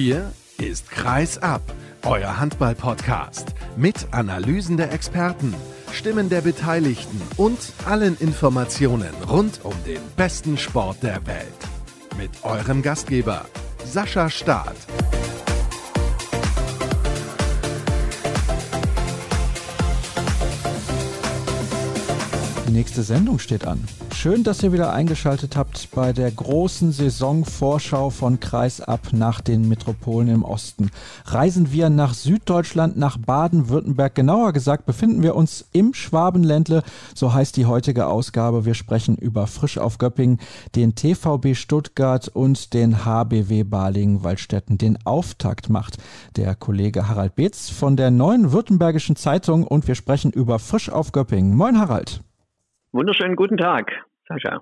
Hier 0.00 0.30
ist 0.58 0.92
Kreis 0.92 1.38
ab, 1.38 1.60
euer 2.04 2.38
Handball-Podcast 2.38 3.48
mit 3.76 4.06
Analysen 4.12 4.76
der 4.76 4.92
Experten, 4.92 5.52
Stimmen 5.92 6.28
der 6.28 6.40
Beteiligten 6.40 7.20
und 7.36 7.58
allen 7.84 8.16
Informationen 8.20 9.12
rund 9.28 9.58
um 9.64 9.74
den 9.84 9.98
besten 10.16 10.56
Sport 10.56 11.02
der 11.02 11.26
Welt. 11.26 11.48
Mit 12.16 12.30
eurem 12.44 12.80
Gastgeber 12.80 13.46
Sascha 13.84 14.30
Staat. 14.30 14.76
Die 22.68 22.72
nächste 22.72 23.02
Sendung 23.02 23.40
steht 23.40 23.66
an. 23.66 23.82
Schön, 24.14 24.44
dass 24.44 24.62
ihr 24.62 24.72
wieder 24.72 24.92
eingeschaltet 24.92 25.56
habt 25.56 25.67
bei 25.86 26.12
der 26.12 26.30
großen 26.30 26.92
Saisonvorschau 26.92 28.10
von 28.10 28.40
Kreis 28.40 28.80
ab 28.80 29.08
nach 29.12 29.40
den 29.40 29.68
Metropolen 29.68 30.28
im 30.28 30.44
Osten. 30.44 30.90
Reisen 31.24 31.72
wir 31.72 31.90
nach 31.90 32.14
Süddeutschland, 32.14 32.96
nach 32.96 33.16
Baden-Württemberg. 33.18 34.14
Genauer 34.14 34.52
gesagt 34.52 34.86
befinden 34.86 35.22
wir 35.22 35.36
uns 35.36 35.68
im 35.72 35.94
Schwabenländle. 35.94 36.82
So 37.14 37.32
heißt 37.32 37.56
die 37.56 37.66
heutige 37.66 38.06
Ausgabe. 38.06 38.64
Wir 38.64 38.74
sprechen 38.74 39.16
über 39.16 39.46
Frisch 39.46 39.78
auf 39.78 39.98
Göppingen, 39.98 40.40
den 40.74 40.94
TVB 40.94 41.54
Stuttgart 41.54 42.28
und 42.28 42.74
den 42.74 43.04
HBW 43.04 43.64
Balingen-Waldstätten. 43.64 44.78
Den 44.78 44.98
Auftakt 45.04 45.68
macht 45.68 45.98
der 46.36 46.54
Kollege 46.54 47.08
Harald 47.08 47.36
Beetz 47.36 47.70
von 47.70 47.96
der 47.96 48.10
Neuen 48.10 48.52
Württembergischen 48.52 49.16
Zeitung 49.16 49.66
und 49.66 49.86
wir 49.86 49.94
sprechen 49.94 50.32
über 50.32 50.58
Frisch 50.58 50.90
auf 50.90 51.12
Göppingen. 51.12 51.54
Moin 51.54 51.78
Harald. 51.78 52.20
Wunderschönen 52.92 53.36
guten 53.36 53.58
Tag, 53.58 53.92
Sascha. 54.26 54.60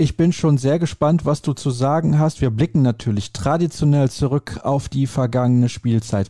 Ich 0.00 0.16
bin 0.16 0.32
schon 0.32 0.58
sehr 0.58 0.78
gespannt, 0.78 1.26
was 1.26 1.42
du 1.42 1.54
zu 1.54 1.72
sagen 1.72 2.20
hast. 2.20 2.40
Wir 2.40 2.50
blicken 2.50 2.82
natürlich 2.82 3.32
traditionell 3.32 4.08
zurück 4.08 4.60
auf 4.62 4.88
die 4.88 5.08
vergangene 5.08 5.68
Spielzeit, 5.68 6.28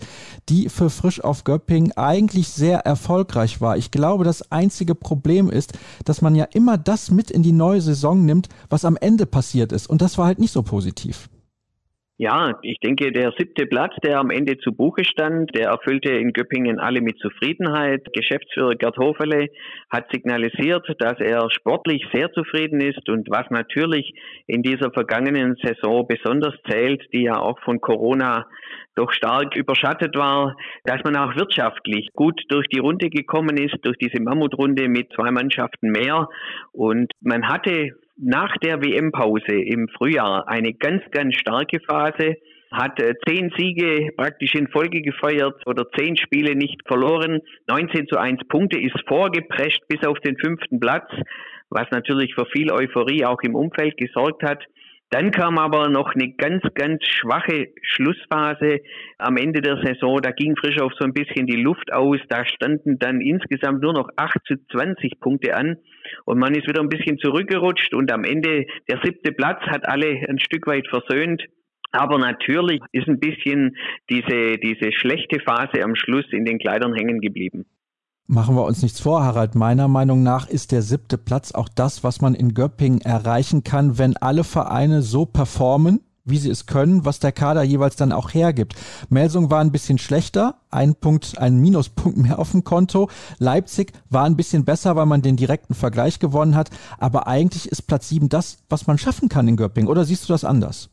die 0.49 0.71
für 0.71 0.89
Frisch 0.89 1.23
auf 1.23 1.45
Göpping 1.45 1.93
eigentlich 1.93 2.49
sehr 2.49 2.79
erfolgreich 2.87 3.61
war. 3.61 3.77
Ich 3.77 3.91
glaube, 3.91 4.25
das 4.25 4.51
einzige 4.51 4.95
Problem 4.95 5.51
ist, 5.51 5.75
dass 6.07 6.23
man 6.23 6.35
ja 6.35 6.45
immer 6.45 6.79
das 6.79 7.11
mit 7.11 7.31
in 7.31 7.43
die 7.43 7.53
neue 7.53 7.83
Saison 7.83 8.25
nimmt, 8.25 8.49
was 8.71 8.87
am 8.87 8.97
Ende 8.97 9.27
passiert 9.27 9.73
ist. 9.73 9.87
Und 9.91 10.01
das 10.01 10.17
war 10.17 10.25
halt 10.25 10.39
nicht 10.39 10.53
so 10.53 10.63
positiv. 10.63 11.29
Ja, 12.21 12.59
ich 12.63 12.81
denke, 12.81 13.13
der 13.13 13.33
siebte 13.39 13.67
Platz, 13.67 13.95
der 14.03 14.19
am 14.19 14.31
Ende 14.31 14.59
zu 14.59 14.73
Buche 14.73 15.05
stand, 15.05 15.55
der 15.55 15.69
erfüllte 15.69 16.11
in 16.11 16.33
Göppingen 16.33 16.81
alle 16.81 17.01
mit 17.01 17.17
Zufriedenheit. 17.21 18.13
Geschäftsführer 18.13 18.75
Gerd 18.75 18.97
Hofele 18.97 19.51
hat 19.89 20.11
signalisiert, 20.11 20.85
dass 20.99 21.21
er 21.21 21.49
sportlich 21.53 22.05
sehr 22.13 22.33
zufrieden 22.33 22.81
ist 22.81 23.09
und 23.09 23.31
was 23.31 23.49
natürlich 23.51 24.13
in 24.49 24.63
dieser 24.65 24.91
vergangenen 24.91 25.55
Saison 25.63 26.09
besonders 26.09 26.55
zählt, 26.69 27.01
die 27.13 27.23
ja 27.23 27.39
auch 27.39 27.61
von 27.61 27.81
Corona 27.81 28.49
doch 28.97 29.13
stark 29.13 29.55
überschattet 29.55 30.17
war, 30.17 30.57
dass 30.83 31.01
man 31.05 31.15
auch 31.15 31.37
wirtschaftlich 31.37 32.09
gut 32.15 32.43
durch 32.49 32.67
die 32.67 32.81
Runde 32.81 33.11
gekommen 33.11 33.57
ist, 33.57 33.77
durch 33.83 33.97
diese 33.97 34.21
Mammutrunde 34.21 34.89
mit 34.89 35.13
zwei 35.13 35.31
Mannschaften 35.31 35.93
mehr. 35.93 36.29
Und 36.73 37.13
man 37.21 37.47
hatte 37.47 37.93
nach 38.19 38.57
der 38.59 38.83
WM-Pause 38.83 39.55
im 39.55 39.89
Frühjahr 39.89 40.49
eine 40.49 40.75
ganz, 40.75 41.03
ganz 41.13 41.37
starke 41.37 41.81
Phase, 41.81 42.37
hat 42.71 43.01
äh, 43.01 43.15
zehn 43.27 43.51
Siege 43.57 44.11
praktisch 44.17 44.55
in 44.55 44.69
Folge 44.69 45.01
gefeiert 45.01 45.67
oder 45.67 45.87
zehn 45.97 46.17
Spiele 46.17 46.55
nicht 46.55 46.83
verloren, 46.87 47.41
19 47.69 48.09
zu 48.09 48.19
1 48.19 48.43
Punkte, 48.49 48.79
ist 48.79 48.99
vorgeprescht 49.07 49.83
bis 49.89 50.05
auf 50.07 50.19
den 50.21 50.37
fünften 50.37 50.79
Platz, 50.79 51.11
was 51.71 51.87
natürlich 51.91 52.35
für 52.35 52.47
viel 52.47 52.71
Euphorie 52.71 53.25
auch 53.25 53.41
im 53.43 53.55
Umfeld 53.55 53.97
gesorgt 53.97 54.43
hat. 54.43 54.65
Dann 55.11 55.31
kam 55.31 55.59
aber 55.59 55.89
noch 55.89 56.15
eine 56.15 56.33
ganz, 56.33 56.63
ganz 56.75 57.03
schwache 57.07 57.69
Schlussphase 57.81 58.81
am 59.17 59.39
Ende 59.39 59.63
der 59.63 59.79
Saison. 59.83 60.21
Da 60.21 60.33
ging 60.33 60.55
frisch 60.57 60.79
auf 60.81 60.93
so 60.99 61.07
ein 61.07 61.15
bisschen 61.15 61.47
die 61.47 61.63
Luft 61.63 61.91
aus. 61.93 62.19
Da 62.29 62.45
standen 62.45 62.99
dann 62.99 63.23
insgesamt 63.23 63.81
nur 63.81 63.95
noch 63.95 64.11
8 64.17 64.37
zu 64.47 64.57
20 64.71 65.19
Punkte 65.21 65.57
an. 65.57 65.79
Und 66.27 66.39
man 66.39 66.55
ist 66.55 66.69
wieder 66.69 66.83
ein 66.83 66.91
bisschen 66.91 67.19
zurückgerutscht. 67.19 67.95
Und 67.95 68.13
am 68.13 68.25
Ende 68.25 68.67
der 68.91 69.01
siebte 69.03 69.33
Platz 69.33 69.63
hat 69.63 69.89
alle 69.89 70.27
ein 70.29 70.39
Stück 70.39 70.67
weit 70.67 70.87
versöhnt. 70.89 71.43
Aber 71.91 72.19
natürlich 72.19 72.83
ist 72.93 73.09
ein 73.09 73.19
bisschen 73.19 73.79
diese, 74.11 74.59
diese 74.59 74.93
schlechte 74.93 75.41
Phase 75.41 75.83
am 75.83 75.95
Schluss 75.95 76.27
in 76.33 76.45
den 76.45 76.59
Kleidern 76.59 76.95
hängen 76.95 77.23
geblieben. 77.23 77.65
Machen 78.31 78.57
wir 78.57 78.67
uns 78.67 78.83
nichts 78.83 79.01
vor, 79.01 79.25
Harald. 79.25 79.55
Meiner 79.55 79.89
Meinung 79.89 80.23
nach 80.23 80.49
ist 80.49 80.71
der 80.71 80.83
siebte 80.83 81.17
Platz 81.17 81.53
auch 81.53 81.71
das, 81.71 82.05
was 82.05 82.21
man 82.21 82.35
in 82.35 82.53
Göppingen 82.53 83.01
erreichen 83.01 83.65
kann, 83.65 83.97
wenn 83.97 84.19
alle 84.19 84.45
Vereine 84.45 85.01
so 85.01 85.25
performen, 85.25 86.03
wie 86.27 86.37
sie 86.37 86.51
es 86.51 86.67
können, 86.67 87.07
was 87.07 87.21
der 87.21 87.33
Kader 87.33 87.63
jeweils 87.63 87.97
dann 87.97 88.13
auch 88.13 88.35
hergibt. 88.35 88.75
Melsung 89.09 89.51
war 89.51 89.61
ein 89.61 89.73
bisschen 89.73 89.97
schlechter, 89.97 90.57
ein 90.71 90.95
Punkt, 90.95 91.39
ein 91.39 91.57
Minuspunkt 91.57 92.19
mehr 92.19 92.39
auf 92.39 92.51
dem 92.51 92.65
Konto. 92.65 93.09
Leipzig 93.39 93.95
war 94.11 94.25
ein 94.25 94.37
bisschen 94.37 94.67
besser, 94.67 94.95
weil 94.95 95.07
man 95.07 95.23
den 95.23 95.39
direkten 95.39 95.73
Vergleich 95.73 96.19
gewonnen 96.19 96.55
hat. 96.55 96.69
Aber 96.99 97.29
eigentlich 97.29 97.67
ist 97.73 97.87
Platz 97.87 98.11
sieben 98.11 98.29
das, 98.29 98.59
was 98.69 98.87
man 98.87 98.99
schaffen 98.99 99.31
kann 99.31 99.49
in 99.49 99.57
Göppingen. 99.57 99.89
Oder 99.89 100.05
siehst 100.05 100.29
du 100.29 100.35
das 100.35 100.45
anders? 100.45 100.91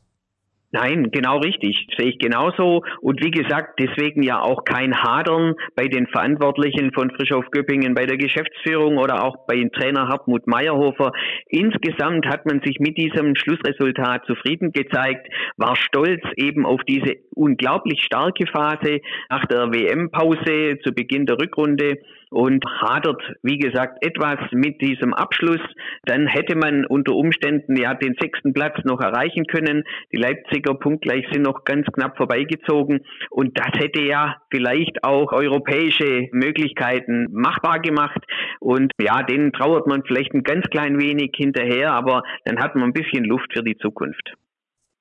Nein, 0.75 1.09
genau 1.09 1.38
richtig. 1.38 1.88
sehe 1.97 2.09
ich 2.09 2.18
genauso. 2.19 2.84
Und 3.00 3.24
wie 3.24 3.31
gesagt, 3.31 3.80
deswegen 3.80 4.24
ja 4.24 4.41
auch 4.41 4.66
kein 4.66 4.94
Hadern 4.94 5.53
bei 5.74 5.88
den 5.88 6.06
Verantwortlichen 6.08 6.91
von 6.91 7.12
Frischhof 7.12 7.46
Göppingen, 7.52 7.94
bei 7.94 8.06
der 8.06 8.18
Geschäftsführung 8.18 8.97
oder 8.97 9.24
auch 9.24 9.47
bei 9.47 9.56
dem 9.56 9.72
Trainer 9.72 10.09
Hartmut 10.09 10.47
Meyerhofer. 10.47 11.13
Insgesamt 11.47 12.25
hat 12.25 12.46
man 12.46 12.59
sich 12.66 12.80
mit 12.80 12.97
diesem 12.97 13.38
Schlussresultat 13.38 14.25
zufrieden 14.25 14.74
gezeigt, 14.74 15.30
war 15.56 15.78
stolz 15.78 16.22
eben 16.36 16.66
auf 16.66 16.81
diese 16.84 17.13
unglaublich 17.34 18.02
starke 18.03 18.46
Phase 18.46 19.00
nach 19.30 19.46
der 19.46 19.72
WM-Pause 19.72 20.80
zu 20.84 20.92
Beginn 20.92 21.25
der 21.25 21.40
Rückrunde 21.40 22.00
und 22.35 22.66
hadert, 22.81 23.22
wie 23.44 23.57
gesagt, 23.57 24.06
etwas 24.06 24.38
mit 24.51 24.81
diesem 24.81 25.13
Abschluss. 25.13 25.62
Dann 26.03 26.28
hätte 26.28 26.57
man 26.57 26.85
unter 26.85 27.13
Umständen 27.13 27.78
ja 27.78 27.94
den 27.94 28.13
sechsten 28.19 28.51
Platz 28.51 28.78
noch 28.84 29.00
erreichen 29.00 29.46
können. 29.47 29.85
Die 30.12 30.18
Leipziger 30.18 30.74
punktgleich 30.74 31.25
sind 31.31 31.44
noch 31.44 31.63
ganz 31.63 31.88
knapp 31.94 32.18
vorbeigezogen 32.18 33.06
und 33.29 33.57
das 33.57 33.79
hätte 33.79 34.01
ja 34.01 34.35
vielleicht 34.51 35.06
auch 35.06 35.31
europäische 35.31 36.28
Möglichkeiten 36.34 37.29
machbar 37.31 37.79
gemacht 37.79 38.22
und 38.59 38.91
ja, 39.00 39.24
denen 39.24 39.53
trauert 39.53 39.88
man 39.88 40.03
vielleicht 40.03 40.34
ein 40.34 40.44
ganz 40.44 40.66
klein 40.66 41.00
wenig 41.00 41.31
hinterher, 41.38 41.94
aber 41.94 42.24
dann 42.44 42.59
hat 42.59 42.75
man 42.75 42.90
ein 42.90 42.94
bisschen 42.94 43.24
Luft 43.24 43.53
für 43.53 43.63
die 43.63 43.78
Zukunft. 43.78 44.34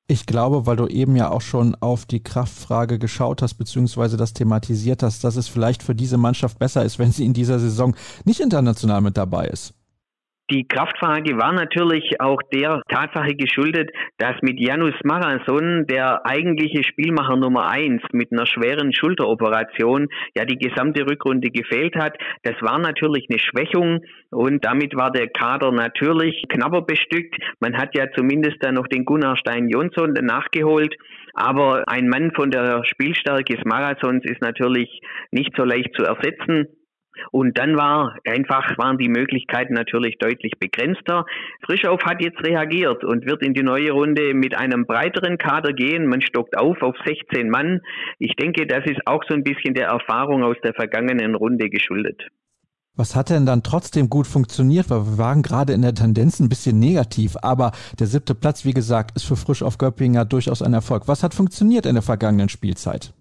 Ich 0.06 0.26
glaube, 0.26 0.66
weil 0.66 0.76
du 0.76 0.86
eben 0.86 1.16
ja 1.16 1.30
auch 1.30 1.40
schon 1.40 1.74
auf 1.76 2.04
die 2.04 2.22
Kraftfrage 2.22 2.98
geschaut 2.98 3.40
hast, 3.40 3.54
beziehungsweise 3.54 4.18
das 4.18 4.34
thematisiert 4.34 5.02
hast, 5.02 5.24
dass 5.24 5.36
es 5.36 5.48
vielleicht 5.48 5.82
für 5.82 5.94
diese 5.94 6.18
Mannschaft 6.18 6.58
besser 6.58 6.84
ist, 6.84 6.98
wenn 6.98 7.10
sie 7.10 7.24
in 7.24 7.32
dieser 7.32 7.58
Saison 7.58 7.96
nicht 8.24 8.40
international 8.40 9.00
mit 9.00 9.16
dabei 9.16 9.48
ist. 9.48 9.72
Die 10.50 10.68
Kraftfrage 10.68 11.38
war 11.38 11.52
natürlich 11.52 12.20
auch 12.20 12.38
der 12.52 12.82
Tatsache 12.88 13.34
geschuldet, 13.34 13.90
dass 14.18 14.34
mit 14.42 14.60
Janus 14.60 14.92
Marason 15.02 15.86
der 15.86 16.26
eigentliche 16.26 16.84
Spielmacher 16.84 17.36
Nummer 17.36 17.70
eins 17.70 18.02
mit 18.12 18.30
einer 18.30 18.44
schweren 18.44 18.92
Schulteroperation 18.92 20.08
ja 20.36 20.44
die 20.44 20.58
gesamte 20.58 21.06
Rückrunde 21.08 21.48
gefehlt 21.48 21.96
hat. 21.96 22.18
Das 22.42 22.60
war 22.60 22.78
natürlich 22.78 23.26
eine 23.30 23.38
Schwächung 23.38 24.00
und 24.30 24.62
damit 24.66 24.94
war 24.94 25.10
der 25.10 25.28
Kader 25.28 25.72
natürlich 25.72 26.42
knapper 26.50 26.82
bestückt. 26.82 27.36
Man 27.60 27.78
hat 27.78 27.96
ja 27.96 28.12
zumindest 28.14 28.56
dann 28.60 28.74
noch 28.74 28.86
den 28.86 29.06
Gunnar 29.06 29.38
Stein 29.38 29.70
Jonsson 29.70 30.12
nachgeholt. 30.12 30.94
Aber 31.32 31.82
ein 31.88 32.08
Mann 32.08 32.32
von 32.32 32.50
der 32.50 32.84
Spielstärke 32.84 33.56
des 33.56 33.64
Marathons 33.64 34.24
ist 34.24 34.40
natürlich 34.40 35.00
nicht 35.32 35.52
so 35.56 35.64
leicht 35.64 35.94
zu 35.96 36.04
ersetzen. 36.04 36.68
Und 37.30 37.58
dann 37.58 37.76
war 37.76 38.16
einfach, 38.26 38.76
waren 38.78 38.98
die 38.98 39.08
Möglichkeiten 39.08 39.74
natürlich 39.74 40.18
deutlich 40.18 40.52
begrenzter. 40.58 41.26
Frischauf 41.64 42.02
hat 42.04 42.22
jetzt 42.22 42.44
reagiert 42.44 43.04
und 43.04 43.26
wird 43.26 43.42
in 43.42 43.54
die 43.54 43.62
neue 43.62 43.92
Runde 43.92 44.34
mit 44.34 44.56
einem 44.56 44.86
breiteren 44.86 45.38
Kader 45.38 45.72
gehen. 45.72 46.06
Man 46.06 46.22
stockt 46.22 46.56
auf 46.56 46.82
auf 46.82 46.96
16 47.04 47.48
Mann. 47.50 47.80
Ich 48.18 48.34
denke, 48.36 48.66
das 48.66 48.84
ist 48.86 49.06
auch 49.06 49.22
so 49.28 49.34
ein 49.34 49.44
bisschen 49.44 49.74
der 49.74 49.88
Erfahrung 49.88 50.42
aus 50.42 50.56
der 50.62 50.74
vergangenen 50.74 51.34
Runde 51.34 51.68
geschuldet. 51.70 52.22
Was 52.96 53.16
hat 53.16 53.30
denn 53.30 53.44
dann 53.44 53.64
trotzdem 53.64 54.08
gut 54.08 54.26
funktioniert? 54.26 54.88
Weil 54.88 55.04
wir 55.04 55.18
waren 55.18 55.42
gerade 55.42 55.72
in 55.72 55.82
der 55.82 55.94
Tendenz 55.94 56.38
ein 56.38 56.48
bisschen 56.48 56.78
negativ, 56.78 57.36
aber 57.42 57.72
der 57.98 58.06
siebte 58.06 58.36
Platz, 58.36 58.64
wie 58.64 58.72
gesagt, 58.72 59.16
ist 59.16 59.24
für 59.24 59.34
Frisch 59.34 59.62
auf 59.62 59.78
Göppinger 59.78 60.24
durchaus 60.24 60.62
ein 60.62 60.74
Erfolg. 60.74 61.08
Was 61.08 61.24
hat 61.24 61.34
funktioniert 61.34 61.86
in 61.86 61.94
der 61.94 62.02
vergangenen 62.02 62.48
Spielzeit? 62.48 63.12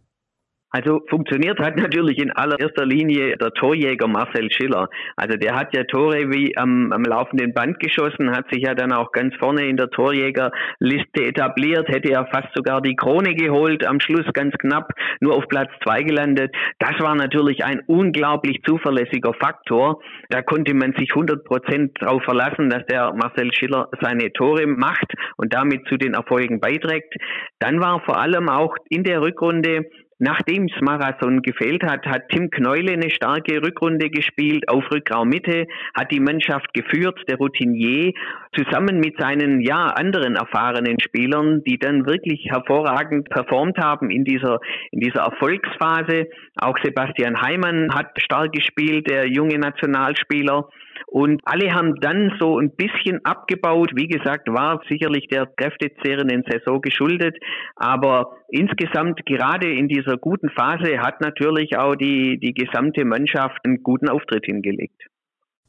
Also 0.75 1.01
funktioniert 1.07 1.59
hat 1.59 1.77
natürlich 1.77 2.17
in 2.17 2.31
allererster 2.31 2.83
Linie 2.83 3.37
der 3.37 3.53
Torjäger 3.53 4.07
Marcel 4.07 4.51
Schiller. 4.51 4.89
Also 5.15 5.37
der 5.37 5.55
hat 5.55 5.75
ja 5.75 5.83
Tore 5.83 6.31
wie 6.31 6.57
am, 6.57 6.91
am 6.91 7.03
laufenden 7.03 7.53
Band 7.53 7.79
geschossen, 7.79 8.31
hat 8.31 8.49
sich 8.51 8.63
ja 8.63 8.73
dann 8.73 8.91
auch 8.91 9.11
ganz 9.11 9.35
vorne 9.35 9.67
in 9.67 9.77
der 9.77 9.91
Torjägerliste 9.91 11.25
etabliert, 11.25 11.89
hätte 11.89 12.09
ja 12.09 12.25
fast 12.25 12.47
sogar 12.55 12.81
die 12.81 12.95
Krone 12.95 13.35
geholt, 13.35 13.85
am 13.85 13.99
Schluss 13.99 14.25
ganz 14.33 14.55
knapp 14.57 14.89
nur 15.19 15.35
auf 15.35 15.47
Platz 15.47 15.69
zwei 15.83 16.01
gelandet. 16.01 16.55
Das 16.79 16.99
war 16.99 17.13
natürlich 17.13 17.63
ein 17.63 17.81
unglaublich 17.85 18.63
zuverlässiger 18.65 19.35
Faktor. 19.35 20.01
Da 20.29 20.41
konnte 20.41 20.73
man 20.73 20.93
sich 20.93 21.11
100 21.11 21.43
Prozent 21.43 21.91
darauf 22.01 22.23
verlassen, 22.23 22.71
dass 22.71 22.83
der 22.87 23.13
Marcel 23.13 23.53
Schiller 23.53 23.89
seine 24.01 24.33
Tore 24.33 24.65
macht 24.65 25.13
und 25.37 25.53
damit 25.53 25.87
zu 25.87 25.97
den 25.97 26.15
Erfolgen 26.15 26.59
beiträgt. 26.59 27.13
Dann 27.59 27.79
war 27.79 28.01
vor 28.05 28.19
allem 28.19 28.49
auch 28.49 28.75
in 28.89 29.03
der 29.03 29.21
Rückrunde 29.21 29.85
Nachdem 30.25 30.69
es 30.73 30.79
Marathon 30.79 31.41
gefehlt 31.41 31.83
hat, 31.83 32.05
hat 32.05 32.29
Tim 32.29 32.49
Kneule 32.49 32.93
eine 32.93 33.09
starke 33.09 33.61
Rückrunde 33.61 34.09
gespielt 34.09 34.69
auf 34.69 34.89
Rückraum 34.89 35.27
Mitte, 35.27 35.67
hat 35.93 36.13
die 36.13 36.21
Mannschaft 36.21 36.73
geführt, 36.73 37.19
der 37.27 37.35
Routinier, 37.35 38.13
zusammen 38.55 39.01
mit 39.01 39.19
seinen 39.19 39.59
ja 39.59 39.87
anderen 39.87 40.37
erfahrenen 40.37 41.01
Spielern, 41.01 41.61
die 41.65 41.77
dann 41.77 42.05
wirklich 42.05 42.45
hervorragend 42.49 43.27
performt 43.31 43.77
haben 43.77 44.09
in 44.11 44.23
dieser 44.23 44.61
in 44.91 45.01
dieser 45.01 45.23
Erfolgsphase. 45.23 46.29
Auch 46.55 46.77
Sebastian 46.81 47.41
Heimann 47.41 47.93
hat 47.93 48.11
stark 48.21 48.53
gespielt, 48.53 49.09
der 49.09 49.27
junge 49.27 49.59
Nationalspieler. 49.59 50.69
Und 51.07 51.41
alle 51.45 51.73
haben 51.73 51.95
dann 52.00 52.35
so 52.39 52.59
ein 52.59 52.71
bisschen 52.75 53.23
abgebaut. 53.23 53.91
Wie 53.95 54.07
gesagt, 54.07 54.47
war 54.51 54.81
sicherlich 54.89 55.27
der 55.27 55.45
kräftezehrenden 55.45 56.44
Saison 56.50 56.81
geschuldet. 56.81 57.38
Aber 57.75 58.38
insgesamt, 58.50 59.25
gerade 59.25 59.71
in 59.71 59.88
dieser 59.88 60.17
guten 60.17 60.50
Phase, 60.50 61.00
hat 61.00 61.21
natürlich 61.21 61.77
auch 61.77 61.95
die, 61.95 62.38
die 62.38 62.53
gesamte 62.53 63.05
Mannschaft 63.05 63.59
einen 63.63 63.83
guten 63.83 64.09
Auftritt 64.09 64.45
hingelegt. 64.45 65.01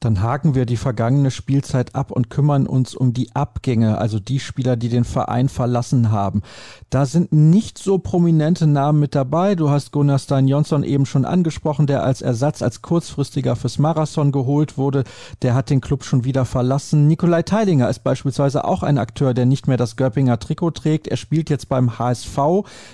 Dann 0.01 0.21
haken 0.21 0.55
wir 0.55 0.67
die 0.67 0.77
vergangene 0.77 1.31
Spielzeit 1.31 1.95
ab 1.95 2.11
und 2.11 2.29
kümmern 2.29 2.67
uns 2.67 2.95
um 2.95 3.15
die 3.15 3.35
Abgänge, 3.35 3.97
also 3.97 4.21
die 4.21 4.39
Spieler, 4.39 4.77
die 4.77 4.91
den 4.91 5.05
Verein 5.05 5.49
verlassen 5.49 6.11
haben. 6.11 6.43
Da 6.91 7.07
sind 7.07 7.33
nicht 7.33 7.79
so 7.79 7.97
prominente 7.99 8.67
Namen 8.67 9.01
mit 9.01 9.15
dabei. 9.15 9.55
Du 9.55 9.71
hast 9.71 9.93
Gunnar 9.93 10.19
Stein 10.19 10.47
Jonsson 10.47 10.85
eben 10.85 11.07
schon 11.07 11.25
angesprochen, 11.25 11.87
der 11.87 12.05
als 12.05 12.21
Ersatz, 12.21 12.61
als 12.61 12.83
kurzfristiger 12.83 13.57
fürs 13.57 13.79
Marathon 13.79 14.31
geholt 14.31 14.77
wurde. 14.77 15.05
Der 15.41 15.55
hat 15.55 15.71
den 15.71 15.81
Club 15.81 16.05
schon 16.05 16.25
wieder 16.25 16.45
verlassen. 16.45 17.07
Nikolai 17.09 17.43
Teilinger 17.43 17.89
ist 17.89 18.05
beispielsweise 18.05 18.67
auch 18.67 18.83
ein 18.83 18.99
Akteur, 18.99 19.33
der 19.33 19.47
nicht 19.47 19.69
mehr 19.69 19.79
das 19.79 19.97
Göppinger 19.97 20.39
Trikot 20.39 20.73
trägt. 20.73 21.09
Er 21.09 21.17
spielt 21.17 21.49
jetzt 21.49 21.71
beim 21.71 21.99
HSV 21.99 22.39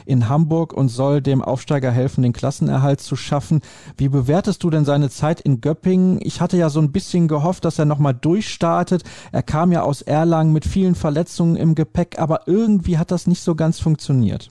in 0.06 0.29
Hamburg 0.29 0.73
und 0.73 0.88
soll 0.88 1.20
dem 1.20 1.43
Aufsteiger 1.43 1.91
helfen, 1.91 2.23
den 2.23 2.32
Klassenerhalt 2.32 3.00
zu 3.00 3.17
schaffen. 3.17 3.62
Wie 3.97 4.08
bewertest 4.08 4.62
du 4.62 4.70
denn 4.70 4.85
seine 4.85 5.11
Zeit 5.11 5.41
in 5.41 5.61
Göppingen? 5.61 6.20
Ich 6.23 6.41
hatte 6.41 6.56
ja 6.56 6.70
so 6.70 6.81
ein 6.81 6.89
bisschen 6.92 7.28
gehofft, 7.28 7.64
dass 7.64 7.78
er 7.78 7.84
nochmal 7.84 8.14
durchstartet. 8.14 9.02
Er 9.32 9.42
kam 9.42 9.72
ja 9.72 9.82
aus 9.82 10.02
Erlangen 10.02 10.52
mit 10.52 10.64
vielen 10.64 10.94
Verletzungen 10.94 11.56
im 11.56 11.75
Gepäck, 11.75 12.19
aber 12.19 12.46
irgendwie 12.46 12.98
hat 12.98 13.10
das 13.10 13.26
nicht 13.26 13.42
so 13.42 13.54
ganz 13.54 13.81
funktioniert. 13.81 14.50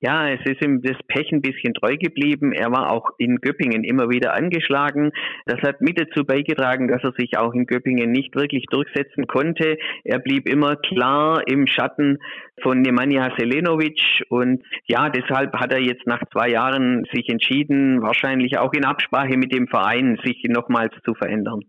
Ja, 0.00 0.28
es 0.28 0.40
ist 0.44 0.62
ihm 0.62 0.80
das 0.80 0.96
Pech 1.08 1.32
ein 1.32 1.42
bisschen 1.42 1.74
treu 1.74 1.96
geblieben. 1.96 2.52
Er 2.52 2.70
war 2.70 2.92
auch 2.92 3.10
in 3.18 3.40
Göppingen 3.40 3.82
immer 3.82 4.08
wieder 4.10 4.32
angeschlagen. 4.32 5.10
Das 5.46 5.60
hat 5.62 5.80
mit 5.80 5.98
dazu 6.00 6.24
beigetragen, 6.24 6.86
dass 6.86 7.02
er 7.02 7.12
sich 7.18 7.36
auch 7.36 7.52
in 7.52 7.66
Göppingen 7.66 8.12
nicht 8.12 8.36
wirklich 8.36 8.66
durchsetzen 8.70 9.26
konnte. 9.26 9.76
Er 10.04 10.20
blieb 10.20 10.48
immer 10.48 10.76
klar 10.76 11.42
im 11.48 11.66
Schatten 11.66 12.18
von 12.62 12.80
Nemanja 12.80 13.34
Selenovic 13.36 14.22
und 14.28 14.62
ja, 14.86 15.10
deshalb 15.10 15.54
hat 15.54 15.72
er 15.72 15.80
jetzt 15.80 16.06
nach 16.06 16.22
zwei 16.32 16.48
Jahren 16.48 17.04
sich 17.12 17.28
entschieden, 17.28 18.00
wahrscheinlich 18.00 18.58
auch 18.58 18.72
in 18.74 18.84
Absprache 18.84 19.36
mit 19.36 19.52
dem 19.52 19.66
Verein, 19.66 20.16
sich 20.24 20.44
nochmals 20.48 20.94
zu 21.04 21.14
verändern. 21.14 21.62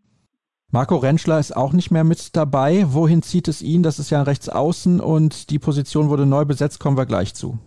Marco 0.71 0.97
Rentschler 0.97 1.39
ist 1.39 1.57
auch 1.57 1.73
nicht 1.73 1.89
mehr 1.89 2.03
mit 2.03 2.35
dabei. 2.35 2.83
Wohin 2.89 3.23
zieht 3.23 3.47
es 3.47 3.63
ihn? 3.63 3.81
Das 3.81 3.97
ist 3.97 4.11
ja 4.11 4.21
rechts 4.21 4.49
außen 4.49 4.99
und 4.99 5.49
die 5.49 5.57
Position 5.57 6.09
wurde 6.09 6.27
neu 6.27 6.45
besetzt, 6.45 6.79
kommen 6.79 6.95
wir 6.95 7.07
gleich 7.07 7.33
zu. 7.33 7.57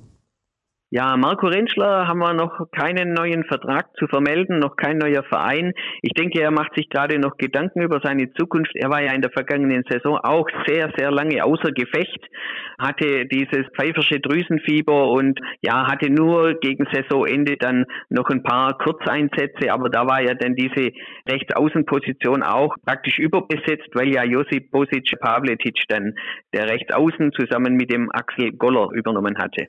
Ja, 0.94 1.16
Marco 1.16 1.46
Rentschler 1.46 2.06
haben 2.06 2.18
wir 2.18 2.34
noch 2.34 2.70
keinen 2.70 3.14
neuen 3.14 3.44
Vertrag 3.44 3.96
zu 3.96 4.06
vermelden, 4.08 4.58
noch 4.58 4.76
kein 4.76 4.98
neuer 4.98 5.22
Verein. 5.22 5.72
Ich 6.02 6.12
denke, 6.12 6.42
er 6.42 6.50
macht 6.50 6.74
sich 6.76 6.90
gerade 6.90 7.18
noch 7.18 7.38
Gedanken 7.38 7.80
über 7.80 8.00
seine 8.04 8.30
Zukunft. 8.34 8.72
Er 8.74 8.90
war 8.90 9.00
ja 9.02 9.14
in 9.14 9.22
der 9.22 9.30
vergangenen 9.30 9.84
Saison 9.88 10.18
auch 10.18 10.46
sehr, 10.66 10.92
sehr 10.98 11.10
lange 11.10 11.42
außer 11.42 11.72
Gefecht, 11.72 12.20
hatte 12.78 13.24
dieses 13.24 13.64
pfeifersche 13.74 14.20
Drüsenfieber 14.20 15.08
und 15.12 15.40
ja, 15.62 15.86
hatte 15.90 16.10
nur 16.10 16.60
gegen 16.60 16.86
Saisonende 16.92 17.56
dann 17.56 17.86
noch 18.10 18.28
ein 18.28 18.42
paar 18.42 18.76
Kurzeinsätze, 18.76 19.72
aber 19.72 19.88
da 19.88 20.06
war 20.06 20.20
ja 20.20 20.34
dann 20.34 20.54
diese 20.56 20.90
Rechtsaußenposition 21.26 22.42
auch 22.42 22.76
praktisch 22.84 23.18
überbesetzt, 23.18 23.88
weil 23.94 24.12
ja 24.12 24.24
Josip 24.24 24.70
Bosic 24.70 25.18
Pavletic 25.22 25.84
dann 25.88 26.12
der 26.52 26.68
Rechtsaußen 26.68 27.32
zusammen 27.32 27.76
mit 27.76 27.90
dem 27.90 28.10
Axel 28.12 28.52
Goller 28.52 28.90
übernommen 28.92 29.38
hatte. 29.38 29.68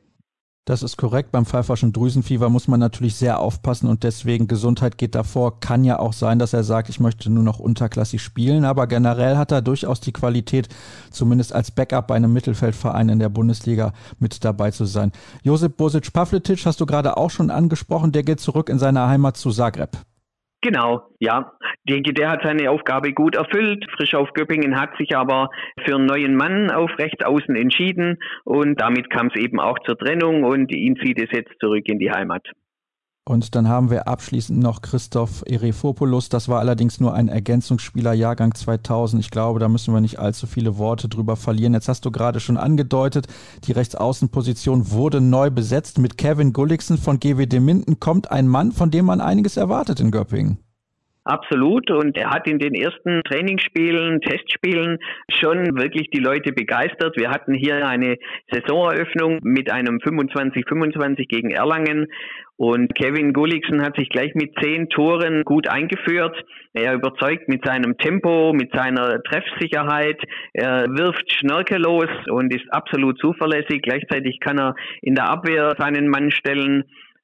Das 0.66 0.82
ist 0.82 0.96
korrekt. 0.96 1.34
Beim 1.34 1.46
pfeiferschen 1.46 1.92
Drüsenfieber 1.92 2.50
muss 2.50 2.70
man 2.70 2.80
natürlich 2.80 3.16
sehr 3.16 3.40
aufpassen 3.40 3.90
und 3.90 4.04
deswegen 4.04 4.48
Gesundheit 4.48 4.98
geht 4.98 5.14
davor. 5.14 5.60
Kann 5.60 5.84
ja 5.84 6.00
auch 6.00 6.14
sein, 6.14 6.40
dass 6.40 6.54
er 6.54 6.64
sagt, 6.64 6.88
ich 6.88 7.02
möchte 7.02 7.30
nur 7.30 7.44
noch 7.44 7.60
unterklassig 7.60 8.22
spielen, 8.22 8.64
aber 8.64 8.88
generell 8.88 9.36
hat 9.36 9.52
er 9.52 9.62
durchaus 9.62 10.00
die 10.00 10.14
Qualität, 10.14 10.70
zumindest 11.12 11.52
als 11.52 11.72
Backup 11.72 12.08
bei 12.08 12.16
einem 12.16 12.32
Mittelfeldverein 12.32 13.10
in 13.10 13.20
der 13.20 13.28
Bundesliga 13.28 13.92
mit 14.20 14.46
dabei 14.46 14.72
zu 14.72 14.86
sein. 14.86 15.12
Josip 15.44 15.76
Bosic 15.76 16.14
Pavletic 16.14 16.66
hast 16.66 16.80
du 16.80 16.86
gerade 16.86 17.18
auch 17.18 17.30
schon 17.30 17.52
angesprochen, 17.52 18.14
der 18.14 18.24
geht 18.24 18.40
zurück 18.40 18.70
in 18.70 18.80
seine 18.80 19.06
Heimat 19.06 19.36
zu 19.36 19.52
Zagreb. 19.52 19.98
Genau, 20.64 21.10
ja. 21.20 21.52
Ich 21.84 21.94
denke, 21.94 22.14
der 22.14 22.30
hat 22.30 22.44
seine 22.44 22.72
Aufgabe 22.72 23.12
gut 23.12 23.36
erfüllt. 23.36 23.86
Frisch 23.98 24.16
auf 24.16 24.32
Göppingen 24.34 24.80
hat 24.80 24.96
sich 24.98 25.14
aber 25.16 25.50
für 25.84 25.96
einen 25.96 26.06
neuen 26.06 26.38
Mann 26.38 26.72
auf 26.72 26.90
Rechtsaußen 26.98 27.54
entschieden 27.58 28.18
und 28.46 28.80
damit 28.80 29.10
kam 29.10 29.28
es 29.28 29.36
eben 29.36 29.60
auch 29.60 29.78
zur 29.80 29.98
Trennung 29.98 30.44
und 30.46 30.74
ihn 30.74 30.96
zieht 30.96 31.22
es 31.22 31.30
jetzt 31.32 31.52
zurück 31.60 31.84
in 31.90 32.00
die 32.00 32.12
Heimat. 32.12 32.48
Und 33.26 33.56
dann 33.56 33.70
haben 33.70 33.90
wir 33.90 34.10
abschließend 34.10 34.62
noch 34.62 34.82
Christoph 34.82 35.44
Erefopoulos. 35.46 36.28
Das 36.28 36.50
war 36.50 36.60
allerdings 36.60 37.00
nur 37.00 37.14
ein 37.14 37.30
Ergänzungsspieler 37.30 38.12
Jahrgang 38.12 38.54
2000. 38.54 39.24
Ich 39.24 39.32
glaube, 39.32 39.62
da 39.62 39.70
müssen 39.70 39.94
wir 39.94 40.02
nicht 40.02 40.20
allzu 40.20 40.46
viele 40.46 40.78
Worte 40.78 41.08
drüber 41.08 41.38
verlieren. 41.38 41.74
Jetzt 41.74 41.88
hast 41.88 42.04
du 42.04 42.12
gerade 42.12 42.42
schon 42.42 42.58
angedeutet, 42.58 43.28
die 43.64 43.72
Rechtsaußenposition 43.72 44.92
wurde 44.92 45.22
neu 45.22 45.50
besetzt. 45.52 46.00
Mit 46.00 46.18
Kevin 46.18 46.52
Gulliksen 46.52 46.98
von 46.98 47.18
GWD 47.18 47.62
Minden 47.62 48.02
kommt 48.02 48.30
ein 48.30 48.50
Mann, 48.50 48.74
von 48.74 48.92
dem 48.92 49.06
man 49.06 49.22
einiges 49.22 49.56
erwartet 49.56 50.02
in 50.02 50.12
Göppingen. 50.12 50.58
Absolut. 51.26 51.90
Und 51.90 52.18
er 52.18 52.32
hat 52.32 52.48
in 52.48 52.60
den 52.60 52.76
ersten 52.76 53.22
Trainingsspielen, 53.24 54.20
Testspielen 54.20 55.00
schon 55.30 55.78
wirklich 55.78 56.10
die 56.10 56.20
Leute 56.20 56.52
begeistert. 56.52 57.16
Wir 57.16 57.30
hatten 57.30 57.54
hier 57.54 57.88
eine 57.88 58.18
Saisoneröffnung 58.52 59.40
mit 59.42 59.72
einem 59.72 60.00
25-25 60.00 61.30
gegen 61.30 61.52
Erlangen. 61.52 62.08
Und 62.56 62.94
Kevin 62.96 63.34
Gulliksen 63.34 63.82
hat 63.82 63.96
sich 63.98 64.10
gleich 64.10 64.36
mit 64.36 64.54
zehn 64.62 64.88
Toren 64.90 65.44
gut 65.44 65.68
eingeführt. 65.68 66.36
Er 66.74 66.94
überzeugt 66.94 67.48
mit 67.48 67.66
seinem 67.66 67.98
Tempo, 67.98 68.54
mit 68.54 68.72
seiner 68.74 69.22
Treffsicherheit. 69.24 70.22
Er 70.54 70.86
wirft 70.88 71.32
schnörkellos 71.32 72.10
und 72.30 72.54
ist 72.54 72.72
absolut 72.72 73.18
zuverlässig. 73.20 73.82
Gleichzeitig 73.82 74.40
kann 74.40 74.60
er 74.60 74.76
in 75.02 75.16
der 75.16 75.30
Abwehr 75.30 75.76
seinen 75.80 76.08
Mann 76.08 76.30
stellen. 76.32 76.84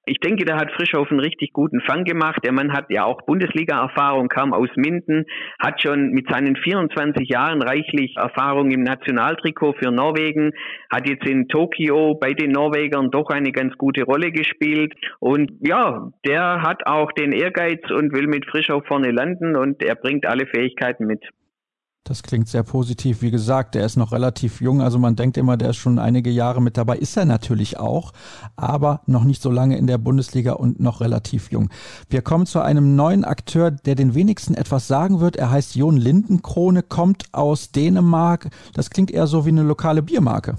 Ich 0.09 0.17
denke, 0.17 0.43
da 0.43 0.57
hat 0.57 0.71
Frischhoff 0.71 1.11
einen 1.11 1.19
richtig 1.19 1.53
guten 1.53 1.81
Fang 1.81 2.03
gemacht. 2.03 2.39
Der 2.43 2.51
Mann 2.51 2.73
hat 2.73 2.89
ja 2.89 3.03
auch 3.05 3.21
Bundesliga-Erfahrung, 3.27 4.27
kam 4.27 4.53
aus 4.53 4.69
Minden, 4.75 5.25
hat 5.59 5.83
schon 5.83 6.09
mit 6.09 6.27
seinen 6.31 6.55
24 6.55 7.29
Jahren 7.29 7.61
reichlich 7.61 8.15
Erfahrung 8.17 8.71
im 8.71 8.81
Nationaltrikot 8.81 9.73
für 9.73 9.91
Norwegen, 9.91 10.53
hat 10.91 11.07
jetzt 11.07 11.27
in 11.27 11.47
Tokio 11.47 12.15
bei 12.15 12.33
den 12.33 12.51
Norwegern 12.51 13.11
doch 13.11 13.29
eine 13.29 13.51
ganz 13.51 13.77
gute 13.77 14.03
Rolle 14.03 14.31
gespielt. 14.31 14.95
Und 15.19 15.51
ja, 15.59 16.11
der 16.25 16.63
hat 16.63 16.87
auch 16.87 17.11
den 17.11 17.31
Ehrgeiz 17.31 17.81
und 17.91 18.11
will 18.11 18.25
mit 18.25 18.47
Frischhoff 18.47 18.87
vorne 18.87 19.11
landen 19.11 19.55
und 19.55 19.83
er 19.83 19.93
bringt 19.93 20.25
alle 20.25 20.47
Fähigkeiten 20.47 21.05
mit. 21.05 21.23
Das 22.09 22.23
klingt 22.23 22.47
sehr 22.47 22.63
positiv. 22.63 23.21
Wie 23.21 23.29
gesagt, 23.29 23.75
der 23.75 23.85
ist 23.85 23.95
noch 23.95 24.11
relativ 24.11 24.61
jung. 24.61 24.81
Also 24.81 24.97
man 24.97 25.15
denkt 25.15 25.37
immer, 25.37 25.57
der 25.57 25.69
ist 25.69 25.77
schon 25.77 25.99
einige 25.99 26.31
Jahre 26.31 26.59
mit 26.59 26.75
dabei. 26.75 26.97
Ist 26.97 27.15
er 27.17 27.25
natürlich 27.25 27.77
auch, 27.77 28.13
aber 28.55 29.01
noch 29.05 29.25
nicht 29.25 29.43
so 29.43 29.51
lange 29.51 29.77
in 29.77 29.85
der 29.85 29.99
Bundesliga 29.99 30.53
und 30.53 30.79
noch 30.79 31.01
relativ 31.01 31.51
jung. 31.51 31.69
Wir 32.09 32.23
kommen 32.23 32.47
zu 32.47 32.61
einem 32.61 32.95
neuen 32.95 33.23
Akteur, 33.23 33.69
der 33.69 33.93
den 33.93 34.15
wenigsten 34.15 34.55
etwas 34.55 34.87
sagen 34.87 35.19
wird. 35.19 35.35
Er 35.35 35.51
heißt 35.51 35.75
Jon 35.75 35.97
Lindenkrone, 35.97 36.81
kommt 36.81 37.25
aus 37.31 37.71
Dänemark. 37.71 38.49
Das 38.73 38.89
klingt 38.89 39.11
eher 39.11 39.27
so 39.27 39.45
wie 39.45 39.49
eine 39.49 39.61
lokale 39.61 40.01
Biermarke. 40.01 40.57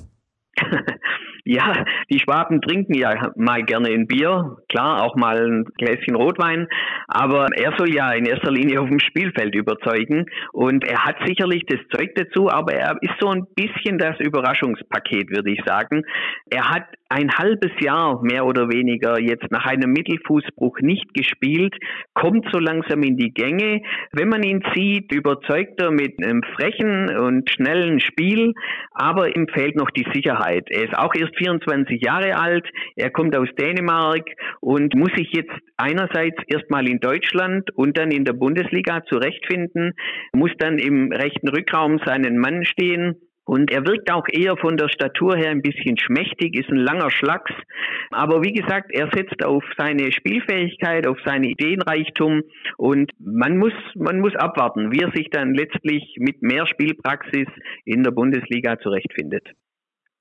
Ja, 1.45 1.85
die 2.11 2.19
Schwaben 2.19 2.61
trinken 2.61 2.95
ja 2.95 3.33
mal 3.37 3.63
gerne 3.63 3.89
ein 3.89 4.07
Bier, 4.07 4.57
klar, 4.69 5.03
auch 5.03 5.17
mal 5.17 5.39
ein 5.39 5.65
Gläschen 5.77 6.15
Rotwein, 6.15 6.69
aber 7.09 7.47
er 7.57 7.75
soll 7.79 7.95
ja 7.95 8.13
in 8.13 8.27
erster 8.27 8.51
Linie 8.51 8.81
auf 8.81 8.89
dem 8.89 9.01
Spielfeld 9.01 9.55
überzeugen 9.55 10.27
und 10.53 10.85
er 10.85 11.05
hat 11.05 11.17
sicherlich 11.27 11.65
das 11.67 11.81
Zeug 11.93 12.15
dazu, 12.15 12.51
aber 12.51 12.75
er 12.75 12.97
ist 13.01 13.15
so 13.21 13.29
ein 13.29 13.47
bisschen 13.55 13.99
das 13.99 14.19
Überraschungspaket, 14.21 15.31
würde 15.31 15.51
ich 15.51 15.61
sagen. 15.65 16.05
Er 16.51 16.69
hat 16.69 16.85
ein 17.11 17.29
halbes 17.33 17.73
Jahr 17.81 18.23
mehr 18.23 18.47
oder 18.47 18.71
weniger 18.71 19.21
jetzt 19.21 19.51
nach 19.51 19.67
einem 19.67 19.91
Mittelfußbruch 19.91 20.79
nicht 20.81 21.13
gespielt, 21.13 21.75
kommt 22.15 22.47
so 22.53 22.61
langsam 22.61 23.03
in 23.03 23.17
die 23.17 23.35
Gänge. 23.35 23.83
Wenn 24.13 24.29
man 24.29 24.45
ihn 24.45 24.63
sieht, 24.75 25.13
überzeugt 25.13 25.81
er 25.81 25.91
mit 25.91 26.23
einem 26.23 26.43
frechen 26.55 27.17
und 27.19 27.51
schnellen 27.51 27.99
Spiel, 27.99 28.55
aber 28.93 29.35
ihm 29.37 29.49
fehlt 29.49 29.75
noch 29.75 29.91
die 29.91 30.07
Sicherheit. 30.13 30.69
Er 30.71 30.85
ist 30.85 30.97
auch 30.97 31.13
erst 31.15 31.37
24 31.37 32.01
Jahre 32.01 32.37
alt, 32.39 32.67
er 32.95 33.11
kommt 33.11 33.37
aus 33.37 33.49
Dänemark 33.59 34.31
und 34.61 34.95
muss 34.95 35.13
sich 35.17 35.33
jetzt 35.33 35.53
einerseits 35.77 36.39
erstmal 36.47 36.89
in 36.89 37.01
Deutschland 37.01 37.71
und 37.75 37.99
dann 37.99 38.13
in 38.13 38.25
der 38.25 38.35
Bundesliga 38.35 39.03
zurechtfinden, 39.07 39.95
muss 40.33 40.53
dann 40.59 40.79
im 40.79 41.11
rechten 41.11 41.49
Rückraum 41.49 42.01
seinen 42.05 42.39
Mann 42.39 42.65
stehen 42.65 43.17
und 43.51 43.73
er 43.73 43.85
wirkt 43.85 44.13
auch 44.13 44.27
eher 44.31 44.57
von 44.57 44.77
der 44.77 44.89
Statur 44.89 45.37
her 45.37 45.51
ein 45.51 45.61
bisschen 45.61 45.99
schmächtig, 45.99 46.57
ist 46.57 46.69
ein 46.69 46.77
langer 46.77 47.11
Schlacks. 47.11 47.51
Aber 48.11 48.45
wie 48.45 48.53
gesagt, 48.53 48.93
er 48.93 49.11
setzt 49.13 49.45
auf 49.45 49.65
seine 49.77 50.13
Spielfähigkeit, 50.13 51.05
auf 51.05 51.19
seine 51.25 51.49
Ideenreichtum 51.49 52.43
und 52.77 53.11
man 53.19 53.59
muss, 53.59 53.73
man 53.97 54.21
muss 54.21 54.37
abwarten, 54.37 54.93
wie 54.93 55.01
er 55.01 55.11
sich 55.11 55.31
dann 55.31 55.53
letztlich 55.55 56.15
mit 56.21 56.43
mehr 56.43 56.65
Spielpraxis 56.69 57.49
in 57.85 58.05
der 58.05 58.13
Bundesliga 58.13 58.79
zurechtfindet. 58.79 59.45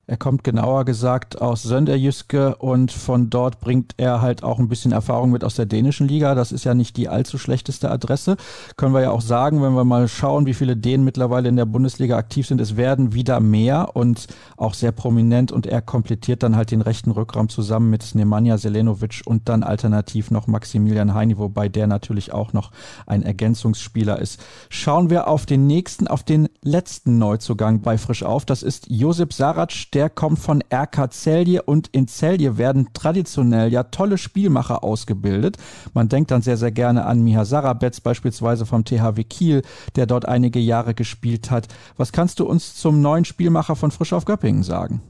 Er 0.10 0.18
kommt 0.18 0.44
genauer 0.44 0.86
gesagt 0.86 1.40
aus 1.40 1.62
Sönderjyske 1.62 2.56
und 2.56 2.92
von 2.92 3.30
dort 3.30 3.60
bringt 3.60 3.94
er 3.98 4.24
halt 4.24 4.42
auch 4.42 4.58
ein 4.58 4.68
bisschen 4.68 4.92
Erfahrung 4.92 5.30
mit 5.30 5.44
aus 5.44 5.54
der 5.54 5.68
dänischen 5.68 6.08
Liga. 6.08 6.34
Das 6.34 6.52
ist 6.52 6.64
ja 6.64 6.74
nicht 6.74 6.98
die 6.98 7.10
allzu 7.10 7.38
schlechteste 7.38 7.92
Adresse. 7.92 8.36
Können 8.76 8.96
wir 8.96 9.02
ja 9.02 9.12
auch 9.12 9.22
sagen, 9.22 9.62
wenn 9.62 9.74
wir 9.74 9.84
mal 9.84 10.08
schauen, 10.08 10.48
wie 10.48 10.56
viele 10.56 10.76
Dänen 10.76 11.06
mittlerweile 11.06 11.48
in 11.48 11.58
der 11.58 11.66
Bundesliga 11.66 12.18
aktiv 12.18 12.48
sind. 12.48 12.60
Es 12.60 12.76
werden 12.76 13.14
wieder 13.14 13.40
mehr 13.40 13.96
und 13.96 14.26
auch 14.58 14.74
sehr 14.74 14.92
prominent 14.92 15.52
und 15.52 15.68
er 15.68 15.80
komplettiert 15.80 16.42
dann 16.42 16.56
halt 16.56 16.72
den 16.72 16.82
rechten 16.82 17.12
Rückraum 17.12 17.48
zusammen 17.48 17.92
mit 17.92 18.16
Nemanja 18.16 18.58
Selenovic 18.58 19.22
und 19.26 19.48
dann 19.48 19.62
alternativ 19.62 20.32
noch 20.32 20.48
Maximilian 20.48 21.14
Heini, 21.14 21.38
wobei 21.38 21.70
der 21.70 21.86
natürlich 21.86 22.34
auch 22.34 22.52
noch 22.52 22.72
ein 23.06 23.22
Ergänzungsspieler 23.22 24.18
ist. 24.18 24.44
Schauen 24.70 25.12
wir 25.12 25.28
auf 25.28 25.46
den 25.46 25.68
nächsten, 25.68 26.08
auf 26.08 26.24
den 26.24 26.50
letzten 26.64 27.20
Neuzugang 27.20 27.82
bei 27.82 28.00
Frisch 28.00 28.24
auf. 28.24 28.44
Das 28.44 28.64
ist 28.64 28.88
Josip 28.90 29.34
Sarac, 29.34 29.92
der 29.94 29.99
kommt 30.08 30.40
von 30.40 30.64
RK 30.72 31.12
Celje 31.12 31.64
und 31.64 31.90
in 31.90 32.08
Celje 32.08 32.58
werden 32.58 32.88
traditionell 32.94 33.74
ja 33.74 33.84
tolle 33.84 34.18
Spielmacher 34.18 34.84
ausgebildet. 34.84 35.58
Man 35.94 36.08
denkt 36.08 36.32
dann 36.32 36.42
sehr, 36.42 36.56
sehr 36.56 36.72
gerne 36.72 37.06
an 37.06 37.22
Miha 37.22 37.44
Sarabetz 37.44 38.00
beispielsweise 38.00 38.66
vom 38.66 38.86
THW 38.86 39.26
Kiel, 39.26 39.64
der 39.98 40.06
dort 40.06 40.26
einige 40.26 40.60
Jahre 40.60 40.94
gespielt 40.94 41.52
hat. 41.52 41.68
Was 41.98 42.14
kannst 42.14 42.40
du 42.40 42.46
uns 42.46 42.76
zum 42.76 43.02
neuen 43.02 43.26
Spielmacher 43.26 43.76
von 43.76 43.92
Frisch 43.92 44.14
auf 44.14 44.24
Göppingen 44.24 44.64
sagen? 44.64 45.02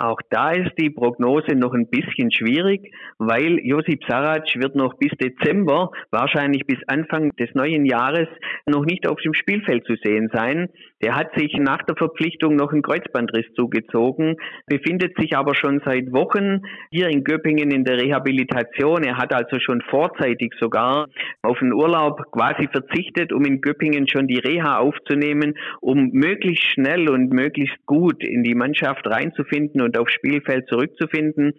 Auch 0.00 0.20
da 0.30 0.52
ist 0.52 0.78
die 0.78 0.90
Prognose 0.90 1.56
noch 1.56 1.74
ein 1.74 1.88
bisschen 1.88 2.30
schwierig, 2.30 2.92
weil 3.18 3.58
Josip 3.58 4.04
Sarac 4.08 4.46
wird 4.54 4.76
noch 4.76 4.94
bis 4.94 5.10
Dezember, 5.20 5.90
wahrscheinlich 6.12 6.64
bis 6.68 6.78
Anfang 6.86 7.34
des 7.34 7.52
neuen 7.54 7.84
Jahres, 7.84 8.28
noch 8.64 8.84
nicht 8.84 9.08
auf 9.08 9.20
dem 9.20 9.34
Spielfeld 9.34 9.84
zu 9.86 9.96
sehen 10.04 10.30
sein. 10.32 10.68
Der 11.02 11.16
hat 11.16 11.36
sich 11.36 11.52
nach 11.54 11.82
der 11.82 11.96
Verpflichtung 11.96 12.54
noch 12.54 12.72
einen 12.72 12.82
Kreuzbandriss 12.82 13.46
zugezogen, 13.56 14.36
befindet 14.66 15.16
sich 15.18 15.36
aber 15.36 15.56
schon 15.56 15.80
seit 15.84 16.12
Wochen 16.12 16.62
hier 16.92 17.08
in 17.08 17.24
Göppingen 17.24 17.72
in 17.72 17.84
der 17.84 18.00
Rehabilitation. 18.00 19.02
Er 19.02 19.16
hat 19.16 19.32
also 19.34 19.58
schon 19.58 19.80
vorzeitig 19.90 20.54
sogar 20.60 21.08
auf 21.42 21.58
den 21.58 21.72
Urlaub 21.72 22.22
quasi 22.30 22.68
verzichtet, 22.70 23.32
um 23.32 23.44
in 23.44 23.60
Göppingen 23.60 24.06
schon 24.06 24.28
die 24.28 24.38
Reha 24.38 24.78
aufzunehmen, 24.78 25.54
um 25.80 26.10
möglichst 26.12 26.64
schnell 26.64 27.08
und 27.08 27.32
möglichst 27.32 27.84
gut 27.84 28.22
in 28.22 28.44
die 28.44 28.54
Mannschaft 28.54 29.04
reinzufinden 29.04 29.87
und 29.88 29.98
aufs 29.98 30.12
Spielfeld 30.12 30.68
zurückzufinden. 30.68 31.54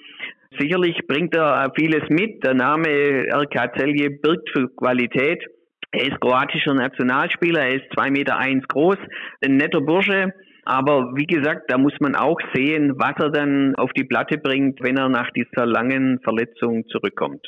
Sicherlich 0.57 0.97
bringt 1.07 1.35
er 1.35 1.71
vieles 1.75 2.09
mit. 2.09 2.43
Der 2.43 2.53
Name 2.53 3.25
RK 3.31 3.73
Celje 3.77 4.09
birgt 4.09 4.49
für 4.49 4.67
Qualität. 4.75 5.43
Er 5.91 6.07
ist 6.07 6.19
kroatischer 6.21 6.75
Nationalspieler, 6.75 7.61
er 7.61 7.75
ist 7.75 7.93
zwei 7.95 8.11
Meter 8.11 8.37
eins 8.37 8.67
groß, 8.67 8.97
ein 9.43 9.57
netter 9.57 9.81
Bursche. 9.81 10.33
Aber 10.63 11.13
wie 11.15 11.25
gesagt, 11.25 11.71
da 11.71 11.79
muss 11.79 11.93
man 11.99 12.15
auch 12.15 12.37
sehen, 12.53 12.93
was 12.97 13.13
er 13.17 13.31
dann 13.31 13.73
auf 13.75 13.91
die 13.93 14.03
Platte 14.03 14.37
bringt, 14.37 14.81
wenn 14.83 14.97
er 14.97 15.09
nach 15.09 15.31
dieser 15.31 15.65
langen 15.65 16.19
Verletzung 16.19 16.85
zurückkommt. 16.89 17.47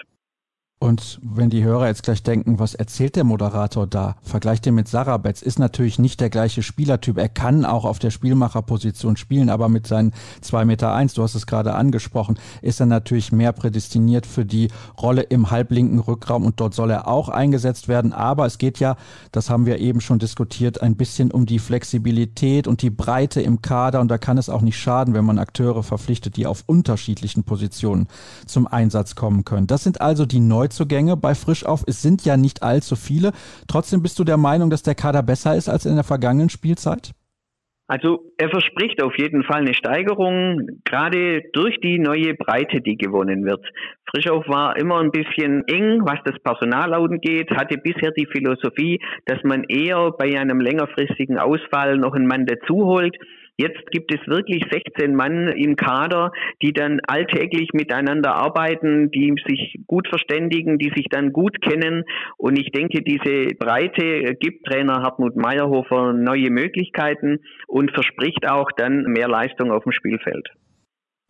Und 0.81 1.19
wenn 1.21 1.51
die 1.51 1.63
Hörer 1.63 1.89
jetzt 1.89 2.01
gleich 2.01 2.23
denken, 2.23 2.57
was 2.57 2.73
erzählt 2.73 3.15
der 3.15 3.23
Moderator 3.23 3.85
da? 3.85 4.15
Vergleicht 4.23 4.65
den 4.65 4.73
mit 4.73 4.87
Sarabetz, 4.87 5.43
ist 5.43 5.59
natürlich 5.59 5.99
nicht 5.99 6.19
der 6.19 6.31
gleiche 6.31 6.63
Spielertyp. 6.63 7.19
Er 7.19 7.29
kann 7.29 7.65
auch 7.65 7.85
auf 7.85 7.99
der 7.99 8.09
Spielmacherposition 8.09 9.15
spielen, 9.15 9.51
aber 9.51 9.69
mit 9.69 9.85
seinen 9.85 10.11
zwei 10.41 10.65
Meter, 10.65 10.91
eins, 10.91 11.13
du 11.13 11.21
hast 11.21 11.35
es 11.35 11.45
gerade 11.45 11.75
angesprochen, 11.75 12.39
ist 12.63 12.79
er 12.79 12.87
natürlich 12.87 13.31
mehr 13.31 13.51
prädestiniert 13.51 14.25
für 14.25 14.43
die 14.43 14.69
Rolle 14.99 15.21
im 15.21 15.51
halblinken 15.51 15.99
Rückraum 15.99 16.43
und 16.43 16.59
dort 16.59 16.73
soll 16.73 16.89
er 16.89 17.07
auch 17.07 17.29
eingesetzt 17.29 17.87
werden. 17.87 18.11
Aber 18.11 18.47
es 18.47 18.57
geht 18.57 18.79
ja, 18.79 18.95
das 19.31 19.51
haben 19.51 19.67
wir 19.67 19.77
eben 19.77 20.01
schon 20.01 20.17
diskutiert, 20.17 20.81
ein 20.81 20.95
bisschen 20.95 21.29
um 21.29 21.45
die 21.45 21.59
Flexibilität 21.59 22.67
und 22.67 22.81
die 22.81 22.89
Breite 22.89 23.39
im 23.39 23.61
Kader 23.61 24.01
und 24.01 24.07
da 24.07 24.17
kann 24.17 24.39
es 24.39 24.49
auch 24.49 24.61
nicht 24.61 24.79
schaden, 24.79 25.13
wenn 25.13 25.25
man 25.25 25.37
Akteure 25.37 25.83
verpflichtet, 25.83 26.37
die 26.37 26.47
auf 26.47 26.63
unterschiedlichen 26.65 27.43
Positionen 27.43 28.07
zum 28.47 28.65
Einsatz 28.65 29.13
kommen 29.13 29.45
können. 29.45 29.67
Das 29.67 29.83
sind 29.83 30.01
also 30.01 30.25
die 30.25 30.39
Neu 30.39 30.70
Neuzugänge 30.71 31.17
bei 31.17 31.35
Frischauf. 31.35 31.83
Es 31.85 32.01
sind 32.01 32.23
ja 32.25 32.37
nicht 32.37 32.63
allzu 32.63 32.95
viele. 32.95 33.31
Trotzdem 33.67 34.01
bist 34.01 34.17
du 34.19 34.23
der 34.23 34.37
Meinung, 34.37 34.69
dass 34.69 34.83
der 34.83 34.95
Kader 34.95 35.21
besser 35.21 35.55
ist 35.55 35.67
als 35.67 35.85
in 35.85 35.95
der 35.95 36.05
vergangenen 36.05 36.49
Spielzeit? 36.49 37.11
Also 37.87 38.23
er 38.37 38.49
verspricht 38.49 39.03
auf 39.03 39.17
jeden 39.17 39.43
Fall 39.43 39.63
eine 39.63 39.73
Steigerung, 39.73 40.79
gerade 40.85 41.41
durch 41.51 41.77
die 41.81 41.99
neue 41.99 42.35
Breite, 42.35 42.79
die 42.79 42.95
gewonnen 42.95 43.43
wird. 43.43 43.65
Frischauf 44.09 44.47
war 44.47 44.77
immer 44.77 45.01
ein 45.01 45.11
bisschen 45.11 45.67
eng, 45.67 45.99
was 46.05 46.19
das 46.23 46.39
Personal 46.41 46.93
angeht, 46.93 47.51
hatte 47.51 47.77
bisher 47.77 48.11
die 48.11 48.27
Philosophie, 48.31 49.01
dass 49.25 49.43
man 49.43 49.65
eher 49.65 50.11
bei 50.17 50.39
einem 50.39 50.61
längerfristigen 50.61 51.37
Ausfall 51.37 51.97
noch 51.97 52.13
einen 52.13 52.27
Mann 52.27 52.45
dazu 52.45 52.85
holt. 52.85 53.17
Jetzt 53.57 53.91
gibt 53.91 54.13
es 54.13 54.25
wirklich 54.27 54.63
16 54.71 55.15
Mann 55.15 55.47
im 55.49 55.75
Kader, 55.75 56.31
die 56.61 56.73
dann 56.73 56.99
alltäglich 57.07 57.69
miteinander 57.73 58.33
arbeiten, 58.35 59.11
die 59.11 59.35
sich 59.47 59.79
gut 59.87 60.07
verständigen, 60.07 60.79
die 60.79 60.91
sich 60.95 61.07
dann 61.09 61.31
gut 61.31 61.61
kennen. 61.61 62.03
Und 62.37 62.57
ich 62.57 62.71
denke, 62.71 63.01
diese 63.01 63.53
Breite 63.55 64.35
gibt 64.39 64.65
Trainer 64.65 65.03
Hartmut 65.03 65.35
Meyerhofer 65.35 66.13
neue 66.13 66.49
Möglichkeiten 66.49 67.39
und 67.67 67.91
verspricht 67.91 68.49
auch 68.49 68.71
dann 68.71 69.03
mehr 69.03 69.27
Leistung 69.27 69.71
auf 69.71 69.83
dem 69.83 69.91
Spielfeld. 69.91 70.49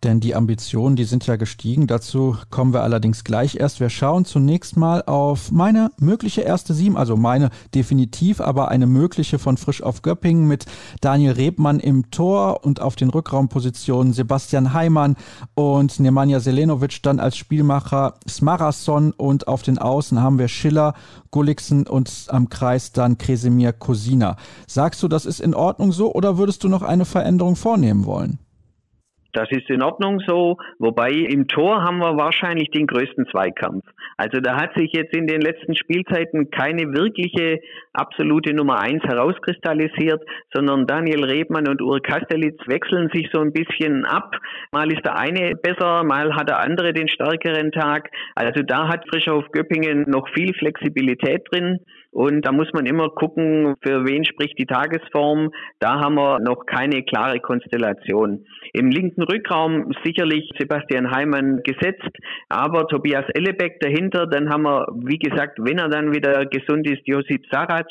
Denn 0.04 0.20
die 0.20 0.34
Ambitionen, 0.34 0.96
die 0.96 1.04
sind 1.04 1.28
ja 1.28 1.36
gestiegen. 1.36 1.86
Dazu 1.86 2.36
kommen 2.50 2.74
wir 2.74 2.82
allerdings 2.82 3.24
gleich 3.24 3.58
erst. 3.58 3.80
Wir 3.80 3.92
schauen 3.92 4.26
zunächst 4.26 4.76
mal 4.76 5.04
auf 5.04 5.52
meine 5.52 5.92
mögliche 6.00 6.42
erste 6.42 6.74
Sieben, 6.74 6.98
also 6.98 7.16
meine 7.16 7.52
definitiv, 7.76 8.42
aber 8.42 8.70
eine 8.70 8.88
mögliche 8.88 9.38
von 9.38 9.58
Frisch 9.58 9.84
auf 9.84 10.02
Göppingen 10.02 10.48
mit 10.48 10.66
Daniel 11.02 11.34
Rebmann 11.34 11.80
im 11.80 12.10
Tor 12.10 12.66
und 12.66 12.82
auf 12.82 12.96
den 12.96 13.12
Rückraumpositionen 13.12 14.14
Sebastian 14.14 14.74
Heimann 14.74 15.18
und 15.54 16.00
Nemanja 16.00 16.40
Selenovic 16.40 17.04
dann 17.04 17.20
als 17.20 17.38
Spielmacher 17.38 18.16
Smarasson 18.28 19.12
und 19.12 19.48
auf 19.48 19.62
den 19.62 19.78
Außen 19.78 20.20
haben 20.20 20.40
wir 20.40 20.48
Schiller, 20.48 20.96
Gulliksen 21.30 21.86
und 21.86 22.26
am 22.30 22.50
Kreis 22.50 22.92
dann 22.92 23.20
Kresemir 23.20 23.72
Kosina. 23.72 24.36
Sagst 24.66 25.04
du, 25.04 25.08
das 25.08 25.28
ist 25.28 25.42
in 25.42 25.54
Ordnung 25.54 25.92
so 25.92 26.12
oder 26.12 26.40
würdest 26.40 26.64
du 26.64 26.70
noch 26.70 26.82
eine 26.82 27.06
Veränderung 27.06 27.56
vornehmen 27.56 28.06
wollen? 28.06 28.40
Das 29.34 29.50
ist 29.52 29.70
in 29.70 29.82
Ordnung 29.82 30.20
so, 30.28 30.58
wobei 30.78 31.12
im 31.12 31.48
Tor 31.48 31.84
haben 31.84 32.00
wir 32.00 32.18
wahrscheinlich 32.18 32.70
den 32.70 32.88
größten 32.88 33.28
Zweikampf. 33.28 33.86
Also 34.18 34.40
da 34.40 34.56
hat 34.56 34.74
sich 34.76 34.92
jetzt 34.94 35.16
in 35.16 35.26
den 35.26 35.42
letzten 35.42 35.76
Spielzeiten 35.76 36.52
keine 36.52 36.94
wirkliche 36.94 37.60
absolute 37.94 38.54
Nummer 38.54 38.80
eins 38.80 39.04
herauskristallisiert, 39.04 40.22
sondern 40.54 40.86
Daniel 40.86 41.24
Rebmann 41.24 41.68
und 41.68 41.82
Ur 41.82 42.02
Kastelitz 42.02 42.60
wechseln 42.68 43.10
sich 43.14 43.30
so 43.32 43.40
ein 43.40 43.54
bisschen 43.54 44.06
ab. 44.06 44.36
Mal 44.72 44.92
ist 44.92 45.06
der 45.06 45.18
eine 45.18 45.56
besser, 45.56 46.04
mal 46.04 46.36
hat 46.36 46.50
der 46.50 46.60
andere 46.60 46.94
den 46.94 47.08
stärkeren 47.08 47.72
Tag. 47.72 48.10
Also 48.36 48.64
da 48.64 48.88
hat 48.88 49.08
Frischhof 49.10 49.46
Göppingen 49.52 50.06
noch 50.10 50.28
viel 50.34 50.54
Flexibilität 50.54 51.48
drin. 51.52 51.80
Und 52.12 52.46
da 52.46 52.52
muss 52.52 52.68
man 52.74 52.86
immer 52.86 53.10
gucken, 53.10 53.76
für 53.82 54.06
wen 54.06 54.26
spricht 54.26 54.60
die 54.60 54.66
Tagesform. 54.66 55.52
Da 55.80 56.02
haben 56.02 56.16
wir 56.16 56.40
noch 56.40 56.66
keine 56.66 57.04
klare 57.04 57.40
Konstellation. 57.40 58.46
Im 58.74 58.90
linken 58.90 59.24
Rückraum 59.24 59.94
sicherlich 60.04 60.50
Sebastian 60.60 61.10
Heimann 61.10 61.62
gesetzt, 61.64 62.12
aber 62.50 62.88
Tobias 62.88 63.26
Ellebeck 63.34 63.80
dahinter. 63.80 64.28
Dann 64.28 64.50
haben 64.50 64.64
wir, 64.64 64.88
wie 65.06 65.20
gesagt, 65.20 65.60
wenn 65.62 65.78
er 65.78 65.88
dann 65.88 66.14
wieder 66.14 66.46
gesund 66.46 66.90
ist, 66.90 67.02
Josip 67.06 67.46
Sarac 67.50 67.88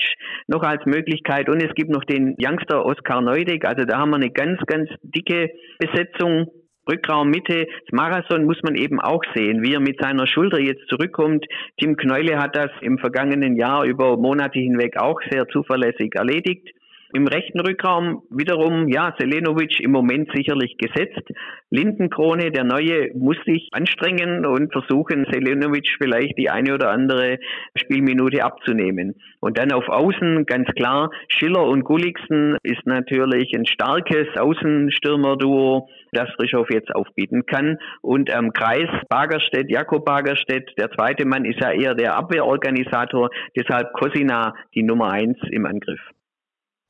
noch 0.46 0.62
als 0.62 0.84
Möglichkeit. 0.84 1.48
Und 1.48 1.62
es 1.62 1.74
gibt 1.74 1.90
noch 1.90 2.04
den 2.04 2.36
Youngster 2.38 2.84
Oskar 2.84 3.22
Neudek. 3.22 3.66
Also 3.66 3.84
da 3.84 3.98
haben 3.98 4.10
wir 4.10 4.16
eine 4.16 4.30
ganz, 4.30 4.60
ganz 4.66 4.90
dicke 5.02 5.50
Besetzung. 5.78 6.50
Rückraum, 6.90 7.30
Mitte, 7.30 7.66
das 7.66 7.92
Marathon 7.92 8.44
muss 8.44 8.62
man 8.62 8.74
eben 8.74 9.00
auch 9.00 9.22
sehen, 9.34 9.62
wie 9.62 9.74
er 9.74 9.80
mit 9.80 10.00
seiner 10.00 10.26
Schulter 10.26 10.60
jetzt 10.60 10.88
zurückkommt. 10.88 11.46
Tim 11.78 11.96
Kneule 11.96 12.38
hat 12.38 12.56
das 12.56 12.70
im 12.80 12.98
vergangenen 12.98 13.56
Jahr 13.56 13.84
über 13.84 14.16
Monate 14.16 14.58
hinweg 14.58 14.96
auch 14.98 15.20
sehr 15.30 15.46
zuverlässig 15.48 16.14
erledigt. 16.14 16.68
Im 17.12 17.26
rechten 17.26 17.58
Rückraum 17.58 18.22
wiederum, 18.30 18.86
ja, 18.88 19.14
Selenovic 19.18 19.80
im 19.80 19.90
Moment 19.90 20.30
sicherlich 20.32 20.76
gesetzt. 20.78 21.28
Lindenkrone, 21.70 22.52
der 22.52 22.62
Neue, 22.62 23.10
muss 23.14 23.36
sich 23.44 23.68
anstrengen 23.72 24.46
und 24.46 24.72
versuchen, 24.72 25.26
Selenovic 25.30 25.88
vielleicht 26.00 26.38
die 26.38 26.50
eine 26.50 26.74
oder 26.74 26.90
andere 26.90 27.38
Spielminute 27.74 28.44
abzunehmen. 28.44 29.16
Und 29.40 29.58
dann 29.58 29.72
auf 29.72 29.88
Außen, 29.88 30.46
ganz 30.46 30.68
klar, 30.76 31.10
Schiller 31.28 31.64
und 31.64 31.82
Gulliksen 31.82 32.56
ist 32.62 32.86
natürlich 32.86 33.54
ein 33.56 33.66
starkes 33.66 34.28
Außenstürmerduo, 34.38 35.88
das 36.12 36.28
Frischow 36.36 36.68
jetzt 36.70 36.94
aufbieten 36.94 37.46
kann. 37.46 37.78
Und 38.02 38.34
am 38.34 38.52
Kreis 38.52 38.88
Bagerstedt, 39.08 39.70
Jakob 39.70 40.04
Bagerstedt, 40.04 40.70
der 40.78 40.90
zweite 40.90 41.26
Mann 41.26 41.44
ist 41.44 41.60
ja 41.60 41.70
eher 41.72 41.94
der 41.94 42.16
Abwehrorganisator, 42.16 43.30
deshalb 43.56 43.92
Cosina 43.92 44.54
die 44.74 44.82
Nummer 44.82 45.10
eins 45.10 45.38
im 45.50 45.66
Angriff. 45.66 46.00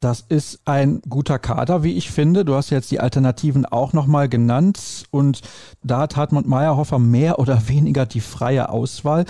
Das 0.02 0.24
ist 0.26 0.60
ein 0.64 1.02
guter 1.10 1.38
Kader, 1.38 1.82
wie 1.82 1.92
ich 1.92 2.10
finde. 2.10 2.46
Du 2.46 2.54
hast 2.54 2.70
jetzt 2.70 2.90
die 2.90 3.00
Alternativen 3.00 3.66
auch 3.66 3.92
nochmal 3.92 4.30
genannt 4.30 5.04
und 5.10 5.42
da 5.82 5.98
hat 5.98 6.16
Hartmut 6.16 6.46
Meyerhofer 6.46 6.98
mehr 6.98 7.38
oder 7.38 7.68
weniger 7.68 8.06
die 8.06 8.22
freie 8.22 8.70
Auswahl. 8.70 9.26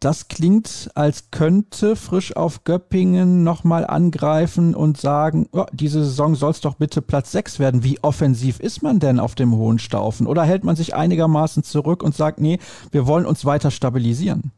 Das 0.00 0.28
klingt, 0.28 0.90
als 0.94 1.30
könnte 1.30 1.94
frisch 1.94 2.34
auf 2.36 2.64
Göppingen 2.64 3.44
nochmal 3.44 3.86
angreifen 3.86 4.74
und 4.74 4.98
sagen, 4.98 5.46
oh, 5.52 5.66
diese 5.72 6.02
Saison 6.02 6.34
soll 6.34 6.52
es 6.52 6.62
doch 6.62 6.76
bitte 6.76 7.02
Platz 7.02 7.30
6 7.32 7.58
werden. 7.58 7.84
Wie 7.84 8.02
offensiv 8.02 8.60
ist 8.60 8.82
man 8.82 9.00
denn 9.00 9.20
auf 9.20 9.34
dem 9.34 9.54
hohen 9.54 9.78
Staufen? 9.78 10.26
Oder 10.26 10.44
hält 10.44 10.64
man 10.64 10.74
sich 10.74 10.94
einigermaßen 10.94 11.64
zurück 11.64 12.02
und 12.02 12.14
sagt, 12.14 12.40
nee, 12.40 12.58
wir 12.92 13.06
wollen 13.06 13.26
uns 13.26 13.44
weiter 13.44 13.70
stabilisieren? 13.70 14.52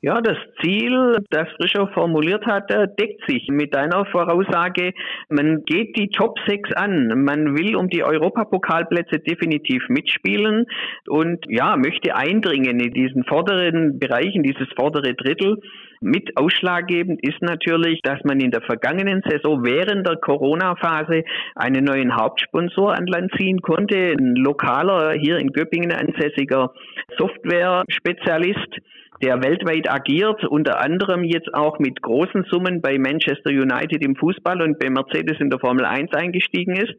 Ja, 0.00 0.20
das 0.20 0.36
Ziel, 0.62 1.16
das 1.30 1.48
Frischer 1.56 1.88
formuliert 1.88 2.46
hat, 2.46 2.70
deckt 2.70 3.20
sich 3.28 3.48
mit 3.48 3.74
deiner 3.74 4.06
Voraussage. 4.06 4.92
Man 5.28 5.64
geht 5.64 5.98
die 5.98 6.10
Top 6.10 6.38
6 6.46 6.72
an. 6.74 7.24
Man 7.24 7.58
will 7.58 7.74
um 7.74 7.88
die 7.88 8.04
Europapokalplätze 8.04 9.18
definitiv 9.18 9.82
mitspielen 9.88 10.66
und 11.08 11.44
ja, 11.48 11.76
möchte 11.76 12.14
eindringen 12.14 12.78
in 12.78 12.92
diesen 12.92 13.24
vorderen 13.24 13.98
Bereichen, 13.98 14.44
dieses 14.44 14.68
vordere 14.76 15.14
Drittel. 15.14 15.56
Mit 16.00 16.36
ausschlaggebend 16.36 17.20
ist 17.26 17.42
natürlich, 17.42 17.98
dass 18.02 18.22
man 18.22 18.38
in 18.38 18.52
der 18.52 18.62
vergangenen 18.62 19.24
Saison 19.28 19.64
während 19.64 20.06
der 20.06 20.18
Corona-Phase 20.18 21.24
einen 21.56 21.84
neuen 21.84 22.14
Hauptsponsor 22.14 22.94
an 22.96 23.08
Land 23.08 23.32
ziehen 23.36 23.60
konnte. 23.62 24.14
Ein 24.16 24.36
lokaler, 24.36 25.14
hier 25.14 25.38
in 25.38 25.52
Göppingen 25.52 25.90
ansässiger 25.90 26.72
Software-Spezialist 27.16 28.78
der 29.22 29.42
weltweit 29.42 29.90
agiert, 29.90 30.44
unter 30.44 30.80
anderem 30.80 31.24
jetzt 31.24 31.52
auch 31.54 31.78
mit 31.78 32.00
großen 32.02 32.44
Summen 32.50 32.80
bei 32.80 32.98
Manchester 32.98 33.50
United 33.50 34.02
im 34.04 34.16
Fußball 34.16 34.62
und 34.62 34.78
bei 34.78 34.90
Mercedes 34.90 35.40
in 35.40 35.50
der 35.50 35.58
Formel 35.58 35.84
1 35.84 36.12
eingestiegen 36.12 36.76
ist. 36.76 36.94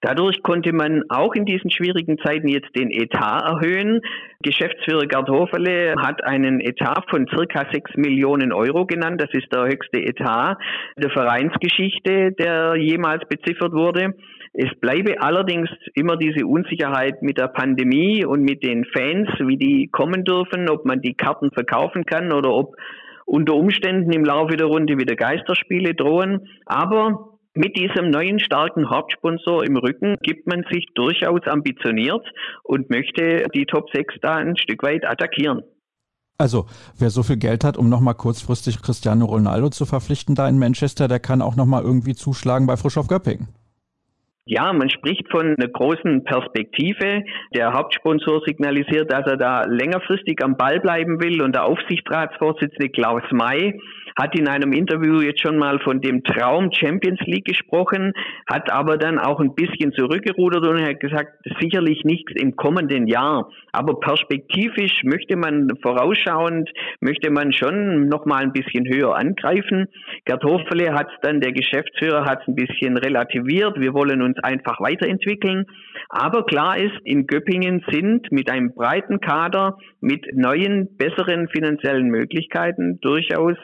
Dadurch 0.00 0.42
konnte 0.42 0.72
man 0.72 1.04
auch 1.08 1.34
in 1.34 1.44
diesen 1.44 1.70
schwierigen 1.70 2.18
Zeiten 2.18 2.48
jetzt 2.48 2.74
den 2.76 2.90
Etat 2.90 3.42
erhöhen. 3.42 4.00
Geschäftsführer 4.42 5.06
Gerd 5.06 5.28
Hofele 5.28 5.94
hat 5.98 6.24
einen 6.24 6.60
Etat 6.60 7.04
von 7.10 7.26
circa 7.28 7.66
6 7.72 7.96
Millionen 7.96 8.52
Euro 8.52 8.86
genannt. 8.86 9.20
Das 9.20 9.30
ist 9.32 9.52
der 9.52 9.66
höchste 9.66 10.00
Etat 10.00 10.58
der 10.96 11.10
Vereinsgeschichte, 11.10 12.32
der 12.32 12.76
jemals 12.76 13.22
beziffert 13.28 13.72
wurde. 13.72 14.14
Es 14.52 14.70
bleibe 14.80 15.20
allerdings 15.20 15.68
immer 15.94 16.16
diese 16.16 16.46
Unsicherheit 16.46 17.22
mit 17.22 17.38
der 17.38 17.48
Pandemie 17.48 18.24
und 18.24 18.42
mit 18.42 18.62
den 18.62 18.84
Fans, 18.84 19.28
wie 19.38 19.56
die 19.56 19.88
kommen 19.88 20.24
dürfen, 20.24 20.68
ob 20.68 20.84
man 20.84 21.00
die 21.00 21.14
Karten 21.14 21.50
verkaufen 21.50 22.04
kann 22.04 22.32
oder 22.32 22.50
ob 22.52 22.74
unter 23.26 23.54
Umständen 23.54 24.10
im 24.12 24.24
Laufe 24.24 24.56
der 24.56 24.66
Runde 24.66 24.96
wieder 24.96 25.14
Geisterspiele 25.14 25.94
drohen. 25.94 26.48
Aber 26.64 27.38
mit 27.54 27.76
diesem 27.76 28.10
neuen 28.10 28.40
starken 28.40 28.88
Hauptsponsor 28.88 29.64
im 29.64 29.76
Rücken 29.76 30.16
gibt 30.22 30.46
man 30.46 30.64
sich 30.70 30.86
durchaus 30.94 31.40
ambitioniert 31.46 32.26
und 32.62 32.88
möchte 32.88 33.46
die 33.54 33.66
Top 33.66 33.90
6 33.92 34.14
da 34.22 34.36
ein 34.36 34.56
Stück 34.56 34.82
weit 34.82 35.06
attackieren. 35.06 35.62
Also, 36.38 36.66
wer 36.96 37.10
so 37.10 37.24
viel 37.24 37.36
Geld 37.36 37.64
hat, 37.64 37.76
um 37.76 37.88
nochmal 37.88 38.14
kurzfristig 38.14 38.80
Cristiano 38.80 39.24
Ronaldo 39.26 39.70
zu 39.70 39.86
verpflichten 39.86 40.36
da 40.36 40.48
in 40.48 40.58
Manchester, 40.58 41.08
der 41.08 41.18
kann 41.18 41.42
auch 41.42 41.56
nochmal 41.56 41.82
irgendwie 41.82 42.14
zuschlagen 42.14 42.66
bei 42.66 42.76
Frisch 42.76 42.96
auf 42.96 43.08
Göppingen. 43.08 43.48
Ja, 44.50 44.72
man 44.72 44.88
spricht 44.88 45.30
von 45.30 45.56
einer 45.58 45.68
großen 45.68 46.24
Perspektive. 46.24 47.22
Der 47.54 47.74
Hauptsponsor 47.74 48.40
signalisiert, 48.46 49.12
dass 49.12 49.26
er 49.26 49.36
da 49.36 49.64
längerfristig 49.66 50.42
am 50.42 50.56
Ball 50.56 50.80
bleiben 50.80 51.20
will 51.20 51.42
und 51.42 51.54
der 51.54 51.66
Aufsichtsratsvorsitzende 51.66 52.88
Klaus 52.88 53.22
May 53.30 53.78
hat 54.18 54.36
in 54.36 54.48
einem 54.48 54.72
Interview 54.72 55.20
jetzt 55.20 55.40
schon 55.40 55.58
mal 55.58 55.78
von 55.78 56.00
dem 56.00 56.24
Traum 56.24 56.70
Champions 56.72 57.20
League 57.20 57.44
gesprochen, 57.44 58.12
hat 58.50 58.70
aber 58.72 58.98
dann 58.98 59.18
auch 59.18 59.38
ein 59.38 59.54
bisschen 59.54 59.92
zurückgerudert 59.92 60.66
und 60.66 60.82
hat 60.82 60.98
gesagt, 60.98 61.34
sicherlich 61.60 62.04
nichts 62.04 62.32
im 62.34 62.56
kommenden 62.56 63.06
Jahr. 63.06 63.48
Aber 63.72 64.00
perspektivisch 64.00 65.02
möchte 65.04 65.36
man 65.36 65.68
vorausschauend, 65.82 66.68
möchte 67.00 67.30
man 67.30 67.52
schon 67.52 68.08
noch 68.08 68.26
mal 68.26 68.42
ein 68.42 68.52
bisschen 68.52 68.86
höher 68.88 69.14
angreifen. 69.14 69.86
Gerd 70.24 70.42
Hofele 70.42 70.94
hat 70.94 71.08
dann, 71.22 71.40
der 71.40 71.52
Geschäftsführer 71.52 72.24
hat 72.24 72.40
es 72.42 72.48
ein 72.48 72.56
bisschen 72.56 72.96
relativiert. 72.96 73.78
Wir 73.78 73.94
wollen 73.94 74.22
uns 74.22 74.36
einfach 74.42 74.80
weiterentwickeln. 74.80 75.64
Aber 76.08 76.44
klar 76.44 76.76
ist, 76.76 76.94
in 77.04 77.26
Göppingen 77.26 77.84
sind 77.90 78.32
mit 78.32 78.50
einem 78.50 78.74
breiten 78.74 79.20
Kader, 79.20 79.76
mit 80.00 80.26
neuen, 80.34 80.96
besseren 80.96 81.48
finanziellen 81.48 82.08
Möglichkeiten 82.08 82.98
durchaus 83.00 83.56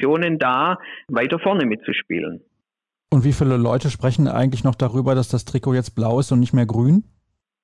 Ambitionen 0.00 0.38
da, 0.38 0.78
weiter 1.08 1.38
vorne 1.38 1.66
mitzuspielen. 1.66 2.40
Und 3.12 3.24
wie 3.24 3.32
viele 3.32 3.56
Leute 3.56 3.90
sprechen 3.90 4.28
eigentlich 4.28 4.64
noch 4.64 4.76
darüber, 4.76 5.14
dass 5.14 5.28
das 5.28 5.44
Trikot 5.44 5.74
jetzt 5.74 5.94
blau 5.96 6.20
ist 6.20 6.30
und 6.32 6.40
nicht 6.40 6.52
mehr 6.52 6.66
grün? 6.66 7.04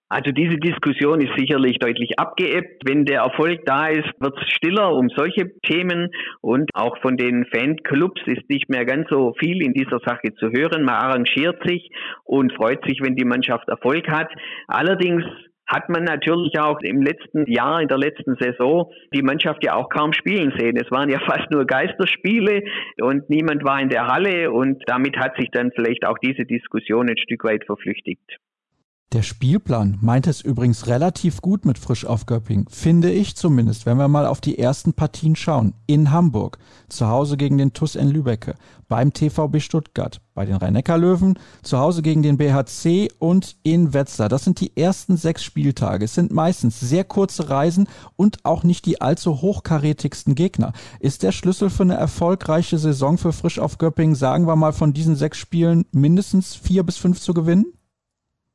Also 0.08 0.30
diese 0.30 0.56
Diskussion 0.56 1.20
ist 1.20 1.36
sicherlich 1.36 1.78
deutlich 1.78 2.16
abgeebbt. 2.18 2.82
Wenn 2.86 3.04
der 3.04 3.22
Erfolg 3.22 3.64
da 3.64 3.88
ist, 3.88 4.08
wird 4.20 4.38
es 4.40 4.48
stiller 4.52 4.92
um 4.92 5.08
solche 5.16 5.50
Themen 5.62 6.10
und 6.40 6.70
auch 6.74 6.96
von 7.02 7.16
den 7.16 7.44
Fanclubs 7.46 8.20
ist 8.26 8.48
nicht 8.48 8.68
mehr 8.68 8.84
ganz 8.84 9.08
so 9.10 9.34
viel 9.38 9.62
in 9.62 9.72
dieser 9.72 9.98
Sache 10.06 10.32
zu 10.38 10.50
hören. 10.50 10.84
Man 10.84 10.94
arrangiert 10.94 11.60
sich 11.66 11.90
und 12.22 12.52
freut 12.52 12.84
sich, 12.86 13.00
wenn 13.02 13.16
die 13.16 13.24
Mannschaft 13.24 13.68
Erfolg 13.68 14.08
hat. 14.08 14.28
Allerdings 14.68 15.24
hat 15.66 15.88
man 15.88 16.04
natürlich 16.04 16.58
auch 16.58 16.80
im 16.80 17.02
letzten 17.02 17.50
Jahr, 17.50 17.80
in 17.80 17.88
der 17.88 17.98
letzten 17.98 18.36
Saison, 18.36 18.90
die 19.12 19.22
Mannschaft 19.22 19.64
ja 19.64 19.74
auch 19.74 19.88
kaum 19.88 20.12
spielen 20.12 20.52
sehen. 20.56 20.76
Es 20.76 20.90
waren 20.90 21.10
ja 21.10 21.18
fast 21.26 21.50
nur 21.50 21.66
Geisterspiele 21.66 22.62
und 23.00 23.28
niemand 23.28 23.64
war 23.64 23.80
in 23.80 23.88
der 23.88 24.06
Halle 24.06 24.50
und 24.52 24.82
damit 24.86 25.16
hat 25.16 25.36
sich 25.36 25.50
dann 25.50 25.72
vielleicht 25.74 26.06
auch 26.06 26.18
diese 26.18 26.44
Diskussion 26.44 27.08
ein 27.08 27.18
Stück 27.18 27.44
weit 27.44 27.64
verflüchtigt. 27.64 28.38
Der 29.12 29.22
Spielplan 29.22 29.98
meint 30.00 30.26
es 30.26 30.40
übrigens 30.40 30.88
relativ 30.88 31.40
gut 31.40 31.64
mit 31.64 31.78
Frisch 31.78 32.04
auf 32.04 32.26
Göpping, 32.26 32.66
finde 32.68 33.12
ich 33.12 33.36
zumindest, 33.36 33.86
wenn 33.86 33.98
wir 33.98 34.08
mal 34.08 34.26
auf 34.26 34.40
die 34.40 34.58
ersten 34.58 34.94
Partien 34.94 35.36
schauen. 35.36 35.74
In 35.86 36.10
Hamburg, 36.10 36.58
zu 36.88 37.06
Hause 37.06 37.36
gegen 37.36 37.56
den 37.56 37.72
TUS 37.72 37.94
in 37.94 38.08
Lübecke, 38.08 38.56
beim 38.88 39.12
TVB 39.12 39.60
Stuttgart, 39.60 40.20
bei 40.34 40.44
den 40.44 40.56
Rhein-Neckar-Löwen, 40.56 41.38
zu 41.62 41.78
Hause 41.78 42.02
gegen 42.02 42.24
den 42.24 42.36
BHC 42.36 43.08
und 43.20 43.54
in 43.62 43.94
Wetzlar. 43.94 44.28
Das 44.28 44.42
sind 44.42 44.60
die 44.60 44.76
ersten 44.76 45.16
sechs 45.16 45.44
Spieltage. 45.44 46.06
Es 46.06 46.14
sind 46.14 46.32
meistens 46.32 46.80
sehr 46.80 47.04
kurze 47.04 47.48
Reisen 47.48 47.88
und 48.16 48.44
auch 48.44 48.64
nicht 48.64 48.86
die 48.86 49.00
allzu 49.00 49.40
hochkarätigsten 49.40 50.34
Gegner. 50.34 50.72
Ist 50.98 51.22
der 51.22 51.30
Schlüssel 51.30 51.70
für 51.70 51.84
eine 51.84 51.94
erfolgreiche 51.94 52.76
Saison 52.76 53.18
für 53.18 53.32
Frisch 53.32 53.60
auf 53.60 53.78
Göpping, 53.78 54.16
sagen 54.16 54.48
wir 54.48 54.56
mal, 54.56 54.72
von 54.72 54.92
diesen 54.92 55.14
sechs 55.14 55.38
Spielen 55.38 55.86
mindestens 55.92 56.56
vier 56.56 56.82
bis 56.82 56.96
fünf 56.96 57.20
zu 57.20 57.34
gewinnen? 57.34 57.66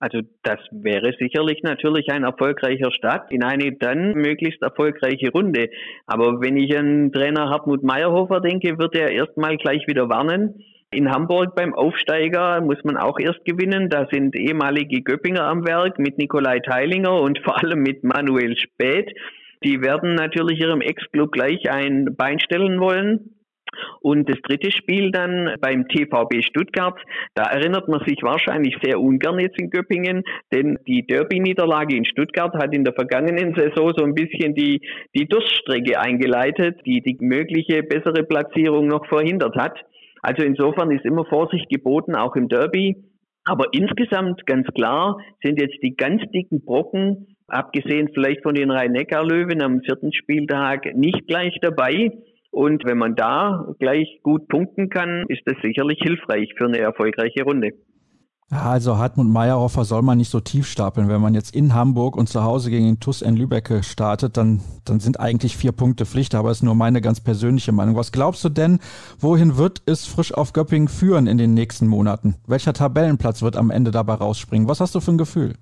Also 0.01 0.21
das 0.41 0.57
wäre 0.71 1.13
sicherlich 1.19 1.61
natürlich 1.61 2.11
ein 2.11 2.23
erfolgreicher 2.23 2.91
Start 2.91 3.31
in 3.31 3.43
eine 3.43 3.71
dann 3.73 4.13
möglichst 4.13 4.63
erfolgreiche 4.63 5.31
Runde. 5.31 5.69
Aber 6.07 6.41
wenn 6.41 6.57
ich 6.57 6.75
an 6.75 7.11
Trainer 7.11 7.51
Hartmut 7.51 7.83
Meyerhofer 7.83 8.41
denke, 8.41 8.79
wird 8.79 8.95
er 8.95 9.11
erstmal 9.11 9.57
gleich 9.57 9.85
wieder 9.87 10.09
warnen. 10.09 10.65
In 10.89 11.11
Hamburg 11.11 11.55
beim 11.55 11.75
Aufsteiger 11.75 12.61
muss 12.61 12.83
man 12.83 12.97
auch 12.97 13.19
erst 13.19 13.45
gewinnen. 13.45 13.89
Da 13.89 14.07
sind 14.11 14.35
ehemalige 14.35 15.03
Göppinger 15.03 15.43
am 15.43 15.67
Werk 15.67 15.99
mit 15.99 16.17
Nikolai 16.17 16.59
Teilinger 16.59 17.21
und 17.21 17.37
vor 17.37 17.63
allem 17.63 17.83
mit 17.83 18.03
Manuel 18.03 18.57
Späth. 18.57 19.13
Die 19.63 19.83
werden 19.83 20.15
natürlich 20.15 20.59
ihrem 20.59 20.81
Ex-Club 20.81 21.31
gleich 21.31 21.69
ein 21.69 22.15
Bein 22.17 22.39
stellen 22.39 22.79
wollen. 22.79 23.35
Und 24.01 24.29
das 24.29 24.39
dritte 24.41 24.71
Spiel 24.71 25.11
dann 25.11 25.55
beim 25.61 25.87
TVB 25.87 26.43
Stuttgart, 26.43 26.99
da 27.35 27.43
erinnert 27.43 27.87
man 27.87 28.03
sich 28.05 28.21
wahrscheinlich 28.21 28.75
sehr 28.83 28.99
ungern 28.99 29.39
jetzt 29.39 29.59
in 29.59 29.69
Göppingen, 29.69 30.23
denn 30.51 30.77
die 30.87 31.05
Derby-Niederlage 31.05 31.95
in 31.95 32.05
Stuttgart 32.05 32.53
hat 32.55 32.73
in 32.73 32.83
der 32.83 32.93
vergangenen 32.93 33.55
Saison 33.55 33.93
so 33.95 34.03
ein 34.03 34.15
bisschen 34.15 34.55
die, 34.55 34.81
die 35.15 35.27
Durststrecke 35.27 35.99
eingeleitet, 35.99 36.79
die 36.85 37.01
die 37.01 37.17
mögliche 37.19 37.83
bessere 37.83 38.23
Platzierung 38.23 38.87
noch 38.87 39.05
verhindert 39.07 39.55
hat. 39.55 39.77
Also 40.21 40.43
insofern 40.43 40.91
ist 40.91 41.05
immer 41.05 41.25
Vorsicht 41.25 41.69
geboten, 41.69 42.15
auch 42.15 42.35
im 42.35 42.47
Derby. 42.47 42.95
Aber 43.43 43.65
insgesamt 43.71 44.45
ganz 44.45 44.67
klar 44.75 45.17
sind 45.43 45.59
jetzt 45.59 45.81
die 45.81 45.95
ganz 45.95 46.21
dicken 46.31 46.63
Brocken, 46.63 47.35
abgesehen 47.47 48.09
vielleicht 48.13 48.43
von 48.43 48.53
den 48.53 48.69
Rhein-Neckar-Löwen 48.69 49.61
am 49.63 49.81
vierten 49.81 50.13
Spieltag, 50.13 50.95
nicht 50.95 51.27
gleich 51.27 51.57
dabei. 51.61 52.11
Und 52.51 52.83
wenn 52.85 52.97
man 52.97 53.15
da 53.15 53.65
gleich 53.79 54.19
gut 54.23 54.47
punkten 54.49 54.89
kann, 54.89 55.25
ist 55.29 55.41
das 55.45 55.55
sicherlich 55.63 55.99
hilfreich 56.01 56.53
für 56.57 56.65
eine 56.65 56.79
erfolgreiche 56.79 57.43
Runde. 57.43 57.71
Also 58.51 58.97
Hartmut 58.97 59.27
Meyerhofer 59.27 59.85
soll 59.85 60.01
man 60.01 60.17
nicht 60.17 60.29
so 60.29 60.41
tief 60.41 60.67
stapeln. 60.67 61.07
Wenn 61.07 61.21
man 61.21 61.33
jetzt 61.33 61.55
in 61.55 61.73
Hamburg 61.73 62.17
und 62.17 62.27
zu 62.27 62.43
Hause 62.43 62.69
gegen 62.69 62.85
den 62.85 62.99
TUS 62.99 63.21
in 63.21 63.37
Lübeck 63.37 63.71
startet, 63.81 64.35
dann, 64.35 64.59
dann 64.83 64.99
sind 64.99 65.21
eigentlich 65.21 65.55
vier 65.55 65.71
Punkte 65.71 66.05
Pflicht. 66.05 66.35
Aber 66.35 66.49
das 66.49 66.57
ist 66.57 66.63
nur 66.63 66.75
meine 66.75 66.99
ganz 66.99 67.21
persönliche 67.21 67.71
Meinung. 67.71 67.95
Was 67.95 68.11
glaubst 68.11 68.43
du 68.43 68.49
denn, 68.49 68.79
wohin 69.19 69.55
wird 69.55 69.81
es 69.85 70.05
frisch 70.05 70.33
auf 70.33 70.51
Göppingen 70.51 70.89
führen 70.89 71.27
in 71.27 71.37
den 71.37 71.53
nächsten 71.53 71.87
Monaten? 71.87 72.35
Welcher 72.45 72.73
Tabellenplatz 72.73 73.41
wird 73.41 73.55
am 73.55 73.71
Ende 73.71 73.91
dabei 73.91 74.15
rausspringen? 74.15 74.67
Was 74.67 74.81
hast 74.81 74.95
du 74.95 74.99
für 74.99 75.11
ein 75.11 75.17
Gefühl? 75.17 75.53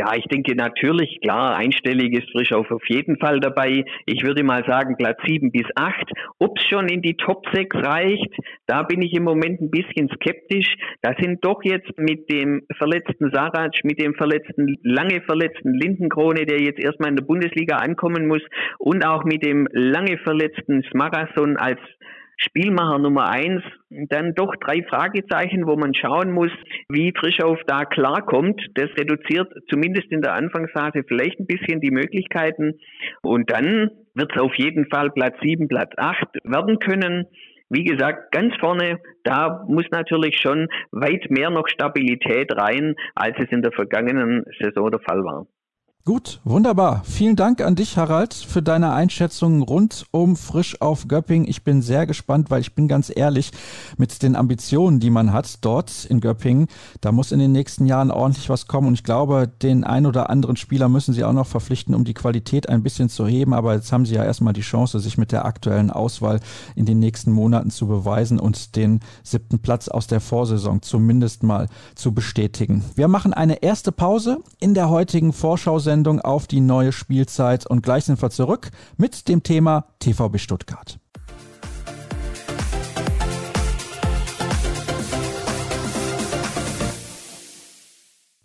Ja, 0.00 0.14
ich 0.16 0.24
denke 0.28 0.54
natürlich, 0.56 1.20
klar, 1.20 1.56
einstellig 1.56 2.14
ist 2.14 2.32
Frischhoff 2.32 2.70
auf 2.70 2.88
jeden 2.88 3.18
Fall 3.18 3.38
dabei. 3.38 3.84
Ich 4.06 4.22
würde 4.22 4.42
mal 4.42 4.64
sagen 4.64 4.96
Platz 4.96 5.18
sieben 5.26 5.52
bis 5.52 5.66
acht. 5.74 6.10
Ob 6.38 6.56
es 6.58 6.64
schon 6.70 6.88
in 6.88 7.02
die 7.02 7.18
Top 7.18 7.44
6 7.52 7.76
reicht, 7.76 8.34
da 8.66 8.82
bin 8.82 9.02
ich 9.02 9.12
im 9.12 9.24
Moment 9.24 9.60
ein 9.60 9.70
bisschen 9.70 10.08
skeptisch. 10.14 10.74
Da 11.02 11.12
sind 11.20 11.44
doch 11.44 11.62
jetzt 11.64 11.98
mit 11.98 12.32
dem 12.32 12.62
verletzten 12.78 13.30
Sarac, 13.30 13.74
mit 13.82 14.00
dem 14.00 14.14
verletzten, 14.14 14.78
lange 14.82 15.20
verletzten 15.20 15.74
Lindenkrone, 15.74 16.46
der 16.46 16.62
jetzt 16.62 16.82
erstmal 16.82 17.10
in 17.10 17.16
der 17.16 17.24
Bundesliga 17.24 17.76
ankommen 17.76 18.26
muss, 18.26 18.42
und 18.78 19.04
auch 19.04 19.24
mit 19.24 19.44
dem 19.44 19.68
lange 19.70 20.16
verletzten 20.24 20.82
Smarason 20.90 21.58
als 21.58 21.78
Spielmacher 22.42 22.98
Nummer 22.98 23.28
eins, 23.28 23.62
dann 23.90 24.34
doch 24.34 24.54
drei 24.56 24.82
Fragezeichen, 24.88 25.66
wo 25.66 25.76
man 25.76 25.94
schauen 25.94 26.32
muss, 26.32 26.50
wie 26.88 27.12
Frischauf 27.18 27.58
da 27.66 27.84
klarkommt. 27.84 28.60
Das 28.74 28.88
reduziert 28.96 29.52
zumindest 29.68 30.10
in 30.10 30.22
der 30.22 30.34
Anfangsphase 30.34 31.02
vielleicht 31.06 31.38
ein 31.38 31.46
bisschen 31.46 31.80
die 31.80 31.90
Möglichkeiten. 31.90 32.78
Und 33.20 33.50
dann 33.50 33.90
wird 34.14 34.32
es 34.34 34.40
auf 34.40 34.54
jeden 34.54 34.88
Fall 34.88 35.10
Platz 35.10 35.36
sieben, 35.42 35.68
Platz 35.68 35.92
acht 35.98 36.28
werden 36.44 36.78
können. 36.78 37.26
Wie 37.68 37.84
gesagt, 37.84 38.32
ganz 38.32 38.54
vorne, 38.58 39.00
da 39.22 39.64
muss 39.68 39.84
natürlich 39.92 40.40
schon 40.40 40.68
weit 40.92 41.30
mehr 41.30 41.50
noch 41.50 41.68
Stabilität 41.68 42.50
rein, 42.56 42.96
als 43.14 43.36
es 43.38 43.50
in 43.50 43.62
der 43.62 43.72
vergangenen 43.72 44.44
Saison 44.60 44.90
der 44.90 45.00
Fall 45.00 45.22
war. 45.24 45.46
Gut, 46.06 46.40
wunderbar. 46.44 47.02
Vielen 47.04 47.36
Dank 47.36 47.60
an 47.60 47.76
dich, 47.76 47.98
Harald, 47.98 48.32
für 48.32 48.62
deine 48.62 48.94
Einschätzung 48.94 49.60
rund 49.60 50.06
um 50.12 50.34
Frisch 50.34 50.80
auf 50.80 51.08
Göpping. 51.08 51.46
Ich 51.46 51.62
bin 51.62 51.82
sehr 51.82 52.06
gespannt, 52.06 52.50
weil 52.50 52.62
ich 52.62 52.74
bin 52.74 52.88
ganz 52.88 53.12
ehrlich, 53.14 53.50
mit 53.98 54.22
den 54.22 54.34
Ambitionen, 54.34 54.98
die 54.98 55.10
man 55.10 55.34
hat 55.34 55.58
dort 55.60 56.06
in 56.06 56.20
Göppingen, 56.20 56.68
da 57.02 57.12
muss 57.12 57.32
in 57.32 57.38
den 57.38 57.52
nächsten 57.52 57.84
Jahren 57.84 58.10
ordentlich 58.10 58.48
was 58.48 58.66
kommen. 58.66 58.88
Und 58.88 58.94
ich 58.94 59.04
glaube, 59.04 59.46
den 59.46 59.84
ein 59.84 60.06
oder 60.06 60.30
anderen 60.30 60.56
Spieler 60.56 60.88
müssen 60.88 61.12
sie 61.12 61.22
auch 61.22 61.34
noch 61.34 61.46
verpflichten, 61.46 61.94
um 61.94 62.04
die 62.04 62.14
Qualität 62.14 62.70
ein 62.70 62.82
bisschen 62.82 63.10
zu 63.10 63.26
heben. 63.26 63.52
Aber 63.52 63.74
jetzt 63.74 63.92
haben 63.92 64.06
sie 64.06 64.14
ja 64.14 64.24
erstmal 64.24 64.54
die 64.54 64.62
Chance, 64.62 65.00
sich 65.00 65.18
mit 65.18 65.32
der 65.32 65.44
aktuellen 65.44 65.90
Auswahl 65.90 66.40
in 66.76 66.86
den 66.86 66.98
nächsten 66.98 67.30
Monaten 67.30 67.70
zu 67.70 67.86
beweisen 67.86 68.40
und 68.40 68.74
den 68.74 69.00
siebten 69.22 69.58
Platz 69.58 69.88
aus 69.88 70.06
der 70.06 70.20
Vorsaison 70.20 70.80
zumindest 70.80 71.42
mal 71.42 71.68
zu 71.94 72.14
bestätigen. 72.14 72.82
Wir 72.94 73.06
machen 73.06 73.34
eine 73.34 73.62
erste 73.62 73.92
Pause 73.92 74.38
in 74.60 74.72
der 74.72 74.88
heutigen 74.88 75.34
Vorschau-Sendung 75.34 75.89
Sendung 75.90 76.20
auf 76.20 76.46
die 76.46 76.60
neue 76.60 76.92
Spielzeit 76.92 77.66
und 77.66 77.82
gleich 77.82 78.04
sind 78.04 78.22
wir 78.22 78.30
zurück 78.30 78.70
mit 78.96 79.26
dem 79.26 79.42
Thema 79.42 79.86
TVB 79.98 80.38
Stuttgart. 80.38 81.00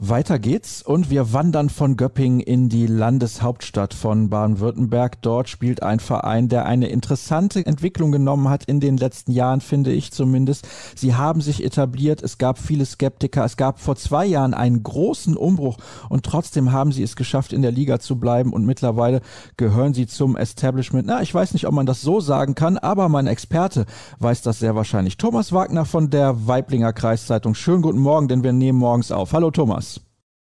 Weiter 0.10 0.40
geht's 0.40 0.82
und 0.82 1.10
wir 1.10 1.34
wandern 1.34 1.70
von 1.70 1.98
Göppingen 1.98 2.40
in 2.40 2.70
die 2.70 2.86
Landeshauptstadt 2.86 3.94
von 3.94 4.30
Baden-Württemberg. 4.30 5.22
Dort 5.22 5.50
spielt 5.50 5.82
ein 5.82 6.00
Verein, 6.00 6.50
der 6.50 6.66
eine 6.66 6.90
interessante 6.90 7.66
Entwicklung 7.66 8.12
genommen 8.12 8.50
hat 8.50 8.66
in 8.66 8.80
den 8.80 8.98
letzten 8.98 9.32
Jahren, 9.32 9.62
finde 9.62 9.92
ich 9.92 10.12
zumindest. 10.12 10.68
Sie 10.96 11.16
haben 11.16 11.42
sich 11.42 11.64
etabliert, 11.64 12.22
es 12.22 12.38
gab 12.38 12.60
viele 12.60 12.86
Skeptiker, 12.86 13.46
es 13.46 13.58
gab 13.58 13.80
vor 13.80 13.96
zwei 13.96 14.26
Jahren 14.26 14.54
einen 14.54 14.84
großen 14.84 15.36
Umbruch 15.38 15.78
und 16.10 16.24
trotzdem 16.24 16.72
haben 16.72 16.92
sie 16.92 17.04
es 17.04 17.16
geschafft, 17.16 17.54
in 17.54 17.62
der 17.62 17.72
Liga 17.72 18.00
zu 18.00 18.18
bleiben 18.18 18.54
und 18.54 18.66
mittlerweile 18.66 19.22
gehören 19.58 19.94
sie 19.94 20.08
zum 20.08 20.36
Establishment. 20.36 21.08
Na, 21.08 21.22
ich 21.22 21.34
weiß 21.34 21.54
nicht, 21.54 21.68
ob 21.68 21.74
man 21.74 21.86
das 21.86 22.02
so 22.02 22.20
sagen 22.20 22.54
kann, 22.54 22.78
aber 22.78 23.10
mein 23.10 23.28
Experte 23.28 23.86
weiß 24.20 24.42
das 24.42 24.60
sehr 24.60 24.76
wahrscheinlich. 24.76 25.18
Thomas 25.18 25.52
Wagner 25.54 25.86
von 25.86 26.10
der 26.10 26.48
Weiblinger 26.48 26.94
Kreiszeitung. 26.94 27.56
Schönen 27.56 27.82
guten 27.82 28.00
Morgen, 28.00 28.28
denn 28.28 28.44
wir 28.44 28.54
nehmen 28.54 28.80
morgens 28.80 29.12
auf. 29.12 29.34
Hallo 29.34 29.52
Thomas. 29.52 29.95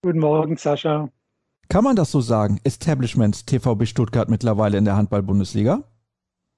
Guten 0.07 0.21
Morgen, 0.21 0.57
Sascha. 0.57 1.09
Kann 1.69 1.83
man 1.83 1.97
das 1.97 2.12
so 2.12 2.21
sagen? 2.21 2.61
Establishment 2.62 3.45
TVB 3.49 3.87
Stuttgart 3.87 4.29
mittlerweile 4.29 4.79
in 4.79 4.85
der 4.85 4.95
Handball-Bundesliga? 4.95 5.83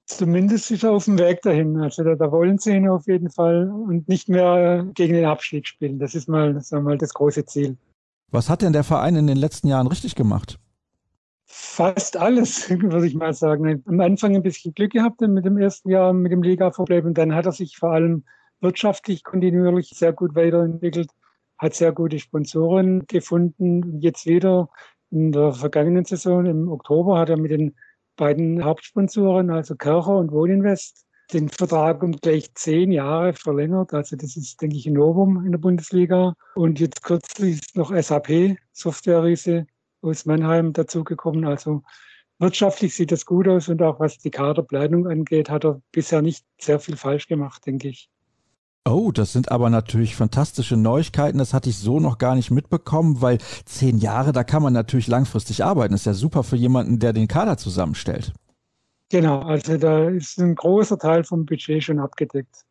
Zumindest 0.05 0.69
ist 0.69 0.83
er 0.83 0.91
auf 0.91 1.05
dem 1.05 1.17
Weg 1.17 1.41
dahin. 1.41 1.75
Also 1.77 2.03
da, 2.03 2.13
da, 2.13 2.31
wollen 2.31 2.59
sie 2.59 2.75
ihn 2.75 2.87
auf 2.87 3.07
jeden 3.07 3.31
Fall 3.31 3.71
und 3.71 4.07
nicht 4.07 4.29
mehr 4.29 4.85
gegen 4.93 5.15
den 5.15 5.25
Abstieg 5.25 5.65
spielen. 5.65 5.97
Das 5.97 6.13
ist 6.13 6.29
mal, 6.29 6.61
sagen 6.61 6.83
wir 6.83 6.91
mal 6.91 6.97
das 6.99 7.11
große 7.15 7.43
Ziel. 7.45 7.75
Was 8.29 8.51
hat 8.51 8.61
denn 8.61 8.71
der 8.71 8.83
Verein 8.83 9.15
in 9.15 9.25
den 9.25 9.37
letzten 9.37 9.67
Jahren 9.67 9.87
richtig 9.87 10.13
gemacht? 10.13 10.59
Fast 11.47 12.17
alles, 12.17 12.69
würde 12.79 13.07
ich 13.07 13.15
mal 13.15 13.33
sagen. 13.33 13.81
Am 13.87 13.99
Anfang 13.99 14.35
ein 14.35 14.43
bisschen 14.43 14.75
Glück 14.75 14.91
gehabt 14.91 15.21
mit 15.21 15.43
dem 15.43 15.57
ersten 15.57 15.89
Jahr 15.89 16.13
mit 16.13 16.31
dem 16.31 16.43
Liga-Problem 16.43 17.07
und 17.07 17.17
dann 17.17 17.33
hat 17.33 17.47
er 17.47 17.51
sich 17.51 17.77
vor 17.77 17.93
allem 17.93 18.25
wirtschaftlich 18.61 19.23
kontinuierlich 19.23 19.89
sehr 19.89 20.13
gut 20.13 20.35
weiterentwickelt 20.35 21.09
hat 21.59 21.75
sehr 21.75 21.91
gute 21.91 22.19
Sponsoren 22.19 23.05
gefunden. 23.07 23.99
Jetzt 24.01 24.25
wieder 24.25 24.69
in 25.11 25.31
der 25.31 25.53
vergangenen 25.53 26.05
Saison 26.05 26.45
im 26.45 26.69
Oktober 26.69 27.19
hat 27.19 27.29
er 27.29 27.37
mit 27.37 27.51
den 27.51 27.75
beiden 28.15 28.63
Hauptsponsoren, 28.63 29.49
also 29.49 29.75
Kercher 29.75 30.17
und 30.17 30.31
Wohninvest, 30.31 31.05
den 31.33 31.49
Vertrag 31.49 32.01
um 32.01 32.13
gleich 32.13 32.53
zehn 32.55 32.91
Jahre 32.91 33.33
verlängert. 33.33 33.93
Also 33.93 34.15
das 34.15 34.35
ist, 34.35 34.61
denke 34.61 34.77
ich, 34.77 34.87
ein 34.87 34.93
Novum 34.93 35.45
in 35.45 35.51
der 35.51 35.59
Bundesliga. 35.59 36.33
Und 36.55 36.79
jetzt 36.79 37.03
kürzlich 37.03 37.59
ist 37.59 37.75
noch 37.75 37.93
SAP, 37.95 38.57
Software-Riese 38.73 39.67
aus 40.01 40.25
Mannheim, 40.25 40.73
dazugekommen. 40.73 41.45
Also 41.45 41.83
wirtschaftlich 42.39 42.95
sieht 42.95 43.11
das 43.11 43.25
gut 43.25 43.47
aus 43.47 43.69
und 43.69 43.81
auch 43.81 43.99
was 43.99 44.17
die 44.17 44.31
Kaderplanung 44.31 45.07
angeht, 45.07 45.49
hat 45.49 45.65
er 45.65 45.81
bisher 45.91 46.21
nicht 46.21 46.45
sehr 46.59 46.79
viel 46.79 46.95
falsch 46.95 47.27
gemacht, 47.27 47.65
denke 47.65 47.89
ich. 47.89 48.09
Oh, 48.85 49.11
das 49.11 49.33
sind 49.33 49.51
aber 49.51 49.69
natürlich 49.69 50.15
fantastische 50.15 50.77
Neuigkeiten. 50.77 51.37
Das 51.37 51.53
hatte 51.53 51.69
ich 51.69 51.77
so 51.77 51.99
noch 51.99 52.17
gar 52.17 52.35
nicht 52.35 52.49
mitbekommen, 52.49 53.21
weil 53.21 53.37
zehn 53.65 53.97
Jahre, 53.97 54.31
da 54.31 54.43
kann 54.43 54.63
man 54.63 54.73
natürlich 54.73 55.07
langfristig 55.07 55.63
arbeiten. 55.63 55.93
Das 55.93 56.01
ist 56.01 56.05
ja 56.05 56.13
super 56.13 56.43
für 56.43 56.55
jemanden, 56.55 56.99
der 56.99 57.13
den 57.13 57.27
Kader 57.27 57.57
zusammenstellt. 57.57 58.33
Genau, 59.11 59.41
also 59.41 59.77
da 59.77 60.07
ist 60.09 60.39
ein 60.39 60.55
großer 60.55 60.97
Teil 60.97 61.23
vom 61.23 61.45
Budget 61.45 61.83
schon 61.83 61.99
abgedeckt. 61.99 62.65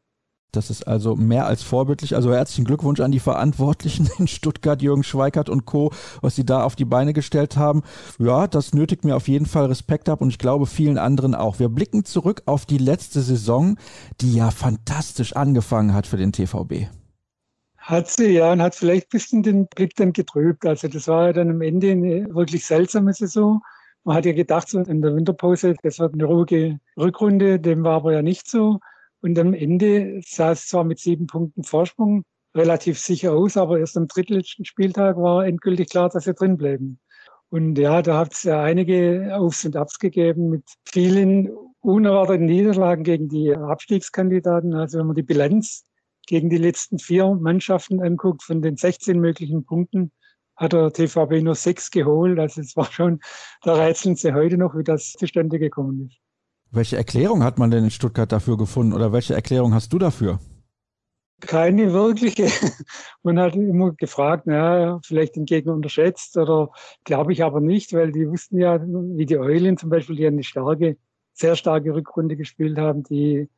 Das 0.53 0.71
ist 0.71 0.89
also 0.89 1.15
mehr 1.15 1.47
als 1.47 1.63
vorbildlich. 1.63 2.15
Also 2.15 2.33
herzlichen 2.33 2.65
Glückwunsch 2.65 3.01
an 3.01 3.13
die 3.13 3.21
Verantwortlichen 3.21 4.09
in 4.19 4.27
Stuttgart, 4.27 4.81
Jürgen 4.81 5.03
Schweikert 5.03 5.51
und 5.51 5.67
Co., 5.67 5.93
was 6.23 6.37
sie 6.37 6.47
da 6.47 6.65
auf 6.65 6.75
die 6.75 6.87
Beine 6.87 7.13
gestellt 7.13 7.59
haben. 7.59 7.83
Ja, 8.19 8.47
das 8.47 8.73
nötigt 8.73 9.05
mir 9.05 9.15
auf 9.15 9.29
jeden 9.29 9.45
Fall 9.45 9.67
Respekt 9.67 10.09
ab 10.09 10.23
und 10.23 10.31
ich 10.31 10.39
glaube 10.39 10.67
vielen 10.67 10.97
anderen 10.97 11.35
auch. 11.35 11.59
Wir 11.59 11.69
blicken 11.69 12.05
zurück 12.05 12.43
auf 12.47 12.65
die 12.65 12.79
letzte 12.79 13.21
Saison, 13.21 13.77
die 14.23 14.35
ja 14.35 14.51
fantastisch 14.51 15.37
angefangen 15.37 15.93
hat 15.93 16.07
für 16.07 16.17
den 16.17 16.33
TVB. 16.33 16.89
Hat 17.77 18.09
sie, 18.09 18.33
ja, 18.33 18.53
und 18.53 18.63
hat 18.63 18.75
vielleicht 18.75 19.07
ein 19.07 19.13
bisschen 19.13 19.43
den 19.43 19.67
Blick 19.67 19.97
dann 19.97 20.13
getrübt. 20.13 20.65
Also 20.65 20.89
das 20.89 21.09
war 21.09 21.27
ja 21.27 21.33
dann 21.35 21.51
am 21.51 21.61
Ende 21.61 21.91
eine 21.91 22.35
wirklich 22.35 22.65
seltsame 22.65 23.13
Saison. 23.13 23.63
Man 24.05 24.17
hat 24.17 24.25
ja 24.25 24.33
gedacht, 24.33 24.69
so 24.69 24.79
in 24.79 25.03
der 25.03 25.15
Winterpause, 25.15 25.75
das 25.83 25.99
wird 25.99 26.15
eine 26.15 26.25
ruhige 26.25 26.81
Rückrunde, 26.97 27.61
dem 27.61 27.85
war 27.85 27.97
aber 27.97 28.15
ja 28.15 28.23
nicht 28.23 28.49
so. 28.49 28.81
Und 29.29 29.39
am 29.39 29.53
Ende 29.53 30.23
sah 30.25 30.53
es 30.53 30.69
zwar 30.69 30.85
mit 30.85 31.01
sieben 31.01 31.27
Punkten 31.27 31.63
Vorsprung 31.63 32.25
relativ 32.57 32.99
sicher 32.99 33.35
aus, 33.35 33.59
aber 33.59 33.79
erst 33.79 33.99
am 33.99 34.09
drittletzten 34.09 34.65
Spieltag 34.65 35.19
war 35.19 35.45
endgültig 35.45 35.91
klar, 35.91 36.09
dass 36.09 36.25
sie 36.25 36.33
drin 36.33 36.57
bleiben. 36.57 36.99
Und 37.51 37.77
ja, 37.77 38.01
da 38.01 38.21
hat 38.21 38.33
es 38.33 38.45
ja 38.45 38.63
einige 38.63 39.37
Aufs 39.37 39.67
und 39.67 39.77
Abs 39.77 39.99
gegeben 39.99 40.49
mit 40.49 40.65
vielen 40.87 41.51
unerwarteten 41.81 42.47
Niederlagen 42.47 43.05
gegen 43.05 43.29
die 43.29 43.55
Abstiegskandidaten. 43.55 44.73
Also 44.73 44.99
wenn 44.99 45.09
man 45.09 45.17
die 45.17 45.23
Bilanz 45.23 45.85
gegen 46.27 46.49
die 46.49 46.57
letzten 46.57 46.99
vier 46.99 47.27
Mannschaften 47.35 48.01
anguckt, 48.01 48.43
von 48.43 48.63
den 48.63 48.79
16 48.79 49.21
möglichen 49.21 49.67
Punkten, 49.67 50.11
hat 50.57 50.73
der 50.73 50.91
TVB 50.91 51.43
nur 51.43 51.55
sechs 51.55 51.91
geholt. 51.91 52.39
Also 52.39 52.63
es 52.63 52.75
war 52.77 52.91
schon, 52.91 53.21
da 53.61 53.75
rätseln 53.75 54.17
sie 54.17 54.33
heute 54.33 54.57
noch, 54.57 54.75
wie 54.75 54.85
das 54.85 55.13
zustande 55.13 55.59
gekommen 55.59 56.07
ist. 56.07 56.19
Welche 56.71 56.97
Erklärung 56.97 57.43
hat 57.43 57.59
man 57.59 57.71
denn 57.71 57.85
in 57.85 57.91
Stuttgart 57.91 58.31
dafür 58.31 58.59
gefunden 58.59 58.93
oder 58.93 59.13
welche 59.13 59.35
Erklärung 59.35 59.75
hast 59.75 59.93
du 59.93 59.99
dafür? 59.99 60.39
Keine 61.41 61.93
wirkliche. 61.93 62.49
Man 63.23 63.39
hat 63.39 63.55
immer 63.55 63.93
gefragt, 63.93 64.47
naja, 64.47 64.99
vielleicht 65.05 65.37
den 65.37 65.45
Gegner 65.45 65.73
unterschätzt 65.73 66.37
oder 66.37 66.71
glaube 67.05 67.33
ich 67.33 67.45
aber 67.45 67.61
nicht, 67.61 67.93
weil 67.93 68.11
die 68.11 68.29
wussten 68.29 68.59
ja, 68.59 68.81
wie 68.83 69.25
die 69.25 69.39
Eulen 69.39 69.77
zum 69.77 69.89
Beispiel, 69.89 70.17
die 70.17 70.27
eine 70.27 70.43
starke, 70.43 70.97
sehr 71.33 71.55
starke 71.55 71.95
Rückrunde 71.95 72.37
gespielt 72.37 72.77
haben, 72.77 73.05
die 73.05 73.49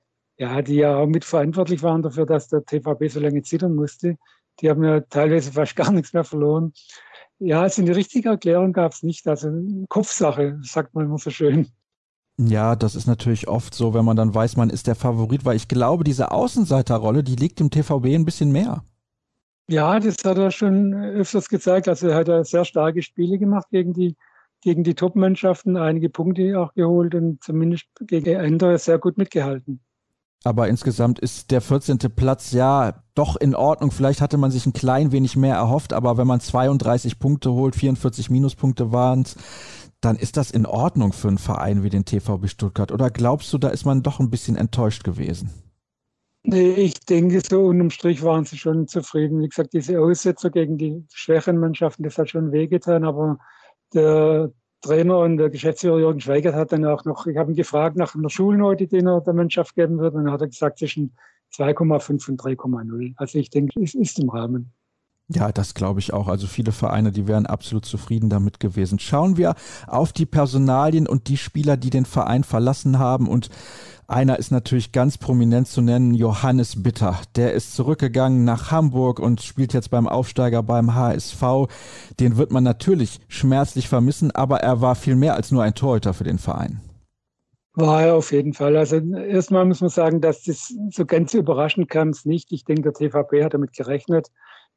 ja, 0.40 0.62
die 0.62 0.76
ja 0.76 0.96
auch 0.96 1.06
mitverantwortlich 1.06 1.82
waren 1.82 2.02
dafür, 2.02 2.24
dass 2.24 2.48
der 2.48 2.64
TVB 2.64 3.08
so 3.08 3.20
lange 3.20 3.42
zittern 3.42 3.74
musste. 3.74 4.16
Die 4.60 4.70
haben 4.70 4.82
ja 4.82 5.00
teilweise 5.00 5.52
fast 5.52 5.76
gar 5.76 5.92
nichts 5.92 6.14
mehr 6.14 6.24
verloren. 6.24 6.72
Ja, 7.38 7.62
also 7.62 7.82
eine 7.82 7.94
richtige 7.94 8.30
Erklärung 8.30 8.72
gab 8.72 8.92
es 8.92 9.02
nicht. 9.02 9.26
Also 9.28 9.50
Kopfsache, 9.88 10.58
sagt 10.62 10.94
man 10.94 11.06
immer 11.06 11.18
so 11.18 11.30
schön. 11.30 11.68
Ja, 12.48 12.74
das 12.74 12.94
ist 12.94 13.06
natürlich 13.06 13.48
oft 13.48 13.74
so, 13.74 13.92
wenn 13.92 14.04
man 14.04 14.16
dann 14.16 14.34
weiß, 14.34 14.56
man 14.56 14.70
ist 14.70 14.86
der 14.86 14.94
Favorit, 14.94 15.44
weil 15.44 15.56
ich 15.56 15.68
glaube, 15.68 16.04
diese 16.04 16.30
Außenseiterrolle, 16.30 17.22
die 17.22 17.36
liegt 17.36 17.60
im 17.60 17.70
TVB 17.70 18.06
ein 18.14 18.24
bisschen 18.24 18.50
mehr. 18.50 18.82
Ja, 19.68 20.00
das 20.00 20.16
hat 20.24 20.38
er 20.38 20.50
schon 20.50 20.94
öfters 20.94 21.50
gezeigt. 21.50 21.86
Also 21.86 22.08
er 22.08 22.16
hat 22.16 22.28
er 22.28 22.44
sehr 22.44 22.64
starke 22.64 23.02
Spiele 23.02 23.38
gemacht 23.38 23.66
gegen 23.70 23.92
die, 23.92 24.16
gegen 24.62 24.84
die 24.84 24.94
Top-Mannschaften, 24.94 25.76
einige 25.76 26.08
Punkte 26.08 26.58
auch 26.58 26.72
geholt 26.72 27.14
und 27.14 27.44
zumindest 27.44 27.84
gegen 28.00 28.34
andere 28.36 28.78
sehr 28.78 28.98
gut 28.98 29.18
mitgehalten. 29.18 29.80
Aber 30.42 30.68
insgesamt 30.68 31.18
ist 31.18 31.50
der 31.50 31.60
14. 31.60 31.98
Platz 32.16 32.52
ja 32.52 33.02
doch 33.20 33.36
in 33.36 33.54
Ordnung. 33.54 33.90
Vielleicht 33.90 34.22
hatte 34.22 34.38
man 34.38 34.50
sich 34.50 34.64
ein 34.64 34.72
klein 34.72 35.12
wenig 35.12 35.36
mehr 35.36 35.54
erhofft, 35.54 35.92
aber 35.92 36.16
wenn 36.16 36.26
man 36.26 36.40
32 36.40 37.18
Punkte 37.18 37.52
holt, 37.52 37.76
44 37.76 38.30
Minuspunkte 38.30 38.92
waren 38.92 39.20
es, 39.22 39.36
dann 40.00 40.16
ist 40.16 40.38
das 40.38 40.50
in 40.50 40.64
Ordnung 40.64 41.12
für 41.12 41.28
einen 41.28 41.36
Verein 41.36 41.82
wie 41.82 41.90
den 41.90 42.06
TVB 42.06 42.48
Stuttgart. 42.48 42.90
Oder 42.90 43.10
glaubst 43.10 43.52
du, 43.52 43.58
da 43.58 43.68
ist 43.68 43.84
man 43.84 44.02
doch 44.02 44.20
ein 44.20 44.30
bisschen 44.30 44.56
enttäuscht 44.56 45.04
gewesen? 45.04 45.50
Nee, 46.44 46.70
ich 46.70 46.98
denke, 47.00 47.42
so 47.46 47.66
unterm 47.66 47.90
Strich 47.90 48.22
waren 48.22 48.46
sie 48.46 48.56
schon 48.56 48.88
zufrieden. 48.88 49.42
Wie 49.42 49.48
gesagt, 49.50 49.74
diese 49.74 50.00
Aussetzer 50.00 50.48
gegen 50.48 50.78
die 50.78 51.04
schwächeren 51.12 51.58
Mannschaften, 51.58 52.04
das 52.04 52.16
hat 52.16 52.30
schon 52.30 52.52
wehgetan, 52.52 53.04
aber 53.04 53.36
der 53.92 54.50
Trainer 54.80 55.18
und 55.18 55.36
der 55.36 55.50
Geschäftsführer 55.50 55.98
Jürgen 55.98 56.20
Schweigert 56.20 56.54
hat 56.54 56.72
dann 56.72 56.86
auch 56.86 57.04
noch, 57.04 57.26
ich 57.26 57.36
habe 57.36 57.52
ihn 57.52 57.56
gefragt 57.56 57.96
nach 57.96 58.14
einer 58.14 58.30
Schulnote, 58.30 58.86
die 58.86 59.00
er 59.00 59.20
der 59.20 59.34
Mannschaft 59.34 59.74
geben 59.74 59.98
würde, 59.98 60.16
und 60.16 60.24
dann 60.24 60.32
hat 60.32 60.40
er 60.40 60.48
gesagt 60.48 60.78
zwischen 60.78 61.14
2,5 61.54 62.30
und 62.30 62.42
3,0. 62.42 63.14
Also 63.16 63.38
ich 63.38 63.50
denke, 63.50 63.80
es 63.82 63.94
ist 63.94 64.18
im 64.18 64.28
Rahmen. 64.28 64.72
Ja, 65.32 65.52
das 65.52 65.74
glaube 65.74 66.00
ich 66.00 66.12
auch. 66.12 66.26
Also 66.26 66.48
viele 66.48 66.72
Vereine, 66.72 67.12
die 67.12 67.28
wären 67.28 67.46
absolut 67.46 67.84
zufrieden 67.84 68.30
damit 68.30 68.58
gewesen. 68.58 68.98
Schauen 68.98 69.36
wir 69.36 69.54
auf 69.86 70.12
die 70.12 70.26
Personalien 70.26 71.06
und 71.06 71.28
die 71.28 71.36
Spieler, 71.36 71.76
die 71.76 71.90
den 71.90 72.04
Verein 72.04 72.42
verlassen 72.42 72.98
haben. 72.98 73.28
Und 73.28 73.48
einer 74.08 74.40
ist 74.40 74.50
natürlich 74.50 74.90
ganz 74.90 75.18
prominent 75.18 75.68
zu 75.68 75.82
nennen, 75.82 76.14
Johannes 76.14 76.82
Bitter. 76.82 77.16
Der 77.36 77.54
ist 77.54 77.76
zurückgegangen 77.76 78.44
nach 78.44 78.72
Hamburg 78.72 79.20
und 79.20 79.40
spielt 79.40 79.72
jetzt 79.72 79.90
beim 79.90 80.08
Aufsteiger 80.08 80.64
beim 80.64 80.96
HSV. 80.96 81.68
Den 82.18 82.36
wird 82.36 82.50
man 82.50 82.64
natürlich 82.64 83.20
schmerzlich 83.28 83.88
vermissen, 83.88 84.32
aber 84.32 84.62
er 84.62 84.80
war 84.80 84.96
viel 84.96 85.14
mehr 85.14 85.34
als 85.34 85.52
nur 85.52 85.62
ein 85.62 85.76
Torhüter 85.76 86.12
für 86.12 86.24
den 86.24 86.38
Verein. 86.38 86.80
War 87.74 88.02
er 88.02 88.14
auf 88.16 88.32
jeden 88.32 88.52
Fall. 88.52 88.76
Also 88.76 88.96
erstmal 88.96 89.64
muss 89.64 89.80
man 89.80 89.90
sagen, 89.90 90.20
dass 90.20 90.42
das 90.42 90.74
so 90.90 91.06
ganz 91.06 91.34
überraschend 91.34 91.88
kam 91.88 92.08
es 92.08 92.24
nicht. 92.24 92.50
Ich 92.52 92.64
denke, 92.64 92.82
der 92.82 92.94
TVP 92.94 93.44
hat 93.44 93.54
damit 93.54 93.72
gerechnet. 93.74 94.28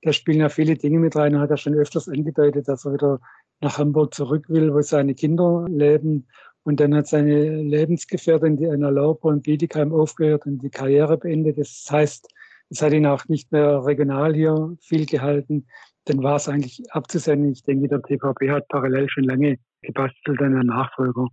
Da 0.04 0.14
spielen 0.14 0.42
ja 0.42 0.50
viele 0.50 0.76
Dinge 0.76 1.00
mit 1.00 1.16
rein. 1.16 1.34
Er 1.34 1.40
hat 1.40 1.50
ja 1.50 1.58
schon 1.58 1.74
öfters 1.74 2.08
angedeutet, 2.08 2.68
dass 2.68 2.86
er 2.86 2.94
wieder 2.94 3.20
nach 3.62 3.78
Hamburg 3.78 4.14
zurück 4.14 4.46
will, 4.50 4.74
wo 4.74 4.82
seine 4.82 5.16
Kinder 5.16 5.66
leben. 5.70 6.28
Und 6.64 6.80
dann 6.80 6.94
hat 6.96 7.08
seine 7.08 7.62
Lebensgefährtin, 7.62 8.58
die 8.58 8.68
Anna 8.68 8.90
Lauper 8.90 9.32
in 9.32 9.42
Bietigheim 9.42 9.92
aufgehört 9.92 10.46
und 10.46 10.60
die 10.60 10.70
Karriere 10.70 11.18
beendet. 11.18 11.58
Das 11.58 11.88
heißt, 11.90 12.28
es 12.70 12.82
hat 12.82 12.94
ihn 12.94 13.06
auch 13.06 13.26
nicht 13.28 13.52
mehr 13.52 13.86
regional 13.86 14.34
hier 14.34 14.76
viel 14.82 15.06
gehalten. 15.06 15.68
Dann 16.06 16.22
war 16.22 16.36
es 16.36 16.48
eigentlich 16.48 16.84
abzusehen. 16.92 17.52
Ich 17.52 17.64
denke, 17.64 17.88
der 17.88 18.02
TVP 18.02 18.52
hat 18.52 18.68
parallel 18.68 19.10
schon 19.10 19.24
lange 19.24 19.58
gebastelt 19.82 20.42
an 20.42 20.54
der 20.54 20.64
Nachfolger. 20.64 21.28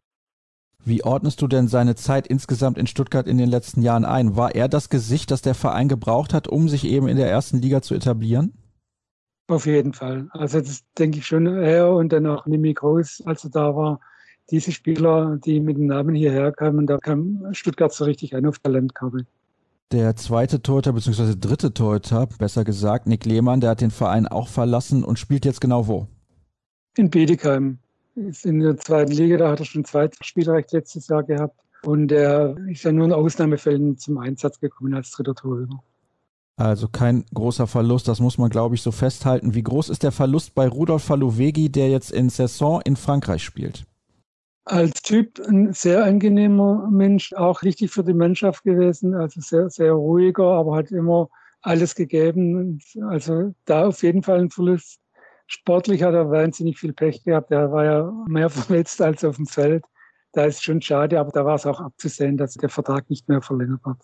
Wie 0.84 1.04
ordnest 1.04 1.42
du 1.42 1.46
denn 1.46 1.68
seine 1.68 1.94
Zeit 1.94 2.26
insgesamt 2.26 2.78
in 2.78 2.86
Stuttgart 2.86 3.26
in 3.26 3.38
den 3.38 3.50
letzten 3.50 3.82
Jahren 3.82 4.04
ein? 4.04 4.36
War 4.36 4.54
er 4.54 4.68
das 4.68 4.88
Gesicht, 4.88 5.30
das 5.30 5.42
der 5.42 5.54
Verein 5.54 5.88
gebraucht 5.88 6.32
hat, 6.32 6.48
um 6.48 6.68
sich 6.68 6.84
eben 6.84 7.06
in 7.06 7.16
der 7.16 7.30
ersten 7.30 7.58
Liga 7.58 7.82
zu 7.82 7.94
etablieren? 7.94 8.54
Auf 9.48 9.66
jeden 9.66 9.92
Fall. 9.92 10.28
Also 10.30 10.60
das 10.60 10.84
denke 10.96 11.18
ich 11.18 11.26
schon. 11.26 11.46
Er 11.46 11.92
und 11.92 12.12
dann 12.12 12.26
auch 12.26 12.46
Mimi 12.46 12.72
Groß, 12.72 13.24
als 13.26 13.44
er 13.44 13.50
da 13.50 13.76
war, 13.76 14.00
diese 14.50 14.72
Spieler, 14.72 15.38
die 15.44 15.60
mit 15.60 15.76
dem 15.76 15.86
Namen 15.86 16.14
hierher 16.14 16.52
kamen, 16.52 16.86
da 16.86 16.98
kam 16.98 17.46
Stuttgart 17.52 17.92
so 17.92 18.04
richtig 18.04 18.34
ein 18.34 18.46
auf 18.46 18.58
Talentkabel. 18.58 19.26
Der 19.92 20.14
zweite 20.14 20.62
Torhüter, 20.62 20.92
beziehungsweise 20.92 21.36
dritte 21.36 21.74
Torhüter, 21.74 22.28
besser 22.38 22.64
gesagt, 22.64 23.06
Nick 23.08 23.26
Lehmann, 23.26 23.60
der 23.60 23.70
hat 23.70 23.80
den 23.80 23.90
Verein 23.90 24.28
auch 24.28 24.48
verlassen 24.48 25.02
und 25.04 25.18
spielt 25.18 25.44
jetzt 25.44 25.60
genau 25.60 25.88
wo? 25.88 26.06
In 26.96 27.10
Bietigheim. 27.10 27.78
Ist 28.28 28.44
in 28.44 28.60
der 28.60 28.76
zweiten 28.76 29.12
Liga, 29.12 29.38
da 29.38 29.50
hat 29.50 29.60
er 29.60 29.66
schon 29.66 29.84
zwei 29.84 30.10
Spielrecht 30.20 30.72
letztes 30.72 31.08
Jahr 31.08 31.22
gehabt. 31.22 31.58
Und 31.82 32.12
er 32.12 32.56
ist 32.68 32.82
ja 32.82 32.92
nur 32.92 33.06
in 33.06 33.12
Ausnahmefällen 33.12 33.96
zum 33.96 34.18
Einsatz 34.18 34.60
gekommen 34.60 34.94
als 34.94 35.10
dritter 35.10 35.34
Torhüter. 35.34 35.82
Also 36.56 36.88
kein 36.88 37.24
großer 37.32 37.66
Verlust, 37.66 38.06
das 38.06 38.20
muss 38.20 38.36
man, 38.36 38.50
glaube 38.50 38.74
ich, 38.74 38.82
so 38.82 38.92
festhalten. 38.92 39.54
Wie 39.54 39.62
groß 39.62 39.88
ist 39.88 40.02
der 40.02 40.12
Verlust 40.12 40.54
bei 40.54 40.68
Rudolf 40.68 41.04
Falovegi, 41.04 41.70
der 41.70 41.88
jetzt 41.88 42.12
in 42.12 42.28
Saison 42.28 42.82
in 42.84 42.96
Frankreich 42.96 43.42
spielt? 43.42 43.86
als 44.70 45.02
Typ 45.02 45.40
ein 45.48 45.72
sehr 45.72 46.04
angenehmer 46.04 46.88
Mensch, 46.90 47.32
auch 47.32 47.62
wichtig 47.62 47.90
für 47.90 48.04
die 48.04 48.14
Mannschaft 48.14 48.62
gewesen, 48.64 49.14
also 49.14 49.40
sehr, 49.40 49.70
sehr 49.70 49.92
ruhiger, 49.92 50.44
aber 50.44 50.76
hat 50.76 50.90
immer 50.92 51.28
alles 51.62 51.94
gegeben. 51.94 52.80
Also 53.08 53.54
da 53.64 53.86
auf 53.86 54.02
jeden 54.02 54.22
Fall 54.22 54.40
ein 54.40 54.50
Verlust. 54.50 54.99
Sportlich 55.52 56.04
hat 56.04 56.14
er 56.14 56.30
wahnsinnig 56.30 56.78
viel 56.78 56.92
Pech 56.92 57.24
gehabt. 57.24 57.50
Er 57.50 57.72
war 57.72 57.84
ja 57.84 58.12
mehr 58.28 58.48
verletzt 58.50 59.02
als 59.02 59.24
auf 59.24 59.34
dem 59.34 59.46
Feld. 59.46 59.84
Da 60.32 60.44
ist 60.44 60.62
schon 60.62 60.80
schade, 60.80 61.18
aber 61.18 61.32
da 61.32 61.44
war 61.44 61.56
es 61.56 61.66
auch 61.66 61.80
abzusehen, 61.80 62.36
dass 62.36 62.54
der 62.54 62.68
Vertrag 62.68 63.10
nicht 63.10 63.28
mehr 63.28 63.42
verlängert 63.42 63.84
wird. 63.84 63.98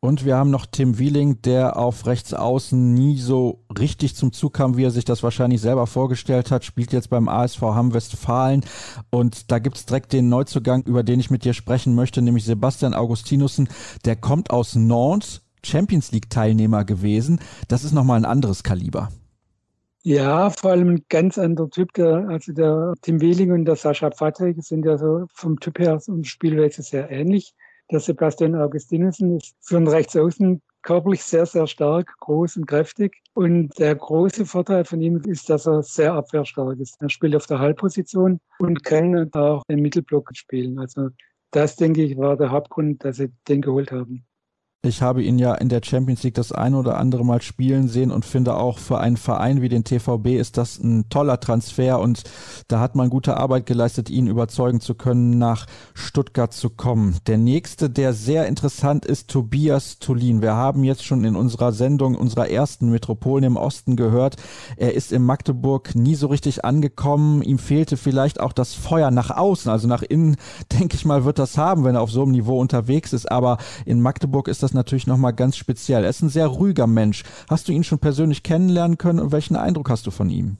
Und 0.00 0.26
wir 0.26 0.36
haben 0.36 0.50
noch 0.50 0.66
Tim 0.66 0.98
Wieling, 0.98 1.40
der 1.40 1.78
auf 1.78 2.06
rechts 2.06 2.34
außen 2.34 2.92
nie 2.92 3.18
so 3.18 3.64
richtig 3.78 4.14
zum 4.14 4.34
Zug 4.34 4.52
kam, 4.52 4.76
wie 4.76 4.84
er 4.84 4.90
sich 4.90 5.06
das 5.06 5.22
wahrscheinlich 5.22 5.62
selber 5.62 5.86
vorgestellt 5.86 6.50
hat, 6.50 6.66
spielt 6.66 6.92
jetzt 6.92 7.08
beim 7.08 7.28
ASV 7.28 7.62
Hamm 7.62 7.94
Westfalen. 7.94 8.62
Und 9.08 9.50
da 9.50 9.58
gibt's 9.60 9.86
direkt 9.86 10.12
den 10.12 10.28
Neuzugang, 10.28 10.82
über 10.82 11.02
den 11.02 11.18
ich 11.18 11.30
mit 11.30 11.46
dir 11.46 11.54
sprechen 11.54 11.94
möchte, 11.94 12.20
nämlich 12.20 12.44
Sebastian 12.44 12.92
Augustinussen. 12.92 13.70
Der 14.04 14.16
kommt 14.16 14.50
aus 14.50 14.76
Nantes, 14.76 15.40
Champions 15.64 16.12
League 16.12 16.28
Teilnehmer 16.28 16.84
gewesen. 16.84 17.40
Das 17.68 17.84
ist 17.84 17.92
nochmal 17.92 18.18
ein 18.18 18.26
anderes 18.26 18.62
Kaliber. 18.62 19.08
Ja, 20.08 20.48
vor 20.48 20.70
allem 20.70 20.88
ein 20.88 21.04
ganz 21.10 21.36
anderer 21.36 21.68
Typ. 21.68 21.92
Der, 21.92 22.26
also 22.30 22.54
der 22.54 22.94
Tim 23.02 23.20
Wieling 23.20 23.52
und 23.52 23.66
der 23.66 23.76
Sascha 23.76 24.10
Pfatek 24.10 24.56
sind 24.62 24.86
ja 24.86 24.96
so 24.96 25.26
vom 25.34 25.60
Typ 25.60 25.78
her 25.78 26.00
und 26.06 26.26
Spielweise 26.26 26.80
sehr 26.80 27.10
ähnlich. 27.10 27.54
Der 27.90 28.00
Sebastian 28.00 28.54
Augustinussen 28.54 29.36
ist 29.36 29.54
für 29.60 29.76
einen 29.76 29.86
Rechtsaußen 29.86 30.62
körperlich 30.80 31.22
sehr, 31.22 31.44
sehr 31.44 31.66
stark, 31.66 32.16
groß 32.20 32.56
und 32.56 32.66
kräftig. 32.66 33.18
Und 33.34 33.78
der 33.78 33.96
große 33.96 34.46
Vorteil 34.46 34.86
von 34.86 35.02
ihm 35.02 35.20
ist, 35.26 35.50
dass 35.50 35.66
er 35.66 35.82
sehr 35.82 36.14
abwehrstark 36.14 36.78
ist. 36.78 36.96
Er 37.02 37.10
spielt 37.10 37.36
auf 37.36 37.44
der 37.44 37.58
Halbposition 37.58 38.40
und 38.60 38.84
kann 38.84 39.30
auch 39.34 39.62
im 39.68 39.82
Mittelblock 39.82 40.30
spielen. 40.34 40.78
Also 40.78 41.10
das, 41.50 41.76
denke 41.76 42.02
ich, 42.02 42.16
war 42.16 42.38
der 42.38 42.50
Hauptgrund, 42.50 43.04
dass 43.04 43.18
sie 43.18 43.30
den 43.46 43.60
geholt 43.60 43.92
haben. 43.92 44.24
Ich 44.82 45.02
habe 45.02 45.24
ihn 45.24 45.40
ja 45.40 45.54
in 45.54 45.68
der 45.68 45.80
Champions 45.82 46.22
League 46.22 46.34
das 46.34 46.52
ein 46.52 46.76
oder 46.76 46.98
andere 46.98 47.24
Mal 47.24 47.42
spielen 47.42 47.88
sehen 47.88 48.12
und 48.12 48.24
finde 48.24 48.54
auch 48.54 48.78
für 48.78 48.98
einen 48.98 49.16
Verein 49.16 49.60
wie 49.60 49.68
den 49.68 49.82
TVB 49.82 50.38
ist 50.38 50.56
das 50.56 50.78
ein 50.78 51.08
toller 51.08 51.40
Transfer 51.40 51.98
und 51.98 52.22
da 52.68 52.78
hat 52.78 52.94
man 52.94 53.10
gute 53.10 53.36
Arbeit 53.38 53.66
geleistet, 53.66 54.08
ihn 54.08 54.28
überzeugen 54.28 54.80
zu 54.80 54.94
können, 54.94 55.36
nach 55.36 55.66
Stuttgart 55.94 56.52
zu 56.52 56.70
kommen. 56.70 57.16
Der 57.26 57.38
nächste, 57.38 57.90
der 57.90 58.12
sehr 58.12 58.46
interessant 58.46 59.04
ist, 59.04 59.26
Tobias 59.26 59.98
Tulin. 59.98 60.42
Wir 60.42 60.54
haben 60.54 60.84
jetzt 60.84 61.04
schon 61.04 61.24
in 61.24 61.34
unserer 61.34 61.72
Sendung 61.72 62.14
unserer 62.14 62.48
ersten 62.48 62.88
Metropolen 62.88 63.42
im 63.42 63.56
Osten 63.56 63.96
gehört. 63.96 64.36
Er 64.76 64.94
ist 64.94 65.10
in 65.10 65.24
Magdeburg 65.24 65.96
nie 65.96 66.14
so 66.14 66.28
richtig 66.28 66.64
angekommen. 66.64 67.42
Ihm 67.42 67.58
fehlte 67.58 67.96
vielleicht 67.96 68.38
auch 68.38 68.52
das 68.52 68.74
Feuer 68.74 69.10
nach 69.10 69.36
außen. 69.36 69.72
Also 69.72 69.88
nach 69.88 70.02
innen, 70.02 70.36
denke 70.78 70.94
ich 70.94 71.04
mal, 71.04 71.24
wird 71.24 71.40
das 71.40 71.58
haben, 71.58 71.82
wenn 71.82 71.96
er 71.96 72.00
auf 72.00 72.12
so 72.12 72.22
einem 72.22 72.30
Niveau 72.30 72.60
unterwegs 72.60 73.12
ist. 73.12 73.28
Aber 73.28 73.58
in 73.84 74.00
Magdeburg 74.00 74.46
ist 74.46 74.62
das 74.62 74.67
das 74.68 74.74
natürlich 74.74 75.06
nochmal 75.06 75.32
ganz 75.32 75.56
speziell. 75.56 76.04
Er 76.04 76.10
ist 76.10 76.22
ein 76.22 76.28
sehr 76.28 76.46
ruhiger 76.46 76.86
Mensch. 76.86 77.24
Hast 77.48 77.68
du 77.68 77.72
ihn 77.72 77.84
schon 77.84 77.98
persönlich 77.98 78.42
kennenlernen 78.42 78.98
können 78.98 79.18
und 79.18 79.32
welchen 79.32 79.56
Eindruck 79.56 79.88
hast 79.88 80.06
du 80.06 80.10
von 80.10 80.28
ihm? 80.28 80.58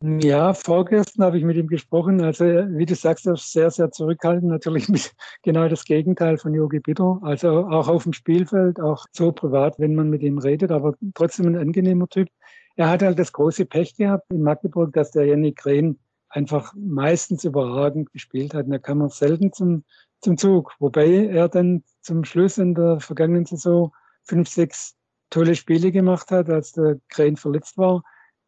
Ja, 0.00 0.52
vorgestern 0.52 1.24
habe 1.24 1.38
ich 1.38 1.44
mit 1.44 1.56
ihm 1.56 1.68
gesprochen. 1.68 2.22
Also, 2.22 2.44
wie 2.44 2.86
du 2.86 2.94
sagst, 2.94 3.26
er 3.26 3.34
ist 3.34 3.52
sehr, 3.52 3.70
sehr 3.70 3.90
zurückhaltend. 3.90 4.50
Natürlich 4.50 4.88
mit 4.88 5.12
genau 5.42 5.68
das 5.68 5.84
Gegenteil 5.84 6.38
von 6.38 6.54
Yogi 6.54 6.80
Bitter. 6.80 7.18
Also 7.22 7.66
auch 7.66 7.88
auf 7.88 8.04
dem 8.04 8.12
Spielfeld, 8.12 8.80
auch 8.80 9.06
so 9.12 9.32
privat, 9.32 9.78
wenn 9.78 9.94
man 9.94 10.10
mit 10.10 10.22
ihm 10.22 10.38
redet, 10.38 10.72
aber 10.72 10.94
trotzdem 11.14 11.46
ein 11.46 11.56
angenehmer 11.56 12.08
Typ. 12.08 12.28
Er 12.76 12.90
hat 12.90 13.02
halt 13.02 13.18
das 13.18 13.32
große 13.32 13.64
Pech 13.64 13.96
gehabt 13.96 14.24
in 14.30 14.42
Magdeburg, 14.42 14.92
dass 14.92 15.10
der 15.12 15.26
Yannick 15.26 15.64
Rehn 15.66 15.98
einfach 16.28 16.72
meistens 16.76 17.44
überragend 17.44 18.12
gespielt 18.12 18.54
hat. 18.54 18.66
Und 18.66 18.72
da 18.72 18.78
kam 18.78 19.02
er 19.02 19.10
selten 19.10 19.52
zum, 19.52 19.84
zum 20.20 20.36
Zug. 20.36 20.74
Wobei 20.78 21.26
er 21.26 21.48
dann 21.48 21.84
zum 22.02 22.24
Schluss 22.24 22.58
in 22.58 22.74
der 22.74 23.00
vergangenen 23.00 23.46
Saison 23.46 23.92
fünf, 24.24 24.48
sechs 24.48 24.94
tolle 25.30 25.54
Spiele 25.54 25.90
gemacht 25.90 26.30
hat, 26.30 26.50
als 26.50 26.72
der 26.72 26.98
Krähen 27.08 27.36
verletzt 27.36 27.78
war. 27.78 28.02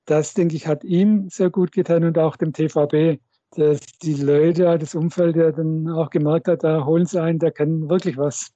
Das, 0.05 0.35
denke 0.35 0.55
ich, 0.57 0.67
hat 0.67 0.85
ihm 0.85 1.29
sehr 1.31 1.51
gut 1.51 1.73
getan 1.73 2.05
und 2.05 2.19
auch 2.19 2.37
dem 2.37 2.53
TVB, 2.53 3.21
dass 3.57 3.81
die 4.03 4.15
Leute, 4.15 4.79
das 4.79 4.95
Umfeld, 4.95 5.37
der 5.37 5.53
dann 5.53 5.89
auch 5.89 6.11
gemerkt 6.11 6.49
hat, 6.49 6.63
da 6.65 6.85
holen 6.85 7.07
sie 7.07 7.23
einen, 7.23 7.39
der 7.39 7.53
kann 7.53 7.89
wirklich 7.89 8.19
was. 8.19 8.51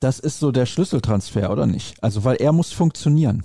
Das 0.00 0.18
ist 0.18 0.38
so 0.38 0.50
der 0.50 0.66
Schlüsseltransfer, 0.66 1.50
oder 1.50 1.66
nicht? 1.66 2.02
Also, 2.02 2.24
weil 2.24 2.36
er 2.36 2.52
muss 2.52 2.72
funktionieren. 2.72 3.44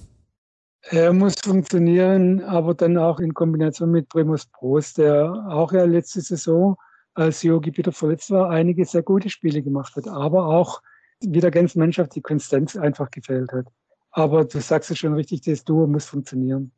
Er 0.83 1.11
muss 1.13 1.35
funktionieren, 1.43 2.41
aber 2.41 2.73
dann 2.73 2.97
auch 2.97 3.19
in 3.19 3.33
Kombination 3.33 3.91
mit 3.91 4.07
Primus 4.07 4.45
Prost, 4.45 4.97
der 4.97 5.45
auch 5.49 5.73
ja 5.73 5.83
letzte 5.83 6.21
Saison 6.21 6.77
als 7.13 7.43
Yogi 7.43 7.71
Bitter 7.71 7.91
verletzt 7.91 8.31
war, 8.31 8.49
einige 8.49 8.85
sehr 8.85 9.03
gute 9.03 9.29
Spiele 9.29 9.61
gemacht 9.61 9.95
hat, 9.97 10.07
aber 10.07 10.45
auch 10.45 10.81
wie 11.21 11.39
der 11.39 11.51
ganzen 11.51 11.79
Mannschaft 11.79 12.15
die 12.15 12.21
Konstanz 12.21 12.75
einfach 12.75 13.11
gefehlt 13.11 13.51
hat. 13.51 13.67
Aber 14.11 14.45
du 14.45 14.59
sagst 14.59 14.91
es 14.91 14.97
schon 14.97 15.13
richtig, 15.13 15.41
das 15.41 15.63
Duo 15.63 15.87
muss 15.87 16.05
funktionieren. 16.05 16.71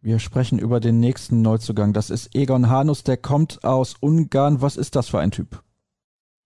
Wir 0.00 0.20
sprechen 0.20 0.58
über 0.58 0.78
den 0.78 1.00
nächsten 1.00 1.42
Neuzugang. 1.42 1.92
Das 1.92 2.10
ist 2.10 2.34
Egon 2.34 2.70
Hanus, 2.70 3.02
der 3.02 3.16
kommt 3.16 3.64
aus 3.64 3.96
Ungarn. 4.00 4.62
Was 4.62 4.76
ist 4.76 4.94
das 4.94 5.08
für 5.08 5.18
ein 5.18 5.32
Typ? 5.32 5.62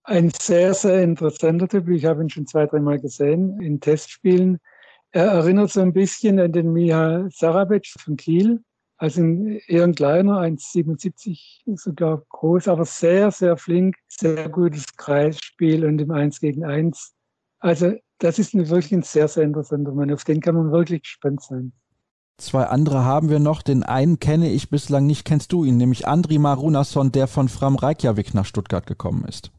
Ein 0.03 0.31
sehr, 0.37 0.73
sehr 0.73 1.01
interessanter 1.03 1.67
Typ. 1.67 1.87
Ich 1.89 2.05
habe 2.05 2.23
ihn 2.23 2.29
schon 2.29 2.47
zwei, 2.47 2.65
dreimal 2.65 2.99
gesehen 2.99 3.61
in 3.61 3.79
Testspielen. 3.79 4.59
Er 5.11 5.27
erinnert 5.27 5.71
so 5.71 5.81
ein 5.81 5.93
bisschen 5.93 6.39
an 6.39 6.51
den 6.51 6.73
Miha 6.73 7.29
Sarabec 7.29 7.85
von 7.99 8.17
Kiel. 8.17 8.63
Also 8.97 9.21
ein 9.21 9.59
eher 9.67 9.83
ein 9.83 9.95
kleiner, 9.95 10.39
1,77 10.39 11.77
sogar 11.77 12.23
groß, 12.29 12.67
aber 12.67 12.85
sehr, 12.85 13.31
sehr 13.31 13.57
flink, 13.57 13.95
sehr 14.07 14.49
gutes 14.49 14.85
Kreisspiel 14.97 15.85
und 15.85 15.99
im 15.99 16.11
1 16.11 16.39
gegen 16.39 16.65
1. 16.65 17.13
Also 17.63 17.93
das 18.19 18.39
ist 18.39 18.53
wirklich 18.53 18.91
ein 18.91 19.03
sehr, 19.03 19.29
sehr 19.29 19.43
interessanter 19.43 19.93
Mann. 19.93 20.11
Auf 20.11 20.25
den 20.25 20.41
kann 20.41 20.55
man 20.55 20.71
wirklich 20.73 21.03
gespannt 21.03 21.41
sein. 21.41 21.71
Zwei 22.37 22.65
andere 22.65 23.05
haben 23.05 23.29
wir 23.29 23.39
noch. 23.39 23.61
Den 23.61 23.83
einen 23.83 24.19
kenne 24.19 24.49
ich 24.49 24.69
bislang 24.69 25.05
nicht. 25.05 25.23
Kennst 25.23 25.53
du 25.53 25.63
ihn? 25.63 25.77
Nämlich 25.77 26.05
Andri 26.05 26.39
Marunason, 26.39 27.13
der 27.13 27.27
von 27.27 27.47
Fram 27.47 27.77
Reykjavik 27.77 28.33
nach 28.33 28.45
Stuttgart 28.45 28.85
gekommen 28.85 29.23
ist. 29.23 29.51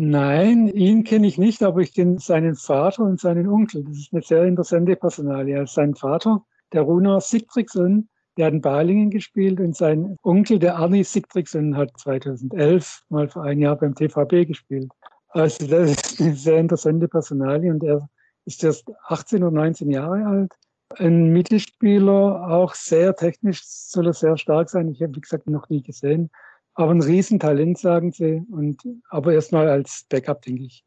Nein, 0.00 0.68
ihn 0.68 1.02
kenne 1.02 1.26
ich 1.26 1.36
nicht, 1.36 1.64
aber 1.64 1.80
ich 1.80 1.92
kenne 1.92 2.20
seinen 2.20 2.54
Vater 2.54 3.02
und 3.02 3.18
seinen 3.18 3.48
Onkel. 3.48 3.82
Das 3.82 3.96
ist 3.96 4.12
eine 4.12 4.22
sehr 4.22 4.44
interessante 4.44 4.94
Personalie. 4.94 5.66
Sein 5.66 5.96
Vater, 5.96 6.44
der 6.72 6.82
Runar 6.82 7.20
Sigtriksson, 7.20 8.08
der 8.36 8.46
hat 8.46 8.54
in 8.54 8.60
Balingen 8.60 9.10
gespielt 9.10 9.58
und 9.58 9.76
sein 9.76 10.16
Onkel, 10.22 10.60
der 10.60 10.76
Arni 10.76 11.02
Sigtriksson, 11.02 11.76
hat 11.76 11.98
2011 11.98 13.02
mal 13.08 13.28
für 13.28 13.42
ein 13.42 13.58
Jahr 13.58 13.76
beim 13.76 13.96
TVB 13.96 14.46
gespielt. 14.46 14.92
Also 15.34 15.66
das 15.66 15.90
ist 15.90 16.20
eine 16.20 16.36
sehr 16.36 16.60
interessante 16.60 17.08
Personalie 17.08 17.72
und 17.72 17.82
er 17.82 18.08
ist 18.44 18.62
erst 18.62 18.88
18 19.08 19.42
oder 19.42 19.50
19 19.50 19.90
Jahre 19.90 20.24
alt. 20.24 20.52
Ein 20.96 21.32
Mittelspieler, 21.32 22.48
auch 22.48 22.74
sehr 22.74 23.16
technisch 23.16 23.62
soll 23.64 24.06
er 24.06 24.12
sehr 24.12 24.36
stark 24.36 24.70
sein. 24.70 24.88
Ich 24.90 25.02
habe, 25.02 25.16
wie 25.16 25.20
gesagt, 25.20 25.48
noch 25.48 25.68
nie 25.68 25.82
gesehen. 25.82 26.30
Aber 26.74 26.92
ein 26.92 27.02
Riesentalent, 27.02 27.78
sagen 27.78 28.12
sie. 28.12 28.44
Und, 28.48 28.80
aber 29.08 29.32
erstmal 29.32 29.68
als 29.68 30.06
Backup, 30.08 30.42
denke 30.42 30.62
ich. 30.62 30.84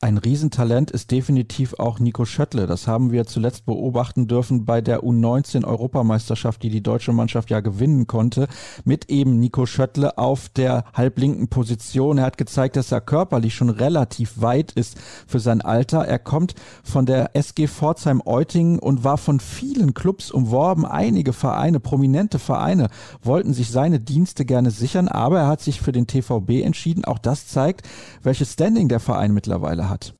Ein 0.00 0.18
Riesentalent 0.18 0.90
ist 0.90 1.12
definitiv 1.12 1.76
auch 1.78 1.98
Nico 1.98 2.26
Schöttle. 2.26 2.66
Das 2.66 2.86
haben 2.86 3.10
wir 3.10 3.24
zuletzt 3.26 3.64
beobachten 3.64 4.26
dürfen 4.26 4.66
bei 4.66 4.82
der 4.82 5.02
U19-Europameisterschaft, 5.02 6.62
die 6.62 6.68
die 6.68 6.82
deutsche 6.82 7.14
Mannschaft 7.14 7.48
ja 7.48 7.60
gewinnen 7.60 8.06
konnte, 8.06 8.48
mit 8.84 9.08
eben 9.08 9.38
Nico 9.38 9.64
Schöttle 9.64 10.18
auf 10.18 10.50
der 10.50 10.84
halblinken 10.92 11.48
Position. 11.48 12.18
Er 12.18 12.26
hat 12.26 12.36
gezeigt, 12.36 12.76
dass 12.76 12.92
er 12.92 13.00
körperlich 13.00 13.54
schon 13.54 13.70
relativ 13.70 14.42
weit 14.42 14.72
ist 14.72 14.98
für 15.26 15.40
sein 15.40 15.62
Alter. 15.62 16.04
Er 16.04 16.18
kommt 16.18 16.54
von 16.82 17.06
der 17.06 17.34
SG 17.34 17.66
Pforzheim-Eutingen 17.66 18.80
und 18.80 19.04
war 19.04 19.16
von 19.16 19.40
vielen 19.40 19.94
Clubs 19.94 20.30
umworben. 20.30 20.84
Einige 20.84 21.32
Vereine, 21.32 21.80
prominente 21.80 22.38
Vereine, 22.38 22.88
wollten 23.22 23.54
sich 23.54 23.70
seine 23.70 24.00
Dienste 24.00 24.44
gerne 24.44 24.70
sichern, 24.70 25.08
aber 25.08 25.38
er 25.38 25.46
hat 25.46 25.62
sich 25.62 25.80
für 25.80 25.92
den 25.92 26.08
TVB 26.08 26.62
entschieden. 26.62 27.06
Auch 27.06 27.18
das 27.18 27.46
zeigt, 27.46 27.88
welches 28.22 28.52
Standing 28.52 28.88
der 28.88 29.00
Verein 29.00 29.32
mittlerweile 29.32 29.83
hat 29.88 29.94
hat. 29.94 30.14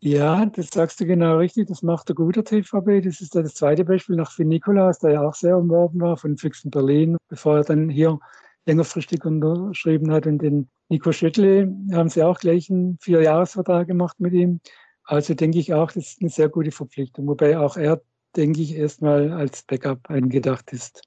Ja, 0.00 0.44
das 0.44 0.68
sagst 0.68 1.00
du 1.00 1.06
genau 1.06 1.38
richtig. 1.38 1.68
Das 1.68 1.82
macht 1.82 2.08
der 2.08 2.14
gute 2.14 2.44
TVB. 2.44 3.02
Das 3.02 3.22
ist 3.22 3.34
das 3.34 3.54
zweite 3.54 3.84
Beispiel 3.84 4.16
nach 4.16 4.32
Finn 4.32 4.48
Nikolaus, 4.48 4.98
der 4.98 5.12
ja 5.12 5.22
auch 5.22 5.34
sehr 5.34 5.56
umworben 5.56 6.00
war 6.00 6.18
von 6.18 6.36
Füchsen 6.36 6.70
Berlin, 6.70 7.16
bevor 7.28 7.56
er 7.56 7.64
dann 7.64 7.88
hier 7.88 8.18
längerfristig 8.66 9.24
unterschrieben 9.24 10.12
hat. 10.12 10.26
Und 10.26 10.42
den 10.42 10.68
Nico 10.90 11.10
Schüttle 11.10 11.74
haben 11.92 12.10
sie 12.10 12.22
auch 12.22 12.38
gleich 12.38 12.68
einen 12.70 12.98
Vierjahresvertrag 13.00 13.86
gemacht 13.86 14.20
mit 14.20 14.34
ihm. 14.34 14.60
Also 15.04 15.32
denke 15.32 15.58
ich 15.58 15.72
auch, 15.72 15.90
das 15.90 16.08
ist 16.08 16.20
eine 16.20 16.30
sehr 16.30 16.50
gute 16.50 16.70
Verpflichtung. 16.70 17.26
Wobei 17.26 17.58
auch 17.58 17.78
er, 17.78 18.02
denke 18.36 18.60
ich, 18.60 18.74
erstmal 18.74 19.32
als 19.32 19.62
Backup 19.62 20.10
eingedacht 20.10 20.70
ist. 20.72 21.02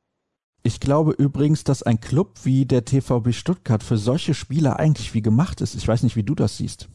Ich 0.64 0.80
glaube 0.80 1.12
übrigens, 1.12 1.64
dass 1.64 1.84
ein 1.84 2.02
Club 2.02 2.40
wie 2.44 2.66
der 2.66 2.84
TVB 2.84 3.32
Stuttgart 3.32 3.84
für 3.84 3.98
solche 3.98 4.34
Spieler 4.34 4.80
eigentlich 4.80 5.14
wie 5.14 5.22
gemacht 5.22 5.62
ist. 5.62 5.76
Ich 5.76 5.88
weiß 5.88 6.02
nicht, 6.02 6.16
wie 6.16 6.24
du 6.24 6.34
das 6.34 6.58
siehst. 6.58 6.90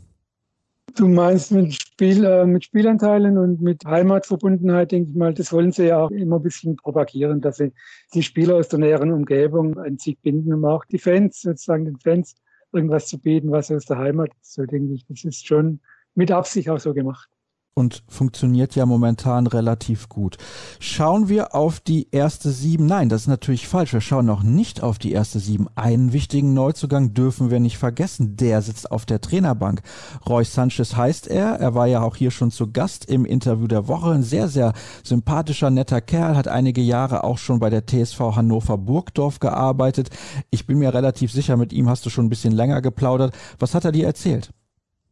Du 0.94 1.08
meinst 1.08 1.52
mit, 1.52 1.74
Spiel, 1.74 2.24
äh, 2.24 2.44
mit 2.44 2.64
Spielanteilen 2.64 3.38
und 3.38 3.60
mit 3.62 3.84
Heimatverbundenheit, 3.84 4.92
denke 4.92 5.10
ich 5.10 5.16
mal, 5.16 5.32
das 5.32 5.52
wollen 5.52 5.72
sie 5.72 5.86
ja 5.86 6.04
auch 6.04 6.10
immer 6.10 6.36
ein 6.36 6.42
bisschen 6.42 6.76
propagieren, 6.76 7.40
dass 7.40 7.56
sie 7.56 7.72
die 8.14 8.22
Spieler 8.22 8.56
aus 8.56 8.68
der 8.68 8.78
näheren 8.78 9.12
Umgebung 9.12 9.78
an 9.78 9.96
sich 9.98 10.18
binden, 10.18 10.52
um 10.52 10.64
auch 10.64 10.84
die 10.84 10.98
Fans, 10.98 11.40
sozusagen 11.40 11.84
den 11.84 11.98
Fans, 11.98 12.34
irgendwas 12.72 13.06
zu 13.06 13.18
bieten, 13.18 13.50
was 13.50 13.70
aus 13.70 13.84
der 13.84 13.98
Heimat 13.98 14.30
ist. 14.40 14.54
So 14.54 14.64
denke 14.64 14.94
ich, 14.94 15.06
das 15.06 15.24
ist 15.24 15.46
schon 15.46 15.80
mit 16.14 16.30
Absicht 16.30 16.68
auch 16.68 16.80
so 16.80 16.94
gemacht 16.94 17.28
und 17.74 18.02
funktioniert 18.06 18.74
ja 18.74 18.84
momentan 18.84 19.46
relativ 19.46 20.08
gut. 20.08 20.36
Schauen 20.78 21.28
wir 21.28 21.54
auf 21.54 21.80
die 21.80 22.08
erste 22.10 22.50
sieben. 22.50 22.86
Nein, 22.86 23.08
das 23.08 23.22
ist 23.22 23.28
natürlich 23.28 23.66
falsch. 23.66 23.92
Wir 23.94 24.00
schauen 24.00 24.26
noch 24.26 24.42
nicht 24.42 24.82
auf 24.82 24.98
die 24.98 25.12
erste 25.12 25.38
sieben. 25.38 25.68
Einen 25.74 26.12
wichtigen 26.12 26.52
Neuzugang 26.52 27.14
dürfen 27.14 27.50
wir 27.50 27.60
nicht 27.60 27.78
vergessen. 27.78 28.36
Der 28.36 28.60
sitzt 28.60 28.90
auf 28.90 29.06
der 29.06 29.20
Trainerbank. 29.20 29.82
Roy 30.28 30.44
Sanchez 30.44 30.96
heißt 30.96 31.28
er. 31.28 31.60
Er 31.60 31.74
war 31.74 31.86
ja 31.86 32.02
auch 32.02 32.16
hier 32.16 32.30
schon 32.30 32.50
zu 32.50 32.70
Gast 32.70 33.06
im 33.06 33.24
Interview 33.24 33.66
der 33.66 33.88
Woche. 33.88 34.10
Ein 34.10 34.22
sehr, 34.22 34.48
sehr 34.48 34.74
sympathischer, 35.02 35.70
netter 35.70 36.02
Kerl. 36.02 36.36
Hat 36.36 36.48
einige 36.48 36.82
Jahre 36.82 37.24
auch 37.24 37.38
schon 37.38 37.58
bei 37.58 37.70
der 37.70 37.86
TSV 37.86 38.36
Hannover 38.36 38.76
Burgdorf 38.76 39.40
gearbeitet. 39.40 40.10
Ich 40.50 40.66
bin 40.66 40.78
mir 40.78 40.92
relativ 40.92 41.32
sicher, 41.32 41.56
mit 41.56 41.72
ihm 41.72 41.88
hast 41.88 42.04
du 42.04 42.10
schon 42.10 42.26
ein 42.26 42.30
bisschen 42.30 42.52
länger 42.52 42.82
geplaudert. 42.82 43.34
Was 43.58 43.74
hat 43.74 43.84
er 43.84 43.92
dir 43.92 44.06
erzählt? 44.06 44.52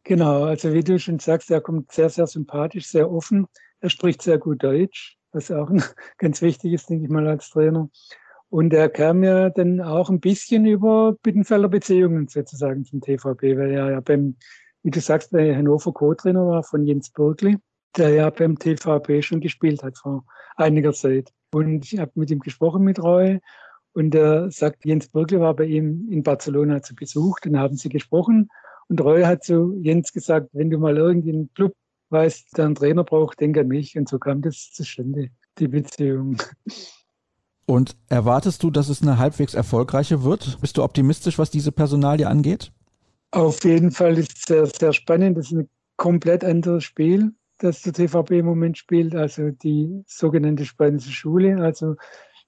Genau, 0.03 0.43
also 0.43 0.73
wie 0.73 0.83
du 0.83 0.97
schon 0.97 1.19
sagst, 1.19 1.51
er 1.51 1.61
kommt 1.61 1.91
sehr, 1.91 2.09
sehr 2.09 2.25
sympathisch, 2.25 2.87
sehr 2.87 3.11
offen. 3.11 3.45
Er 3.81 3.89
spricht 3.89 4.21
sehr 4.21 4.39
gut 4.39 4.63
Deutsch, 4.63 5.17
was 5.31 5.51
auch 5.51 5.69
ganz 6.17 6.41
wichtig 6.41 6.73
ist, 6.73 6.89
denke 6.89 7.05
ich 7.05 7.11
mal, 7.11 7.27
als 7.27 7.49
Trainer. 7.49 7.89
Und 8.49 8.73
er 8.73 8.89
kam 8.89 9.23
ja 9.23 9.49
dann 9.49 9.79
auch 9.79 10.09
ein 10.09 10.19
bisschen 10.19 10.65
über 10.65 11.15
Bittenfelder 11.23 11.69
Beziehungen 11.69 12.27
sozusagen 12.27 12.83
zum 12.83 12.99
TVB, 12.99 13.57
weil 13.57 13.71
er 13.71 13.91
ja 13.91 13.99
beim, 14.01 14.35
wie 14.83 14.91
du 14.91 14.99
sagst, 14.99 15.31
bei 15.31 15.55
Hannover 15.55 15.93
Co-Trainer 15.93 16.45
war 16.45 16.63
von 16.63 16.85
Jens 16.85 17.11
Birkli, 17.11 17.57
der 17.95 18.09
ja 18.09 18.29
beim 18.29 18.57
TVB 18.57 19.23
schon 19.23 19.39
gespielt 19.39 19.83
hat 19.83 19.97
vor 19.97 20.25
einiger 20.57 20.93
Zeit. 20.93 21.31
Und 21.53 21.85
ich 21.85 21.99
habe 21.99 22.11
mit 22.15 22.31
ihm 22.31 22.39
gesprochen, 22.39 22.83
mit 22.83 23.01
Roy, 23.01 23.39
und 23.93 24.15
er 24.15 24.49
sagt, 24.51 24.85
Jens 24.85 25.09
Birkli 25.09 25.39
war 25.39 25.53
bei 25.53 25.65
ihm 25.65 26.07
in 26.09 26.23
Barcelona 26.23 26.81
zu 26.81 26.95
Besuch, 26.95 27.39
dann 27.41 27.59
haben 27.59 27.75
sie 27.75 27.89
gesprochen 27.89 28.49
und 28.91 28.99
Roy 28.99 29.23
hat 29.23 29.45
zu 29.45 29.79
Jens 29.81 30.11
gesagt, 30.11 30.49
wenn 30.51 30.69
du 30.69 30.77
mal 30.77 30.97
irgendeinen 30.97 31.49
Club 31.53 31.73
weißt, 32.09 32.57
der 32.57 32.65
einen 32.65 32.75
Trainer 32.75 33.05
braucht, 33.05 33.39
denk 33.39 33.57
an 33.57 33.69
mich. 33.69 33.97
Und 33.97 34.09
so 34.09 34.19
kam 34.19 34.41
das 34.41 34.73
zustande, 34.73 35.29
die 35.59 35.69
Beziehung. 35.69 36.35
Und 37.65 37.95
erwartest 38.09 38.63
du, 38.63 38.69
dass 38.69 38.89
es 38.89 39.01
eine 39.01 39.17
halbwegs 39.17 39.53
erfolgreiche 39.53 40.25
wird? 40.25 40.59
Bist 40.59 40.75
du 40.75 40.83
optimistisch, 40.83 41.39
was 41.39 41.49
diese 41.49 41.71
Personalie 41.71 42.27
angeht? 42.27 42.73
Auf 43.31 43.63
jeden 43.63 43.91
Fall 43.91 44.17
ist 44.17 44.35
es 44.35 44.43
sehr, 44.43 44.65
sehr 44.65 44.91
spannend. 44.91 45.37
Das 45.37 45.45
ist 45.45 45.57
ein 45.57 45.69
komplett 45.95 46.43
anderes 46.43 46.83
Spiel, 46.83 47.31
das 47.59 47.83
der 47.83 47.93
TVB 47.93 48.31
im 48.31 48.45
Moment 48.45 48.77
spielt, 48.77 49.15
also 49.15 49.51
die 49.51 50.03
sogenannte 50.05 50.65
spanische 50.65 51.11
Schule. 51.11 51.63
Also 51.63 51.95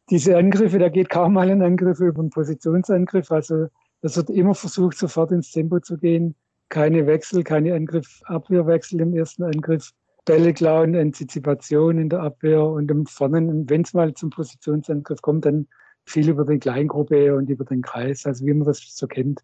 diese 0.10 0.36
Angriffe, 0.36 0.78
da 0.78 0.90
geht 0.90 1.10
kaum 1.10 1.36
mal 1.36 1.50
ein 1.50 1.62
Angriff 1.62 2.02
über 2.02 2.20
einen 2.20 2.32
Positionsangriff. 2.32 3.32
Also 3.32 3.68
es 4.04 4.18
wird 4.18 4.30
immer 4.30 4.54
versucht, 4.54 4.98
sofort 4.98 5.32
ins 5.32 5.52
Tempo 5.52 5.80
zu 5.80 5.98
gehen. 5.98 6.36
Keine 6.70 7.08
Wechsel, 7.08 7.44
keine 7.44 7.74
Angriff, 7.74 8.22
Abwehrwechsel 8.26 9.00
im 9.00 9.16
ersten 9.16 9.44
Angriff. 9.44 9.92
Bälle 10.26 10.54
klauen, 10.54 10.96
Antizipation 10.96 11.98
in 11.98 12.10
der 12.10 12.22
Abwehr 12.22 12.64
und 12.64 12.90
im 12.92 13.06
Vorne, 13.06 13.64
wenn 13.68 13.82
es 13.82 13.94
mal 13.94 14.14
zum 14.14 14.30
Positionsangriff 14.30 15.22
kommt, 15.22 15.46
dann 15.46 15.68
viel 16.06 16.30
über 16.30 16.46
die 16.46 16.60
Kleingruppe 16.60 17.36
und 17.36 17.50
über 17.50 17.66
den 17.66 17.82
Kreis, 17.82 18.26
also 18.26 18.46
wie 18.46 18.54
man 18.54 18.66
das 18.66 18.82
so 18.94 19.08
kennt. 19.08 19.42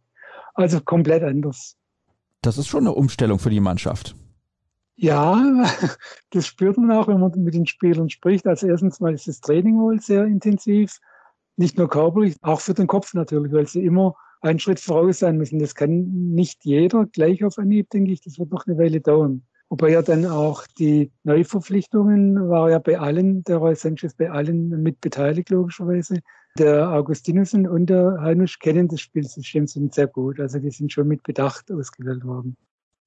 Also 0.54 0.82
komplett 0.82 1.24
anders. 1.24 1.76
Das 2.42 2.58
ist 2.58 2.68
schon 2.68 2.86
eine 2.86 2.94
Umstellung 2.94 3.40
für 3.40 3.50
die 3.50 3.60
Mannschaft. 3.60 4.16
Ja, 4.96 5.42
das 6.32 6.48
spürt 6.48 6.78
man 6.78 6.92
auch, 6.92 7.08
wenn 7.08 7.20
man 7.20 7.32
mit 7.44 7.54
den 7.54 7.66
Spielern 7.66 8.10
spricht. 8.10 8.46
Also 8.46 8.68
erstens 8.68 9.00
mal 9.00 9.14
ist 9.14 9.28
das 9.28 9.40
Training 9.40 9.80
wohl 9.80 10.02
sehr 10.02 10.26
intensiv, 10.26 11.00
nicht 11.56 11.78
nur 11.78 11.90
körperlich, 11.90 12.36
auch 12.42 12.60
für 12.60 12.74
den 12.74 12.88
Kopf 12.88 13.14
natürlich, 13.14 13.54
weil 13.54 13.68
sie 13.68 13.86
immer 13.86 14.16
einen 14.42 14.60
Schritt 14.60 14.80
voraus 14.80 15.20
sein 15.20 15.38
müssen. 15.38 15.60
Das 15.60 15.76
kann 15.76 16.34
nicht 16.34 16.66
jeder 16.66 17.06
gleich 17.06 17.44
auf 17.44 17.58
Anhieb, 17.58 17.90
denke 17.90 18.12
ich. 18.12 18.22
Das 18.22 18.40
wird 18.40 18.52
noch 18.52 18.66
eine 18.68 18.78
Weile 18.78 19.02
dauern. 19.02 19.44
Wobei 19.70 19.92
ja 19.92 20.02
dann 20.02 20.26
auch 20.26 20.66
die 20.80 21.12
Neuverpflichtungen 21.24 22.50
war 22.50 22.72
ja 22.72 22.80
bei 22.80 22.98
allen, 22.98 23.44
der 23.44 23.58
Roy 23.58 23.76
Sanchez 23.76 24.16
bei 24.16 24.32
allen 24.32 24.82
mit 24.82 25.00
beteiligt, 25.00 25.50
logischerweise. 25.52 26.20
Der 26.58 26.92
Augustinusen 26.92 27.68
und 27.68 27.86
der 27.88 28.18
Heinusch 28.20 28.58
kennen 28.58 28.88
das 28.88 29.02
Spielsystem 29.02 29.68
sind 29.68 29.94
sehr 29.94 30.08
gut. 30.08 30.40
Also 30.40 30.58
die 30.58 30.72
sind 30.72 30.92
schon 30.92 31.08
mit 31.08 31.22
Bedacht 31.22 31.72
ausgewählt 31.72 32.26
worden. 32.26 32.58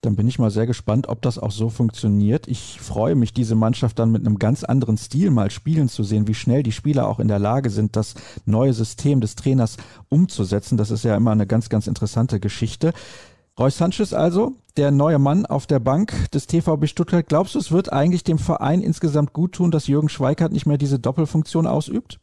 Dann 0.02 0.16
bin 0.16 0.26
ich 0.26 0.40
mal 0.40 0.50
sehr 0.50 0.66
gespannt, 0.66 1.08
ob 1.08 1.22
das 1.22 1.38
auch 1.38 1.52
so 1.52 1.68
funktioniert. 1.68 2.48
Ich 2.48 2.80
freue 2.80 3.14
mich, 3.14 3.32
diese 3.32 3.54
Mannschaft 3.54 4.00
dann 4.00 4.10
mit 4.10 4.26
einem 4.26 4.40
ganz 4.40 4.64
anderen 4.64 4.96
Stil 4.96 5.30
mal 5.30 5.48
spielen 5.52 5.88
zu 5.88 6.02
sehen, 6.02 6.26
wie 6.26 6.34
schnell 6.34 6.64
die 6.64 6.72
Spieler 6.72 7.06
auch 7.06 7.20
in 7.20 7.28
der 7.28 7.38
Lage 7.38 7.70
sind, 7.70 7.94
das 7.94 8.14
neue 8.44 8.72
System 8.72 9.20
des 9.20 9.36
Trainers 9.36 9.76
umzusetzen. 10.08 10.76
Das 10.76 10.90
ist 10.90 11.04
ja 11.04 11.16
immer 11.16 11.30
eine 11.30 11.46
ganz, 11.46 11.68
ganz 11.68 11.86
interessante 11.86 12.40
Geschichte. 12.40 12.92
Roy 13.56 13.70
Sanchez 13.70 14.12
also, 14.12 14.56
der 14.76 14.90
neue 14.90 15.20
Mann 15.20 15.46
auf 15.46 15.68
der 15.68 15.78
Bank 15.78 16.12
des 16.32 16.48
TVB 16.48 16.88
Stuttgart. 16.88 17.24
Glaubst 17.28 17.54
du, 17.54 17.60
es 17.60 17.70
wird 17.70 17.92
eigentlich 17.92 18.24
dem 18.24 18.38
Verein 18.38 18.82
insgesamt 18.82 19.32
gut 19.32 19.52
tun, 19.52 19.70
dass 19.70 19.86
Jürgen 19.86 20.08
Schweikart 20.08 20.50
nicht 20.50 20.66
mehr 20.66 20.78
diese 20.78 20.98
Doppelfunktion 20.98 21.68
ausübt? 21.68 22.18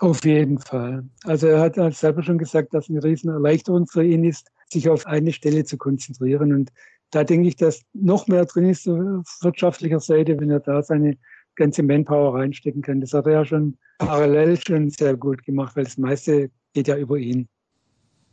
Auf 0.00 0.24
jeden 0.26 0.58
Fall. 0.58 1.04
Also 1.24 1.46
er 1.46 1.60
hat 1.60 1.94
selber 1.94 2.22
schon 2.22 2.36
gesagt, 2.36 2.74
dass 2.74 2.90
eine 2.90 3.02
riesen 3.02 3.30
Erleichterung 3.30 3.86
für 3.86 4.04
ihn 4.04 4.24
ist, 4.24 4.48
sich 4.68 4.90
auf 4.90 5.06
eine 5.06 5.32
Stelle 5.32 5.64
zu 5.64 5.78
konzentrieren. 5.78 6.52
Und 6.52 6.70
da 7.10 7.24
denke 7.24 7.48
ich, 7.48 7.56
dass 7.56 7.82
noch 7.92 8.28
mehr 8.28 8.44
drin 8.44 8.66
ist 8.66 8.88
auf 8.88 9.38
wirtschaftlicher 9.40 10.00
Seite, 10.00 10.38
wenn 10.38 10.50
er 10.50 10.60
da 10.60 10.82
seine 10.82 11.16
ganze 11.54 11.82
Manpower 11.82 12.34
reinstecken 12.34 12.82
kann. 12.82 13.00
Das 13.00 13.12
hat 13.12 13.26
er 13.26 13.32
ja 13.32 13.44
schon 13.44 13.76
parallel 13.98 14.58
schon 14.64 14.90
sehr 14.90 15.16
gut 15.16 15.42
gemacht, 15.44 15.76
weil 15.76 15.84
das 15.84 15.98
meiste 15.98 16.50
geht 16.72 16.88
ja 16.88 16.96
über 16.96 17.16
ihn. 17.16 17.48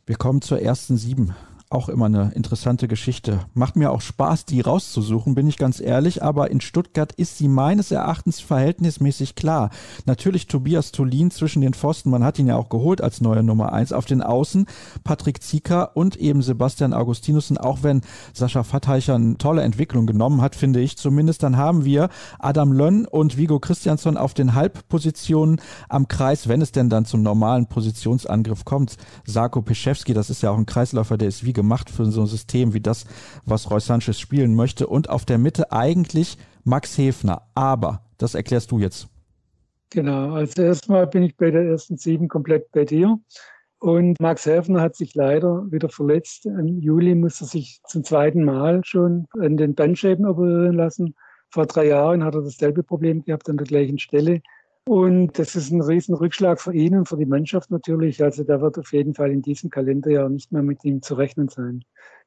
Wir 0.06 0.16
kommen 0.16 0.40
zur 0.40 0.60
ersten 0.60 0.96
sieben 0.96 1.34
auch 1.68 1.88
immer 1.88 2.06
eine 2.06 2.30
interessante 2.34 2.86
Geschichte. 2.86 3.40
Macht 3.54 3.74
mir 3.74 3.90
auch 3.90 4.00
Spaß, 4.00 4.44
die 4.44 4.60
rauszusuchen, 4.60 5.34
bin 5.34 5.48
ich 5.48 5.56
ganz 5.56 5.80
ehrlich, 5.80 6.22
aber 6.22 6.50
in 6.50 6.60
Stuttgart 6.60 7.12
ist 7.12 7.38
sie 7.38 7.48
meines 7.48 7.90
Erachtens 7.90 8.40
verhältnismäßig 8.40 9.34
klar. 9.34 9.70
Natürlich 10.04 10.46
Tobias 10.46 10.92
Tolin 10.92 11.32
zwischen 11.32 11.62
den 11.62 11.74
Pfosten, 11.74 12.10
man 12.10 12.22
hat 12.22 12.38
ihn 12.38 12.46
ja 12.46 12.56
auch 12.56 12.68
geholt 12.68 13.00
als 13.00 13.20
neue 13.20 13.42
Nummer 13.42 13.72
eins 13.72 13.92
auf 13.92 14.04
den 14.04 14.22
Außen, 14.22 14.66
Patrick 15.02 15.42
Zieker 15.42 15.96
und 15.96 16.16
eben 16.16 16.40
Sebastian 16.40 16.94
Augustinussen, 16.94 17.58
auch 17.58 17.82
wenn 17.82 18.02
Sascha 18.32 18.62
Fatteicher 18.62 19.16
eine 19.16 19.36
tolle 19.36 19.62
Entwicklung 19.62 20.06
genommen 20.06 20.42
hat, 20.42 20.54
finde 20.54 20.80
ich 20.80 20.96
zumindest, 20.96 21.42
dann 21.42 21.56
haben 21.56 21.84
wir 21.84 22.10
Adam 22.38 22.72
Lönn 22.72 23.06
und 23.06 23.36
Vigo 23.36 23.58
Christiansson 23.58 24.16
auf 24.16 24.34
den 24.34 24.54
Halbpositionen 24.54 25.60
am 25.88 26.06
Kreis, 26.06 26.46
wenn 26.46 26.62
es 26.62 26.70
denn 26.70 26.90
dann 26.90 27.06
zum 27.06 27.22
normalen 27.22 27.66
Positionsangriff 27.66 28.64
kommt. 28.64 28.96
Sarko 29.24 29.62
Peschewski, 29.62 30.14
das 30.14 30.30
ist 30.30 30.42
ja 30.42 30.50
auch 30.52 30.58
ein 30.58 30.66
Kreisläufer, 30.66 31.18
der 31.18 31.26
ist 31.26 31.44
wie 31.44 31.56
gemacht 31.56 31.65
für 31.90 32.06
so 32.06 32.22
ein 32.22 32.26
System 32.26 32.74
wie 32.74 32.80
das, 32.80 33.06
was 33.44 33.70
Roy 33.70 33.80
Sanchez 33.80 34.18
spielen 34.18 34.54
möchte. 34.54 34.86
Und 34.86 35.10
auf 35.10 35.24
der 35.24 35.38
Mitte 35.38 35.72
eigentlich 35.72 36.38
Max 36.64 36.96
Hefner. 36.98 37.42
Aber, 37.54 38.02
das 38.18 38.34
erklärst 38.34 38.70
du 38.70 38.78
jetzt. 38.78 39.08
Genau, 39.90 40.32
also 40.32 40.62
erstmal 40.62 41.06
bin 41.06 41.22
ich 41.22 41.36
bei 41.36 41.50
der 41.50 41.62
ersten 41.62 41.96
sieben 41.96 42.28
komplett 42.28 42.70
bei 42.72 42.84
dir. 42.84 43.18
Und 43.78 44.18
Max 44.20 44.46
Hefner 44.46 44.80
hat 44.80 44.96
sich 44.96 45.14
leider 45.14 45.70
wieder 45.70 45.88
verletzt. 45.88 46.46
Im 46.46 46.80
Juli 46.80 47.14
musste 47.14 47.44
er 47.44 47.48
sich 47.48 47.80
zum 47.86 48.04
zweiten 48.04 48.42
Mal 48.44 48.80
schon 48.84 49.26
an 49.38 49.56
den 49.56 49.74
Bandscheiben 49.74 50.26
operieren 50.26 50.76
lassen. 50.76 51.14
Vor 51.50 51.66
drei 51.66 51.86
Jahren 51.86 52.24
hat 52.24 52.34
er 52.34 52.42
dasselbe 52.42 52.82
Problem 52.82 53.22
gehabt 53.22 53.48
an 53.48 53.56
der 53.56 53.66
gleichen 53.66 53.98
Stelle. 53.98 54.40
Und 54.88 55.36
das 55.36 55.56
ist 55.56 55.72
ein 55.72 55.82
Riesenrückschlag 55.82 56.60
für 56.60 56.72
ihn 56.72 56.96
und 56.96 57.08
für 57.08 57.16
die 57.16 57.26
Mannschaft 57.26 57.70
natürlich. 57.72 58.22
Also 58.22 58.44
da 58.44 58.60
wird 58.60 58.78
auf 58.78 58.92
jeden 58.92 59.14
Fall 59.14 59.32
in 59.32 59.42
diesem 59.42 59.68
Kalenderjahr 59.68 60.28
nicht 60.28 60.52
mehr 60.52 60.62
mit 60.62 60.84
ihm 60.84 61.02
zu 61.02 61.14
rechnen 61.14 61.48
sein. 61.48 61.82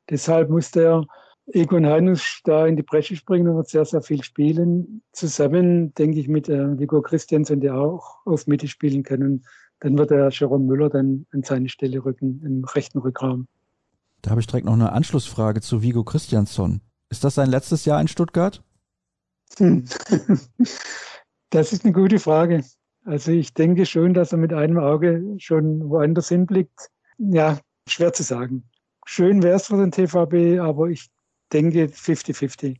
Deshalb 0.09 0.49
muss 0.49 0.71
der 0.71 1.05
Egon 1.53 1.85
Hanus 1.85 2.41
da 2.43 2.67
in 2.67 2.75
die 2.75 2.83
Bresche 2.83 3.15
springen 3.15 3.47
und 3.47 3.55
wird 3.55 3.69
sehr, 3.69 3.85
sehr 3.85 4.01
viel 4.01 4.23
spielen. 4.23 5.01
Zusammen, 5.13 5.93
denke 5.93 6.19
ich, 6.19 6.27
mit 6.27 6.49
äh, 6.49 6.77
Vigo 6.77 7.01
Christiansen, 7.01 7.61
der 7.61 7.75
auch 7.75 8.17
auf 8.25 8.45
Mitte 8.45 8.67
spielen 8.67 9.03
kann. 9.03 9.23
Und 9.23 9.45
dann 9.79 9.97
wird 9.97 10.11
der 10.11 10.29
Jerome 10.29 10.65
Müller 10.65 10.89
dann 10.89 11.25
an 11.31 11.43
seine 11.43 11.69
Stelle 11.69 12.03
rücken, 12.03 12.41
im 12.45 12.65
rechten 12.65 12.99
Rückraum. 12.99 13.47
Da 14.21 14.31
habe 14.31 14.41
ich 14.41 14.47
direkt 14.47 14.65
noch 14.65 14.73
eine 14.73 14.91
Anschlussfrage 14.91 15.61
zu 15.61 15.81
Vigo 15.81 16.03
Christiansson. 16.03 16.81
Ist 17.09 17.23
das 17.23 17.35
sein 17.35 17.49
letztes 17.49 17.85
Jahr 17.85 18.01
in 18.01 18.09
Stuttgart? 18.09 18.61
Hm. 19.57 19.85
Das 21.49 21.73
ist 21.73 21.83
eine 21.83 21.93
gute 21.93 22.19
Frage. 22.19 22.63
Also 23.05 23.31
ich 23.31 23.53
denke 23.53 23.85
schon, 23.85 24.13
dass 24.13 24.31
er 24.31 24.37
mit 24.37 24.53
einem 24.53 24.77
Auge 24.77 25.35
schon 25.39 25.89
woanders 25.89 26.29
hinblickt. 26.29 26.89
Ja, 27.17 27.57
schwer 27.87 28.13
zu 28.13 28.23
sagen. 28.23 28.63
Schön 29.05 29.41
wäre 29.41 29.55
es 29.55 29.67
für 29.67 29.77
den 29.77 29.91
TVB, 29.91 30.59
aber 30.59 30.89
ich 30.89 31.09
denke 31.51 31.85
50-50. 31.85 32.77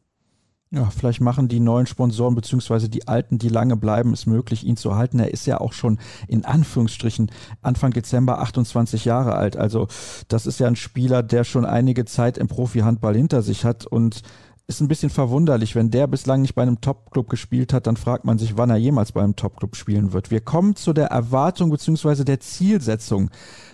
Ja, 0.72 0.92
vielleicht 0.92 1.20
machen 1.20 1.48
die 1.48 1.60
neuen 1.60 1.88
Sponsoren 1.88 2.36
beziehungsweise 2.36 2.90
die 2.90 3.08
alten, 3.08 3.40
die 3.40 3.50
lange 3.50 3.76
bleiben, 3.76 4.14
es 4.14 4.28
möglich, 4.28 4.64
ihn 4.64 4.78
zu 4.78 4.96
halten. 4.96 5.18
Er 5.18 5.34
ist 5.34 5.48
ja 5.48 5.60
auch 5.60 5.74
schon 5.74 5.98
in 6.28 6.46
Anführungsstrichen 6.46 7.32
Anfang 7.64 7.90
Dezember 7.90 8.40
28 8.40 9.04
Jahre 9.04 9.34
alt. 9.34 9.58
Also 9.58 9.88
das 10.28 10.46
ist 10.46 10.60
ja 10.60 10.68
ein 10.68 10.76
Spieler, 10.76 11.24
der 11.24 11.44
schon 11.44 11.66
einige 11.66 12.06
Zeit 12.06 12.38
im 12.38 12.48
Profi-Handball 12.48 13.16
hinter 13.16 13.42
sich 13.42 13.66
hat 13.66 13.88
und 13.88 14.22
ist 14.70 14.82
ein 14.82 14.88
bisschen 14.88 15.10
verwunderlich. 15.10 15.76
Wenn 15.76 15.90
der 15.90 16.06
bislang 16.06 16.42
nicht 16.42 16.54
bei 16.54 16.62
einem 16.62 16.80
Top-Club 16.80 17.28
gespielt 17.28 17.74
hat, 17.74 17.88
dann 17.88 17.98
fragt 17.98 18.24
man 18.24 18.38
sich, 18.38 18.56
wann 18.56 18.70
er 18.70 18.78
jemals 18.78 19.12
bei 19.12 19.22
einem 19.22 19.36
Top-Club 19.36 19.76
spielen 19.76 20.14
wird. 20.14 20.30
Wir 20.30 20.42
kommen 20.42 20.76
zu 20.76 20.94
der 20.94 21.08
Erwartung 21.08 21.72
beziehungsweise 21.72 22.24
der 22.24 22.40
Zielsetzung 22.40 23.32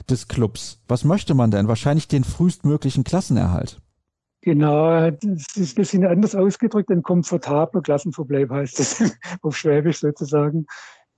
des 0.10 0.30
Clubs. 0.30 0.82
Was 0.88 1.04
möchte 1.04 1.34
man 1.34 1.52
denn? 1.52 1.68
Wahrscheinlich 1.68 2.08
den 2.08 2.24
frühestmöglichen 2.24 3.04
Klassenerhalt. 3.04 3.82
Genau, 4.42 5.12
das 5.12 5.58
ist 5.58 5.74
ein 5.74 5.82
bisschen 5.82 6.06
anders 6.06 6.34
ausgedrückt. 6.34 6.90
Ein 6.90 7.04
komfortabler 7.04 7.82
Klassenverbleib 7.82 8.50
heißt 8.50 8.80
es 8.80 9.04
auf 9.42 9.58
Schwäbisch 9.58 10.00
sozusagen. 10.00 10.66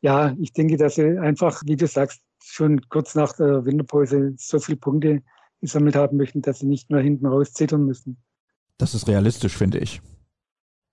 Ja, 0.01 0.33
ich 0.39 0.53
denke, 0.53 0.77
dass 0.77 0.95
sie 0.95 1.19
einfach, 1.19 1.61
wie 1.65 1.75
du 1.75 1.85
sagst, 1.85 2.19
schon 2.43 2.81
kurz 2.89 3.13
nach 3.13 3.33
der 3.33 3.63
Winterpause 3.65 4.33
so 4.37 4.59
viele 4.59 4.77
Punkte 4.77 5.21
gesammelt 5.61 5.95
haben 5.95 6.17
möchten, 6.17 6.41
dass 6.41 6.59
sie 6.59 6.67
nicht 6.67 6.89
mehr 6.89 7.01
hinten 7.01 7.27
raus 7.27 7.53
zittern 7.53 7.85
müssen. 7.85 8.17
Das 8.77 8.93
ist 8.93 9.07
realistisch, 9.07 9.57
finde 9.57 9.79
ich. 9.79 10.01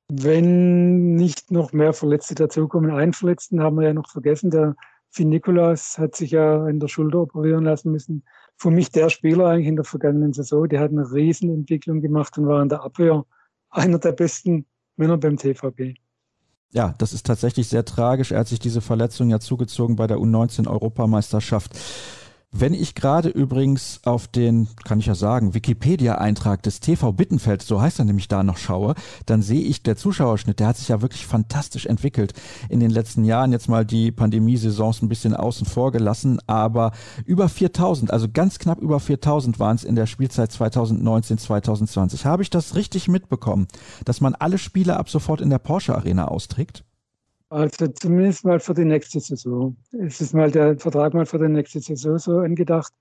Wenn 0.08 1.14
nicht 1.14 1.50
noch 1.50 1.72
mehr 1.72 1.92
Verletzte 1.92 2.34
dazukommen, 2.34 2.90
einen 2.90 3.12
Verletzten 3.12 3.60
haben 3.60 3.76
wir 3.76 3.86
ja 3.86 3.94
noch 3.94 4.10
vergessen, 4.10 4.50
der 4.50 4.74
Finn 5.10 5.28
Nikolaus 5.28 5.96
hat 5.96 6.16
sich 6.16 6.32
ja 6.32 6.68
in 6.68 6.80
der 6.80 6.88
Schulter 6.88 7.20
operieren 7.20 7.64
lassen 7.64 7.92
müssen. 7.92 8.24
Für 8.56 8.70
mich 8.70 8.90
der 8.90 9.08
Spieler 9.08 9.46
eigentlich 9.46 9.68
in 9.68 9.76
der 9.76 9.84
vergangenen 9.84 10.32
Saison, 10.32 10.68
der 10.68 10.80
hat 10.80 10.90
eine 10.90 11.10
Riesenentwicklung 11.10 12.00
gemacht 12.00 12.36
und 12.36 12.46
war 12.46 12.62
in 12.62 12.68
der 12.68 12.82
Abwehr 12.82 13.24
einer 13.70 13.98
der 13.98 14.12
besten 14.12 14.66
Männer 14.96 15.16
beim 15.16 15.36
TVB. 15.36 15.96
Ja, 16.72 16.94
das 16.98 17.12
ist 17.12 17.26
tatsächlich 17.26 17.68
sehr 17.68 17.84
tragisch. 17.84 18.32
Er 18.32 18.40
hat 18.40 18.48
sich 18.48 18.58
diese 18.58 18.80
Verletzung 18.80 19.30
ja 19.30 19.38
zugezogen 19.38 19.94
bei 19.94 20.08
der 20.08 20.18
U19-Europameisterschaft. 20.18 21.78
Wenn 22.56 22.72
ich 22.72 22.94
gerade 22.94 23.30
übrigens 23.30 23.98
auf 24.04 24.28
den, 24.28 24.68
kann 24.84 25.00
ich 25.00 25.06
ja 25.06 25.16
sagen, 25.16 25.54
Wikipedia-Eintrag 25.54 26.62
des 26.62 26.78
TV 26.78 27.12
Bittenfeld, 27.12 27.62
so 27.62 27.80
heißt 27.80 27.98
er 27.98 28.04
nämlich 28.04 28.28
da 28.28 28.44
noch 28.44 28.58
schaue, 28.58 28.94
dann 29.26 29.42
sehe 29.42 29.62
ich, 29.62 29.82
der 29.82 29.96
Zuschauerschnitt, 29.96 30.60
der 30.60 30.68
hat 30.68 30.76
sich 30.76 30.86
ja 30.86 31.02
wirklich 31.02 31.26
fantastisch 31.26 31.84
entwickelt 31.86 32.32
in 32.68 32.78
den 32.78 32.92
letzten 32.92 33.24
Jahren. 33.24 33.50
Jetzt 33.50 33.68
mal 33.68 33.84
die 33.84 34.12
Pandemiesaisons 34.12 35.02
ein 35.02 35.08
bisschen 35.08 35.34
außen 35.34 35.66
vor 35.66 35.90
gelassen, 35.90 36.38
aber 36.46 36.92
über 37.24 37.48
4000, 37.48 38.12
also 38.12 38.28
ganz 38.32 38.60
knapp 38.60 38.80
über 38.80 39.00
4000 39.00 39.58
waren 39.58 39.74
es 39.74 39.82
in 39.82 39.96
der 39.96 40.06
Spielzeit 40.06 40.52
2019, 40.52 41.38
2020. 41.38 42.24
Habe 42.24 42.44
ich 42.44 42.50
das 42.50 42.76
richtig 42.76 43.08
mitbekommen, 43.08 43.66
dass 44.04 44.20
man 44.20 44.36
alle 44.36 44.58
Spiele 44.58 44.96
ab 44.96 45.10
sofort 45.10 45.40
in 45.40 45.50
der 45.50 45.58
Porsche 45.58 45.96
Arena 45.96 46.28
austrägt? 46.28 46.84
Also 47.54 47.86
zumindest 47.86 48.44
mal 48.44 48.58
für 48.58 48.74
die 48.74 48.84
nächste 48.84 49.20
Saison. 49.20 49.76
Es 49.92 50.20
ist 50.20 50.34
mal 50.34 50.50
der 50.50 50.76
Vertrag 50.76 51.14
mal 51.14 51.24
für 51.24 51.38
die 51.38 51.46
nächste 51.46 51.78
Saison 51.78 52.18
so 52.18 52.38
angedacht. 52.38 52.92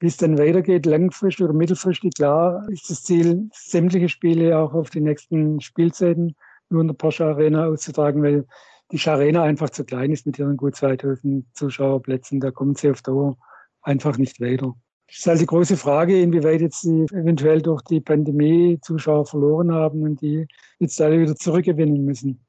Wie 0.00 0.06
es 0.06 0.16
dann 0.16 0.38
weitergeht, 0.38 0.86
langfristig 0.86 1.44
oder 1.44 1.52
mittelfristig, 1.52 2.14
klar, 2.14 2.66
ist 2.70 2.88
das 2.88 3.02
Ziel, 3.02 3.50
sämtliche 3.52 4.08
Spiele 4.08 4.56
auch 4.56 4.72
auf 4.72 4.88
die 4.88 5.02
nächsten 5.02 5.60
Spielzeiten 5.60 6.34
nur 6.70 6.80
in 6.80 6.86
der 6.86 6.94
Porsche 6.94 7.26
Arena 7.26 7.66
auszutragen, 7.66 8.22
weil 8.22 8.46
die 8.92 9.06
Arena 9.06 9.42
einfach 9.42 9.68
zu 9.68 9.84
klein 9.84 10.10
ist 10.10 10.24
mit 10.24 10.38
ihren 10.38 10.56
gut 10.56 10.74
2000 10.76 11.44
Zuschauerplätzen. 11.54 12.40
Da 12.40 12.50
kommt 12.50 12.78
sie 12.78 12.90
auf 12.90 13.02
Dauer 13.02 13.36
einfach 13.82 14.16
nicht 14.16 14.40
weiter. 14.40 14.74
Das 15.08 15.18
ist 15.18 15.26
halt 15.26 15.40
die 15.42 15.46
große 15.46 15.76
Frage, 15.76 16.18
inwieweit 16.18 16.62
jetzt 16.62 16.80
sie 16.80 17.02
eventuell 17.12 17.60
durch 17.60 17.82
die 17.82 18.00
Pandemie 18.00 18.78
Zuschauer 18.80 19.26
verloren 19.26 19.70
haben 19.70 20.02
und 20.02 20.22
die 20.22 20.46
jetzt 20.78 20.98
alle 20.98 21.20
wieder 21.20 21.36
zurückgewinnen 21.36 22.06
müssen. 22.06 22.47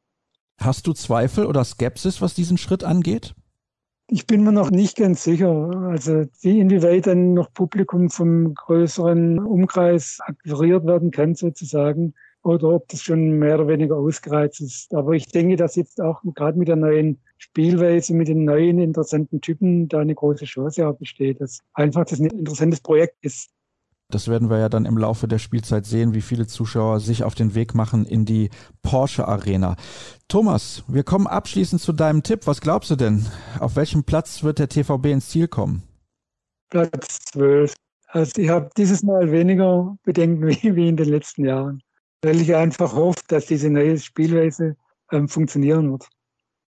Hast 0.59 0.87
du 0.87 0.93
Zweifel 0.93 1.45
oder 1.45 1.63
Skepsis, 1.63 2.21
was 2.21 2.33
diesen 2.33 2.57
Schritt 2.57 2.83
angeht? 2.83 3.33
Ich 4.11 4.25
bin 4.25 4.43
mir 4.43 4.51
noch 4.51 4.71
nicht 4.71 4.97
ganz 4.97 5.23
sicher. 5.23 5.71
Also 5.89 6.25
wie 6.41 6.59
inwieweit 6.59 7.07
dann 7.07 7.33
noch 7.33 7.53
Publikum 7.53 8.09
vom 8.09 8.53
größeren 8.55 9.39
Umkreis 9.39 10.19
akquiriert 10.21 10.85
werden 10.85 11.11
kann 11.11 11.35
sozusagen 11.35 12.13
oder 12.43 12.69
ob 12.69 12.87
das 12.87 13.01
schon 13.01 13.37
mehr 13.39 13.55
oder 13.55 13.67
weniger 13.67 13.97
ausgereizt 13.97 14.61
ist. 14.61 14.93
Aber 14.93 15.13
ich 15.13 15.27
denke, 15.27 15.55
dass 15.55 15.75
jetzt 15.75 16.01
auch 16.01 16.21
gerade 16.35 16.57
mit 16.57 16.67
der 16.67 16.75
neuen 16.75 17.19
Spielweise, 17.37 18.13
mit 18.13 18.27
den 18.27 18.45
neuen 18.45 18.79
interessanten 18.79 19.41
Typen 19.41 19.87
da 19.87 19.99
eine 19.99 20.15
große 20.15 20.45
Chance 20.45 20.87
auch 20.87 20.95
besteht, 20.95 21.39
dass 21.39 21.59
einfach 21.73 22.05
das 22.05 22.19
ein 22.19 22.25
interessantes 22.27 22.81
Projekt 22.81 23.17
ist. 23.21 23.49
Das 24.11 24.27
werden 24.27 24.49
wir 24.49 24.57
ja 24.57 24.69
dann 24.69 24.85
im 24.85 24.97
Laufe 24.97 25.27
der 25.27 25.37
Spielzeit 25.37 25.85
sehen, 25.85 26.15
wie 26.15 26.21
viele 26.21 26.47
Zuschauer 26.47 26.99
sich 26.99 27.23
auf 27.23 27.35
den 27.35 27.53
Weg 27.53 27.75
machen 27.75 28.05
in 28.05 28.25
die 28.25 28.49
Porsche 28.81 29.27
Arena. 29.27 29.75
Thomas, 30.27 30.83
wir 30.87 31.03
kommen 31.03 31.27
abschließend 31.27 31.79
zu 31.79 31.93
deinem 31.93 32.23
Tipp. 32.23 32.47
Was 32.47 32.59
glaubst 32.59 32.89
du 32.89 32.95
denn? 32.95 33.27
Auf 33.59 33.75
welchem 33.75 34.03
Platz 34.03 34.43
wird 34.43 34.57
der 34.57 34.67
TVB 34.67 35.05
ins 35.07 35.29
Ziel 35.29 35.47
kommen? 35.47 35.83
Platz 36.71 37.19
12. 37.33 37.75
Also 38.07 38.41
ich 38.41 38.49
habe 38.49 38.69
dieses 38.75 39.03
Mal 39.03 39.31
weniger 39.31 39.95
Bedenken 40.03 40.47
wie, 40.47 40.75
wie 40.75 40.89
in 40.89 40.97
den 40.97 41.09
letzten 41.09 41.45
Jahren, 41.45 41.83
weil 42.23 42.41
ich 42.41 42.55
einfach 42.55 42.93
hoffe, 42.93 43.21
dass 43.27 43.45
diese 43.45 43.69
neue 43.69 43.99
Spielweise 43.99 44.75
ähm, 45.11 45.27
funktionieren 45.27 45.91
wird. 45.91 46.07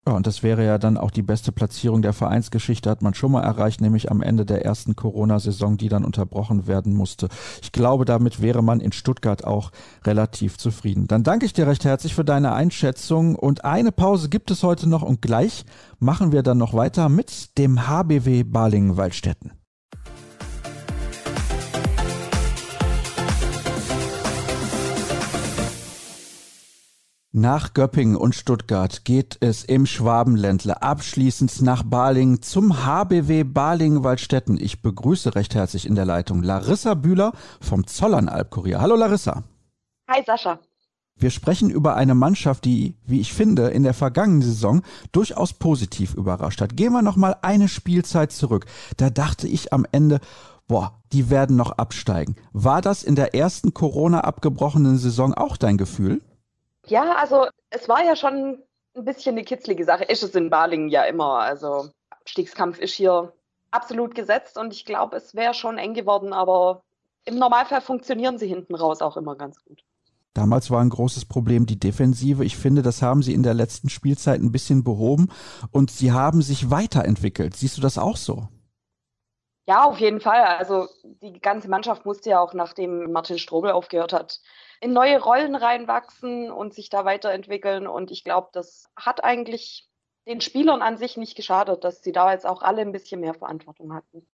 Ja, 0.09 0.15
und 0.15 0.27
das 0.27 0.43
wäre 0.43 0.65
ja 0.65 0.79
dann 0.79 0.97
auch 0.97 1.11
die 1.11 1.21
beste 1.21 1.53
Platzierung 1.53 2.01
der 2.01 2.15
Vereinsgeschichte, 2.15 2.89
hat 2.89 3.03
man 3.03 3.13
schon 3.13 3.31
mal 3.31 3.43
erreicht, 3.43 3.83
nämlich 3.83 4.11
am 4.11 4.23
Ende 4.23 4.47
der 4.47 4.65
ersten 4.65 4.97
Corona-Saison, 4.97 5.77
die 5.77 5.91
dann 5.91 6.03
unterbrochen 6.03 6.67
werden 6.67 6.95
musste. 6.95 7.29
Ich 7.61 7.73
glaube, 7.73 8.07
damit 8.07 8.41
wäre 8.41 8.63
man 8.63 8.81
in 8.81 8.93
Stuttgart 8.93 9.45
auch 9.45 9.71
relativ 10.07 10.57
zufrieden. 10.57 11.09
Dann 11.09 11.25
danke 11.25 11.45
ich 11.45 11.53
dir 11.53 11.67
recht 11.67 11.85
herzlich 11.85 12.15
für 12.15 12.25
deine 12.25 12.55
Einschätzung 12.55 13.37
und 13.37 13.67
eine 13.67 13.93
Pause 13.93 14.31
gibt 14.31 14.51
es 14.51 14.63
heute 14.63 14.89
noch 14.89 15.03
und 15.03 15.21
gleich 15.21 15.67
machen 15.99 16.33
wir 16.33 16.43
dann 16.43 16.57
noch 16.57 16.73
weiter 16.73 17.11
mit 17.11 17.59
dem 17.59 17.87
HBW 17.87 18.45
Balingen-Waldstätten. 18.45 19.58
Nach 27.33 27.75
Göppingen 27.75 28.17
und 28.17 28.35
Stuttgart 28.35 29.05
geht 29.05 29.37
es 29.41 29.63
im 29.63 29.85
Schwabenländle 29.85 30.81
abschließend 30.81 31.61
nach 31.61 31.83
Balingen 31.83 32.41
zum 32.41 32.87
HBW 32.87 33.45
Balingen-Waldstätten. 33.45 34.59
Ich 34.59 34.81
begrüße 34.81 35.35
recht 35.35 35.55
herzlich 35.55 35.85
in 35.85 35.95
der 35.95 36.07
Leitung 36.07 36.43
Larissa 36.43 36.95
Bühler 36.95 37.33
vom 37.61 37.87
Zollern 37.87 38.31
Albkurier. 38.31 38.81
Hallo 38.81 38.97
Larissa. 38.97 39.45
Hi 40.09 40.23
Sascha. 40.25 40.59
Wir 41.17 41.29
sprechen 41.29 41.69
über 41.69 41.97
eine 41.97 42.15
Mannschaft, 42.15 42.65
die, 42.65 42.97
wie 43.05 43.21
ich 43.21 43.35
finde, 43.35 43.69
in 43.69 43.83
der 43.83 43.93
vergangenen 43.93 44.41
Saison 44.41 44.81
durchaus 45.13 45.53
positiv 45.53 46.15
überrascht 46.15 46.63
hat. 46.63 46.79
Gehen 46.79 46.95
wir 46.95 47.03
noch 47.03 47.17
mal 47.17 47.37
eine 47.43 47.69
Spielzeit 47.69 48.33
zurück. 48.33 48.65
Da 48.97 49.11
dachte 49.11 49.49
ich 49.49 49.75
am 49.75 49.85
Ende, 49.93 50.21
boah, 50.67 51.03
die 51.13 51.29
werden 51.29 51.57
noch 51.57 51.73
absteigen. 51.73 52.37
War 52.55 52.81
das 52.81 53.03
in 53.03 53.17
der 53.17 53.35
ersten 53.35 53.75
Corona 53.75 54.21
abgebrochenen 54.21 54.97
Saison 54.97 55.35
auch 55.35 55.59
dein 55.59 55.77
Gefühl? 55.77 56.23
Ja, 56.89 57.15
also 57.17 57.47
es 57.71 57.89
war 57.89 58.05
ja 58.05 58.17
schon 58.17 58.63
ein 58.97 59.05
bisschen 59.05 59.37
eine 59.37 59.45
kitzlige 59.45 59.85
Sache. 59.85 60.05
Ist 60.05 60.23
es 60.23 60.35
in 60.35 60.51
Balingen 60.51 60.89
ja 60.89 61.05
immer. 61.05 61.41
Also 61.41 61.91
Abstiegskampf 62.11 62.79
ist 62.79 62.95
hier 62.95 63.33
absolut 63.71 64.15
gesetzt 64.15 64.59
und 64.59 64.73
ich 64.73 64.85
glaube, 64.85 65.17
es 65.17 65.35
wäre 65.35 65.55
schon 65.55 65.79
eng 65.79 65.95
geworden, 65.95 66.33
aber 66.33 66.83
im 67.25 67.39
Normalfall 67.39 67.81
funktionieren 67.81 68.39
sie 68.39 68.49
hinten 68.49 68.75
raus 68.75 69.03
auch 69.03 69.17
immer 69.17 69.37
ganz 69.37 69.63
gut. 69.65 69.85
Damals 70.33 70.71
war 70.71 70.81
ein 70.81 70.89
großes 70.89 71.25
Problem 71.25 71.67
die 71.67 71.81
Defensive. 71.81 72.45
Ich 72.45 72.57
finde, 72.57 72.83
das 72.83 73.03
haben 73.03 73.23
sie 73.23 73.35
in 73.35 73.43
der 73.43 73.55
letzten 73.55 73.89
Spielzeit 73.89 74.41
ein 74.41 74.53
bisschen 74.53 74.85
behoben 74.85 75.31
und 75.73 75.91
sie 75.91 76.13
haben 76.13 76.43
sich 76.43 76.71
weiterentwickelt. 76.71 77.57
Siehst 77.57 77.77
du 77.77 77.83
das 77.83 77.99
auch 77.99 78.17
so? 78.17 78.49
Ja, 79.67 79.85
auf 79.85 79.99
jeden 79.99 80.21
Fall. 80.21 80.43
Also 80.45 80.89
die 81.05 81.41
ganze 81.41 81.69
Mannschaft 81.69 82.07
musste 82.07 82.31
ja 82.31 82.41
auch, 82.41 82.55
nachdem 82.55 83.13
Martin 83.13 83.39
Strobel 83.39 83.73
aufgehört 83.73 84.13
hat, 84.13 84.41
in 84.81 84.93
neue 84.93 85.21
Rollen 85.21 85.55
reinwachsen 85.55 86.51
und 86.51 86.75
sich 86.75 86.89
da 86.89 87.05
weiterentwickeln. 87.05 87.87
Und 87.87 88.11
ich 88.11 88.25
glaube, 88.25 88.49
das 88.53 88.89
hat 88.97 89.25
eigentlich 89.25 89.89
den 90.27 90.41
Spielern 90.41 90.83
an 90.83 90.99
sich 90.99 91.17
nicht 91.17 91.37
geschadet, 91.37 91.85
dass 91.85 92.03
sie 92.03 92.13
da 92.13 92.33
jetzt 92.33 92.47
auch 92.47 92.63
alle 92.63 92.83
ein 92.83 92.93
bisschen 92.93 93.21
mehr 93.21 93.35
Verantwortung 93.35 93.95
hatten. 93.95 94.29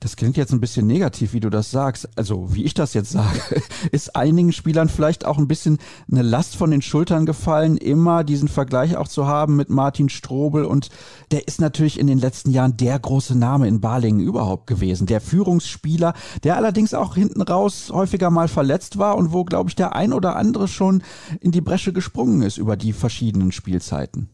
Das 0.00 0.16
klingt 0.16 0.38
jetzt 0.38 0.50
ein 0.52 0.60
bisschen 0.60 0.86
negativ, 0.86 1.34
wie 1.34 1.40
du 1.40 1.50
das 1.50 1.70
sagst. 1.70 2.08
Also, 2.16 2.54
wie 2.54 2.64
ich 2.64 2.72
das 2.72 2.94
jetzt 2.94 3.10
sage, 3.10 3.38
ist 3.92 4.16
einigen 4.16 4.50
Spielern 4.50 4.88
vielleicht 4.88 5.26
auch 5.26 5.36
ein 5.36 5.46
bisschen 5.46 5.76
eine 6.10 6.22
Last 6.22 6.56
von 6.56 6.70
den 6.70 6.80
Schultern 6.80 7.26
gefallen, 7.26 7.76
immer 7.76 8.24
diesen 8.24 8.48
Vergleich 8.48 8.96
auch 8.96 9.08
zu 9.08 9.26
haben 9.26 9.56
mit 9.56 9.68
Martin 9.68 10.08
Strobel. 10.08 10.64
Und 10.64 10.88
der 11.32 11.46
ist 11.46 11.60
natürlich 11.60 12.00
in 12.00 12.06
den 12.06 12.18
letzten 12.18 12.50
Jahren 12.50 12.78
der 12.78 12.98
große 12.98 13.36
Name 13.36 13.68
in 13.68 13.82
Balingen 13.82 14.22
überhaupt 14.26 14.66
gewesen. 14.66 15.06
Der 15.06 15.20
Führungsspieler, 15.20 16.14
der 16.44 16.56
allerdings 16.56 16.94
auch 16.94 17.14
hinten 17.14 17.42
raus 17.42 17.90
häufiger 17.92 18.30
mal 18.30 18.48
verletzt 18.48 18.96
war 18.96 19.18
und 19.18 19.32
wo, 19.32 19.44
glaube 19.44 19.68
ich, 19.68 19.76
der 19.76 19.94
ein 19.94 20.14
oder 20.14 20.34
andere 20.36 20.66
schon 20.66 21.02
in 21.40 21.52
die 21.52 21.60
Bresche 21.60 21.92
gesprungen 21.92 22.40
ist 22.40 22.56
über 22.56 22.78
die 22.78 22.94
verschiedenen 22.94 23.52
Spielzeiten. 23.52 24.30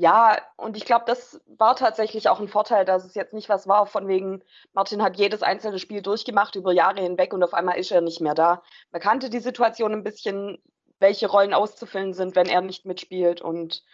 Ja, 0.00 0.38
und 0.56 0.78
ich 0.78 0.86
glaube, 0.86 1.04
das 1.06 1.42
war 1.46 1.76
tatsächlich 1.76 2.30
auch 2.30 2.40
ein 2.40 2.48
Vorteil, 2.48 2.86
dass 2.86 3.04
es 3.04 3.14
jetzt 3.14 3.34
nicht 3.34 3.50
was 3.50 3.68
war, 3.68 3.84
von 3.84 4.08
wegen, 4.08 4.42
Martin 4.72 5.02
hat 5.02 5.18
jedes 5.18 5.42
einzelne 5.42 5.78
Spiel 5.78 6.00
durchgemacht 6.00 6.56
über 6.56 6.72
Jahre 6.72 7.02
hinweg 7.02 7.34
und 7.34 7.42
auf 7.42 7.52
einmal 7.52 7.78
ist 7.78 7.90
er 7.90 8.00
nicht 8.00 8.22
mehr 8.22 8.32
da. 8.32 8.62
Man 8.92 9.02
kannte 9.02 9.28
die 9.28 9.40
Situation 9.40 9.92
ein 9.92 10.02
bisschen, 10.02 10.56
welche 11.00 11.28
Rollen 11.28 11.52
auszufüllen 11.52 12.14
sind, 12.14 12.34
wenn 12.34 12.48
er 12.48 12.62
nicht 12.62 12.86
mitspielt. 12.86 13.42
Und 13.42 13.84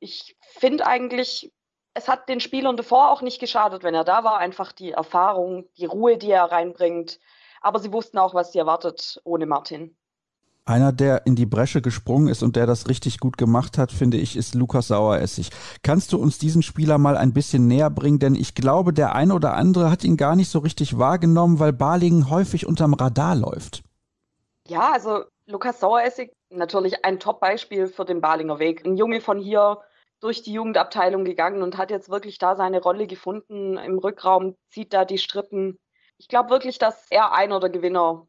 ich 0.00 0.36
finde 0.42 0.86
eigentlich, 0.86 1.50
es 1.94 2.08
hat 2.08 2.28
den 2.28 2.40
Spielern 2.40 2.76
davor 2.76 3.10
auch 3.10 3.22
nicht 3.22 3.40
geschadet, 3.40 3.82
wenn 3.82 3.94
er 3.94 4.04
da 4.04 4.24
war. 4.24 4.36
Einfach 4.36 4.72
die 4.72 4.92
Erfahrung, 4.92 5.66
die 5.78 5.86
Ruhe, 5.86 6.18
die 6.18 6.30
er 6.30 6.44
reinbringt. 6.44 7.20
Aber 7.62 7.78
sie 7.78 7.94
wussten 7.94 8.18
auch, 8.18 8.34
was 8.34 8.52
sie 8.52 8.58
erwartet 8.58 9.18
ohne 9.24 9.46
Martin. 9.46 9.96
Einer, 10.68 10.92
der 10.92 11.24
in 11.24 11.34
die 11.34 11.46
Bresche 11.46 11.80
gesprungen 11.80 12.28
ist 12.28 12.42
und 12.42 12.54
der 12.54 12.66
das 12.66 12.88
richtig 12.88 13.20
gut 13.20 13.38
gemacht 13.38 13.78
hat, 13.78 13.90
finde 13.90 14.18
ich, 14.18 14.36
ist 14.36 14.54
Lukas 14.54 14.88
Saueressig. 14.88 15.50
Kannst 15.82 16.12
du 16.12 16.18
uns 16.18 16.38
diesen 16.38 16.62
Spieler 16.62 16.98
mal 16.98 17.16
ein 17.16 17.32
bisschen 17.32 17.66
näher 17.66 17.88
bringen? 17.88 18.18
Denn 18.18 18.34
ich 18.34 18.54
glaube, 18.54 18.92
der 18.92 19.14
ein 19.14 19.32
oder 19.32 19.54
andere 19.54 19.90
hat 19.90 20.04
ihn 20.04 20.18
gar 20.18 20.36
nicht 20.36 20.50
so 20.50 20.58
richtig 20.58 20.98
wahrgenommen, 20.98 21.58
weil 21.58 21.72
Balingen 21.72 22.28
häufig 22.28 22.66
unterm 22.66 22.92
Radar 22.92 23.34
läuft. 23.34 23.82
Ja, 24.66 24.92
also 24.92 25.24
Lukas 25.46 25.80
Saueressig, 25.80 26.32
natürlich 26.50 27.02
ein 27.02 27.18
Top-Beispiel 27.18 27.86
für 27.86 28.04
den 28.04 28.20
Balinger 28.20 28.58
Weg. 28.58 28.84
Ein 28.84 28.98
Junge 28.98 29.22
von 29.22 29.38
hier 29.38 29.78
durch 30.20 30.42
die 30.42 30.52
Jugendabteilung 30.52 31.24
gegangen 31.24 31.62
und 31.62 31.78
hat 31.78 31.90
jetzt 31.90 32.10
wirklich 32.10 32.36
da 32.36 32.56
seine 32.56 32.82
Rolle 32.82 33.06
gefunden 33.06 33.78
im 33.78 33.98
Rückraum, 33.98 34.54
zieht 34.68 34.92
da 34.92 35.06
die 35.06 35.16
Strippen. 35.16 35.78
Ich 36.18 36.28
glaube 36.28 36.50
wirklich, 36.50 36.78
dass 36.78 37.06
er 37.08 37.32
einer 37.32 37.58
der 37.58 37.70
Gewinner 37.70 38.26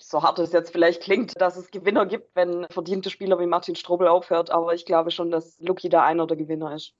so 0.00 0.22
hart 0.22 0.38
es 0.38 0.52
jetzt 0.52 0.72
vielleicht 0.72 1.02
klingt, 1.02 1.40
dass 1.40 1.56
es 1.56 1.70
Gewinner 1.70 2.06
gibt, 2.06 2.34
wenn 2.34 2.66
verdiente 2.70 3.10
Spieler 3.10 3.38
wie 3.38 3.46
Martin 3.46 3.76
Strobel 3.76 4.08
aufhört, 4.08 4.50
aber 4.50 4.74
ich 4.74 4.86
glaube 4.86 5.10
schon, 5.10 5.30
dass 5.30 5.58
Luki 5.60 5.88
da 5.88 6.04
einer 6.04 6.26
der 6.26 6.36
Gewinner 6.36 6.74
ist. 6.74 6.94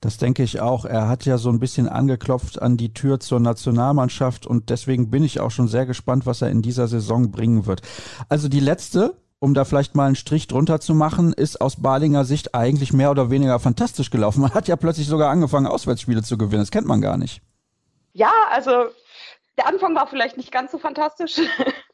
Das 0.00 0.16
denke 0.16 0.42
ich 0.42 0.60
auch. 0.60 0.86
Er 0.86 1.08
hat 1.08 1.26
ja 1.26 1.36
so 1.36 1.50
ein 1.50 1.60
bisschen 1.60 1.86
angeklopft 1.86 2.60
an 2.62 2.78
die 2.78 2.94
Tür 2.94 3.20
zur 3.20 3.38
Nationalmannschaft 3.38 4.46
und 4.46 4.70
deswegen 4.70 5.10
bin 5.10 5.24
ich 5.24 5.40
auch 5.40 5.50
schon 5.50 5.68
sehr 5.68 5.84
gespannt, 5.84 6.24
was 6.24 6.40
er 6.40 6.48
in 6.48 6.62
dieser 6.62 6.88
Saison 6.88 7.30
bringen 7.30 7.66
wird. 7.66 7.82
Also 8.30 8.48
die 8.48 8.60
letzte, 8.60 9.14
um 9.40 9.52
da 9.52 9.66
vielleicht 9.66 9.94
mal 9.94 10.06
einen 10.06 10.16
Strich 10.16 10.46
drunter 10.46 10.80
zu 10.80 10.94
machen, 10.94 11.34
ist 11.34 11.60
aus 11.60 11.82
Balinger 11.82 12.24
Sicht 12.24 12.54
eigentlich 12.54 12.94
mehr 12.94 13.10
oder 13.10 13.30
weniger 13.30 13.58
fantastisch 13.58 14.10
gelaufen. 14.10 14.40
Man 14.40 14.54
hat 14.54 14.68
ja 14.68 14.76
plötzlich 14.76 15.06
sogar 15.06 15.30
angefangen, 15.30 15.66
Auswärtsspiele 15.66 16.22
zu 16.22 16.38
gewinnen. 16.38 16.62
Das 16.62 16.70
kennt 16.70 16.86
man 16.86 17.02
gar 17.02 17.18
nicht. 17.18 17.42
Ja, 18.14 18.32
also 18.50 18.86
der 19.58 19.66
Anfang 19.66 19.94
war 19.94 20.06
vielleicht 20.06 20.38
nicht 20.38 20.50
ganz 20.50 20.72
so 20.72 20.78
fantastisch. 20.78 21.38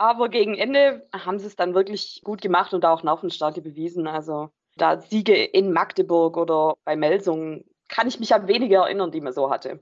Aber 0.00 0.30
gegen 0.30 0.54
Ende 0.54 1.06
haben 1.12 1.38
sie 1.38 1.46
es 1.46 1.56
dann 1.56 1.74
wirklich 1.74 2.22
gut 2.24 2.40
gemacht 2.40 2.72
und 2.72 2.86
auch 2.86 3.02
Nervenstärke 3.02 3.60
bewiesen. 3.60 4.06
Also 4.06 4.48
da 4.76 4.98
Siege 4.98 5.44
in 5.44 5.74
Magdeburg 5.74 6.38
oder 6.38 6.74
bei 6.84 6.96
Melsungen 6.96 7.66
kann 7.86 8.08
ich 8.08 8.18
mich 8.18 8.34
an 8.34 8.48
wenige 8.48 8.76
erinnern, 8.76 9.10
die 9.10 9.20
man 9.20 9.34
so 9.34 9.50
hatte. 9.50 9.80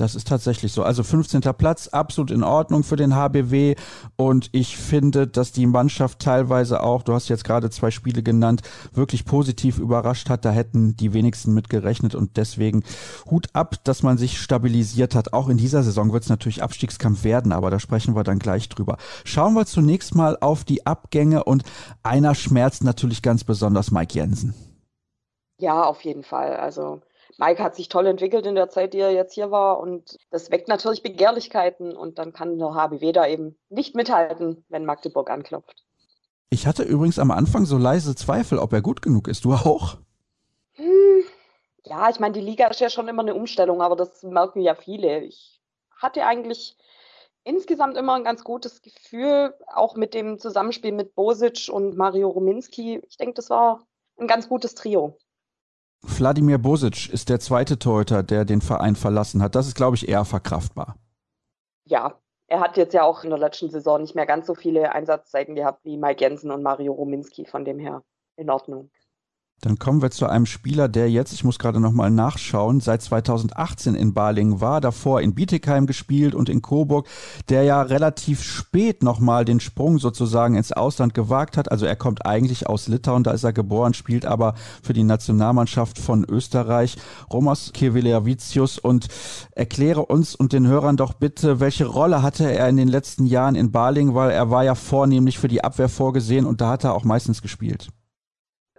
Das 0.00 0.14
ist 0.14 0.28
tatsächlich 0.28 0.72
so. 0.72 0.82
Also 0.82 1.02
15. 1.02 1.42
Platz, 1.58 1.88
absolut 1.88 2.30
in 2.30 2.42
Ordnung 2.42 2.84
für 2.84 2.96
den 2.96 3.14
HBW. 3.14 3.74
Und 4.16 4.48
ich 4.52 4.76
finde, 4.76 5.26
dass 5.26 5.52
die 5.52 5.66
Mannschaft 5.66 6.20
teilweise 6.20 6.82
auch, 6.82 7.02
du 7.02 7.12
hast 7.12 7.28
jetzt 7.28 7.44
gerade 7.44 7.68
zwei 7.70 7.90
Spiele 7.90 8.22
genannt, 8.22 8.62
wirklich 8.92 9.26
positiv 9.26 9.78
überrascht 9.78 10.30
hat. 10.30 10.44
Da 10.44 10.52
hätten 10.52 10.96
die 10.96 11.12
wenigsten 11.12 11.52
mit 11.52 11.68
gerechnet. 11.68 12.14
Und 12.14 12.38
deswegen 12.38 12.82
Hut 13.30 13.48
ab, 13.52 13.76
dass 13.84 14.02
man 14.02 14.16
sich 14.16 14.40
stabilisiert 14.40 15.14
hat. 15.14 15.34
Auch 15.34 15.48
in 15.48 15.58
dieser 15.58 15.82
Saison 15.82 16.12
wird 16.12 16.22
es 16.22 16.30
natürlich 16.30 16.62
Abstiegskampf 16.62 17.24
werden, 17.24 17.52
aber 17.52 17.70
da 17.70 17.78
sprechen 17.78 18.16
wir 18.16 18.24
dann 18.24 18.38
gleich 18.38 18.70
drüber. 18.70 18.96
Schauen 19.24 19.54
wir 19.54 19.66
zunächst 19.66 20.14
mal 20.14 20.38
auf 20.40 20.64
die 20.64 20.86
Abgänge 20.86 21.44
und 21.44 21.62
einer 22.02 22.34
schmerzt 22.34 22.84
natürlich 22.84 23.20
ganz 23.20 23.44
besonders 23.44 23.90
Mike 23.90 24.14
Jensen. 24.14 24.54
Ja, 25.58 25.84
auf 25.84 26.00
jeden 26.02 26.22
Fall. 26.22 26.56
Also 26.56 27.02
Mike 27.40 27.62
hat 27.62 27.74
sich 27.74 27.88
toll 27.88 28.06
entwickelt 28.06 28.44
in 28.44 28.54
der 28.54 28.68
Zeit, 28.68 28.92
die 28.92 28.98
er 28.98 29.12
jetzt 29.12 29.32
hier 29.32 29.50
war. 29.50 29.80
Und 29.80 30.18
das 30.30 30.50
weckt 30.50 30.68
natürlich 30.68 31.02
Begehrlichkeiten. 31.02 31.96
Und 31.96 32.18
dann 32.18 32.34
kann 32.34 32.58
der 32.58 32.74
HBW 32.74 33.12
da 33.12 33.26
eben 33.26 33.56
nicht 33.70 33.94
mithalten, 33.94 34.62
wenn 34.68 34.84
Magdeburg 34.84 35.30
anklopft. 35.30 35.82
Ich 36.50 36.66
hatte 36.66 36.82
übrigens 36.82 37.18
am 37.18 37.30
Anfang 37.30 37.64
so 37.64 37.78
leise 37.78 38.14
Zweifel, 38.14 38.58
ob 38.58 38.74
er 38.74 38.82
gut 38.82 39.00
genug 39.00 39.26
ist. 39.26 39.46
Du 39.46 39.54
auch? 39.54 39.96
Hm, 40.72 41.22
ja, 41.84 42.10
ich 42.10 42.20
meine, 42.20 42.34
die 42.34 42.42
Liga 42.42 42.66
ist 42.66 42.80
ja 42.80 42.90
schon 42.90 43.08
immer 43.08 43.22
eine 43.22 43.34
Umstellung, 43.34 43.80
aber 43.80 43.96
das 43.96 44.22
merken 44.22 44.60
ja 44.60 44.74
viele. 44.74 45.20
Ich 45.20 45.62
hatte 45.96 46.26
eigentlich 46.26 46.76
insgesamt 47.44 47.96
immer 47.96 48.16
ein 48.16 48.24
ganz 48.24 48.44
gutes 48.44 48.82
Gefühl, 48.82 49.54
auch 49.74 49.96
mit 49.96 50.12
dem 50.12 50.38
Zusammenspiel 50.38 50.92
mit 50.92 51.14
Bosic 51.14 51.70
und 51.72 51.96
Mario 51.96 52.28
Rominski. 52.28 53.00
Ich 53.08 53.16
denke, 53.16 53.34
das 53.34 53.48
war 53.48 53.86
ein 54.18 54.26
ganz 54.26 54.46
gutes 54.46 54.74
Trio. 54.74 55.16
Wladimir 56.02 56.58
Bosic 56.58 57.10
ist 57.12 57.28
der 57.28 57.40
zweite 57.40 57.78
Torhüter, 57.78 58.22
der 58.22 58.44
den 58.44 58.60
Verein 58.60 58.96
verlassen 58.96 59.42
hat. 59.42 59.54
Das 59.54 59.66
ist, 59.66 59.76
glaube 59.76 59.96
ich, 59.96 60.08
eher 60.08 60.24
verkraftbar. 60.24 60.96
Ja, 61.84 62.18
er 62.46 62.60
hat 62.60 62.76
jetzt 62.76 62.94
ja 62.94 63.04
auch 63.04 63.22
in 63.22 63.30
der 63.30 63.38
letzten 63.38 63.70
Saison 63.70 64.00
nicht 64.00 64.14
mehr 64.14 64.26
ganz 64.26 64.46
so 64.46 64.54
viele 64.54 64.92
Einsatzzeiten 64.92 65.54
gehabt 65.54 65.84
wie 65.84 65.96
Mike 65.96 66.22
Jensen 66.22 66.50
und 66.50 66.62
Mario 66.62 66.92
Rominski, 66.92 67.44
von 67.44 67.64
dem 67.64 67.78
her 67.78 68.02
in 68.36 68.50
Ordnung. 68.50 68.90
Dann 69.60 69.78
kommen 69.78 70.00
wir 70.00 70.10
zu 70.10 70.26
einem 70.26 70.46
Spieler, 70.46 70.88
der 70.88 71.10
jetzt, 71.10 71.34
ich 71.34 71.44
muss 71.44 71.58
gerade 71.58 71.80
nochmal 71.80 72.10
nachschauen, 72.10 72.80
seit 72.80 73.02
2018 73.02 73.94
in 73.94 74.14
Balingen 74.14 74.62
war, 74.62 74.80
davor 74.80 75.20
in 75.20 75.34
Bietigheim 75.34 75.86
gespielt 75.86 76.34
und 76.34 76.48
in 76.48 76.62
Coburg, 76.62 77.06
der 77.50 77.64
ja 77.64 77.82
relativ 77.82 78.42
spät 78.42 79.02
nochmal 79.02 79.44
den 79.44 79.60
Sprung 79.60 79.98
sozusagen 79.98 80.54
ins 80.54 80.72
Ausland 80.72 81.12
gewagt 81.12 81.58
hat. 81.58 81.70
Also 81.70 81.84
er 81.84 81.96
kommt 81.96 82.24
eigentlich 82.24 82.68
aus 82.68 82.88
Litauen, 82.88 83.22
da 83.22 83.32
ist 83.32 83.44
er 83.44 83.52
geboren, 83.52 83.92
spielt 83.92 84.24
aber 84.24 84.54
für 84.82 84.94
die 84.94 85.04
Nationalmannschaft 85.04 85.98
von 85.98 86.24
Österreich, 86.24 86.96
Romas 87.30 87.72
Keviliavicius 87.74 88.78
und 88.78 89.08
erkläre 89.52 90.06
uns 90.06 90.34
und 90.34 90.54
den 90.54 90.66
Hörern 90.66 90.96
doch 90.96 91.12
bitte, 91.12 91.60
welche 91.60 91.84
Rolle 91.84 92.22
hatte 92.22 92.50
er 92.50 92.66
in 92.70 92.78
den 92.78 92.88
letzten 92.88 93.26
Jahren 93.26 93.56
in 93.56 93.72
Balingen, 93.72 94.14
weil 94.14 94.30
er 94.30 94.48
war 94.48 94.64
ja 94.64 94.74
vornehmlich 94.74 95.38
für 95.38 95.48
die 95.48 95.62
Abwehr 95.62 95.90
vorgesehen 95.90 96.46
und 96.46 96.62
da 96.62 96.70
hat 96.70 96.84
er 96.84 96.94
auch 96.94 97.04
meistens 97.04 97.42
gespielt. 97.42 97.90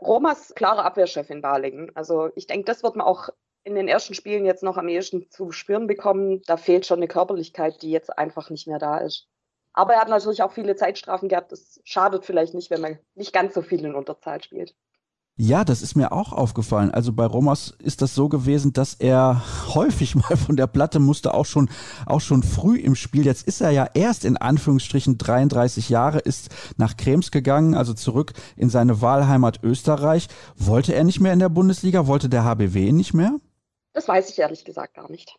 Romas 0.01 0.53
klare 0.55 0.83
Abwehrchef 0.83 1.29
in 1.29 1.41
Balingen. 1.41 1.91
Also 1.95 2.31
ich 2.35 2.47
denke, 2.47 2.65
das 2.65 2.83
wird 2.83 2.95
man 2.95 3.05
auch 3.05 3.29
in 3.63 3.75
den 3.75 3.87
ersten 3.87 4.15
Spielen 4.15 4.45
jetzt 4.45 4.63
noch 4.63 4.77
am 4.77 4.87
ehesten 4.87 5.29
zu 5.29 5.51
spüren 5.51 5.87
bekommen. 5.87 6.41
Da 6.47 6.57
fehlt 6.57 6.85
schon 6.85 6.97
eine 6.97 7.07
Körperlichkeit, 7.07 7.81
die 7.81 7.91
jetzt 7.91 8.17
einfach 8.17 8.49
nicht 8.49 8.67
mehr 8.67 8.79
da 8.79 8.97
ist. 8.97 9.27
Aber 9.73 9.93
er 9.93 10.01
hat 10.01 10.09
natürlich 10.09 10.41
auch 10.41 10.51
viele 10.51 10.75
Zeitstrafen 10.75 11.29
gehabt. 11.29 11.51
Das 11.51 11.79
schadet 11.83 12.25
vielleicht 12.25 12.53
nicht, 12.53 12.71
wenn 12.71 12.81
man 12.81 12.99
nicht 13.13 13.31
ganz 13.31 13.53
so 13.53 13.61
viel 13.61 13.85
in 13.85 13.95
Unterzahl 13.95 14.43
spielt. 14.43 14.75
Ja, 15.37 15.63
das 15.63 15.81
ist 15.81 15.95
mir 15.95 16.11
auch 16.11 16.33
aufgefallen. 16.33 16.91
Also 16.91 17.13
bei 17.13 17.25
Romas 17.25 17.73
ist 17.81 18.01
das 18.01 18.13
so 18.13 18.29
gewesen, 18.29 18.73
dass 18.73 18.93
er 18.95 19.41
häufig 19.73 20.15
mal 20.15 20.37
von 20.37 20.55
der 20.55 20.67
Platte 20.67 20.99
musste, 20.99 21.33
auch 21.33 21.45
schon, 21.45 21.69
auch 22.05 22.21
schon 22.21 22.43
früh 22.43 22.77
im 22.77 22.95
Spiel. 22.95 23.25
Jetzt 23.25 23.47
ist 23.47 23.61
er 23.61 23.71
ja 23.71 23.87
erst 23.93 24.25
in 24.25 24.37
Anführungsstrichen 24.37 25.17
33 25.17 25.89
Jahre, 25.89 26.19
ist 26.19 26.49
nach 26.77 26.95
Krems 26.97 27.31
gegangen, 27.31 27.73
also 27.73 27.93
zurück 27.93 28.33
in 28.55 28.69
seine 28.69 29.01
Wahlheimat 29.01 29.63
Österreich. 29.63 30.27
Wollte 30.57 30.93
er 30.93 31.03
nicht 31.03 31.21
mehr 31.21 31.33
in 31.33 31.39
der 31.39 31.49
Bundesliga? 31.49 32.07
Wollte 32.07 32.29
der 32.29 32.43
HBW 32.43 32.91
nicht 32.91 33.13
mehr? 33.13 33.39
Das 33.93 34.07
weiß 34.07 34.29
ich 34.29 34.39
ehrlich 34.39 34.63
gesagt 34.63 34.93
gar 34.93 35.09
nicht. 35.09 35.37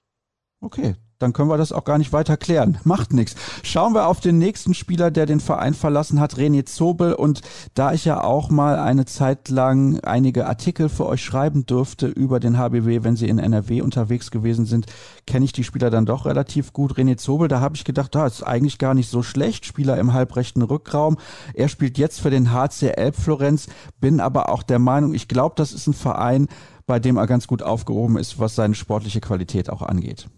Okay, 0.62 0.94
dann 1.18 1.32
können 1.32 1.50
wir 1.50 1.56
das 1.56 1.72
auch 1.72 1.82
gar 1.82 1.98
nicht 1.98 2.12
weiter 2.12 2.36
klären. 2.36 2.78
Macht 2.84 3.12
nichts. 3.12 3.34
Schauen 3.64 3.94
wir 3.94 4.06
auf 4.06 4.20
den 4.20 4.38
nächsten 4.38 4.74
Spieler, 4.74 5.10
der 5.10 5.26
den 5.26 5.40
Verein 5.40 5.74
verlassen 5.74 6.20
hat, 6.20 6.34
René 6.34 6.64
Zobel. 6.66 7.14
Und 7.14 7.40
da 7.74 7.92
ich 7.92 8.04
ja 8.04 8.22
auch 8.22 8.48
mal 8.48 8.78
eine 8.78 9.04
Zeit 9.04 9.48
lang 9.48 9.98
einige 10.04 10.46
Artikel 10.46 10.88
für 10.88 11.06
euch 11.06 11.24
schreiben 11.24 11.66
durfte 11.66 12.06
über 12.06 12.38
den 12.38 12.58
HBW, 12.58 13.02
wenn 13.02 13.16
sie 13.16 13.28
in 13.28 13.40
NRW 13.40 13.82
unterwegs 13.82 14.30
gewesen 14.30 14.64
sind, 14.64 14.86
kenne 15.26 15.44
ich 15.44 15.52
die 15.52 15.64
Spieler 15.64 15.90
dann 15.90 16.06
doch 16.06 16.26
relativ 16.26 16.72
gut. 16.72 16.92
René 16.92 17.16
Zobel, 17.16 17.48
da 17.48 17.58
habe 17.58 17.74
ich 17.74 17.82
gedacht, 17.82 18.14
da 18.14 18.24
ist 18.24 18.44
eigentlich 18.44 18.78
gar 18.78 18.94
nicht 18.94 19.10
so 19.10 19.24
schlecht. 19.24 19.66
Spieler 19.66 19.98
im 19.98 20.12
halbrechten 20.12 20.62
Rückraum. 20.62 21.18
Er 21.54 21.66
spielt 21.66 21.98
jetzt 21.98 22.20
für 22.20 22.30
den 22.30 22.52
HC 22.52 22.90
Elbflorenz, 22.90 23.66
bin 24.00 24.20
aber 24.20 24.48
auch 24.48 24.62
der 24.62 24.78
Meinung, 24.78 25.12
ich 25.12 25.26
glaube, 25.26 25.56
das 25.56 25.72
ist 25.72 25.88
ein 25.88 25.94
Verein, 25.94 26.46
bei 26.86 27.00
dem 27.00 27.16
er 27.16 27.26
ganz 27.26 27.48
gut 27.48 27.64
aufgehoben 27.64 28.16
ist, 28.16 28.38
was 28.38 28.54
seine 28.54 28.74
sportliche 28.74 29.20
Qualität 29.20 29.70
auch 29.70 29.82
angeht. 29.82 30.28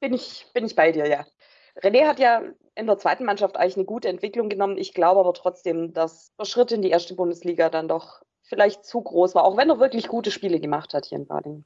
Bin 0.00 0.14
ich, 0.14 0.46
bin 0.54 0.64
ich 0.64 0.74
bei 0.74 0.92
dir, 0.92 1.06
ja. 1.06 1.26
René 1.82 2.06
hat 2.06 2.18
ja 2.18 2.42
in 2.74 2.86
der 2.86 2.98
zweiten 2.98 3.24
Mannschaft 3.24 3.56
eigentlich 3.56 3.76
eine 3.76 3.84
gute 3.84 4.08
Entwicklung 4.08 4.48
genommen. 4.48 4.78
Ich 4.78 4.94
glaube 4.94 5.20
aber 5.20 5.34
trotzdem, 5.34 5.92
dass 5.92 6.34
der 6.38 6.46
Schritt 6.46 6.72
in 6.72 6.82
die 6.82 6.90
erste 6.90 7.14
Bundesliga 7.14 7.68
dann 7.68 7.88
doch 7.88 8.22
vielleicht 8.42 8.84
zu 8.84 9.00
groß 9.00 9.34
war, 9.34 9.44
auch 9.44 9.56
wenn 9.56 9.70
er 9.70 9.78
wirklich 9.78 10.08
gute 10.08 10.30
Spiele 10.30 10.60
gemacht 10.60 10.94
hat 10.94 11.06
hier 11.06 11.18
in 11.18 11.26
Bading. 11.26 11.64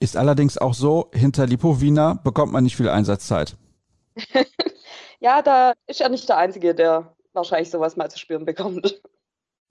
Ist 0.00 0.16
allerdings 0.16 0.58
auch 0.58 0.74
so, 0.74 1.10
hinter 1.14 1.46
Lipowina 1.46 2.14
bekommt 2.24 2.52
man 2.52 2.64
nicht 2.64 2.76
viel 2.76 2.88
Einsatzzeit. 2.88 3.56
ja, 5.20 5.42
da 5.42 5.74
ist 5.86 6.00
er 6.00 6.08
nicht 6.08 6.28
der 6.28 6.38
Einzige, 6.38 6.74
der 6.74 7.14
wahrscheinlich 7.32 7.70
sowas 7.70 7.96
mal 7.96 8.10
zu 8.10 8.18
spüren 8.18 8.44
bekommt. 8.44 9.00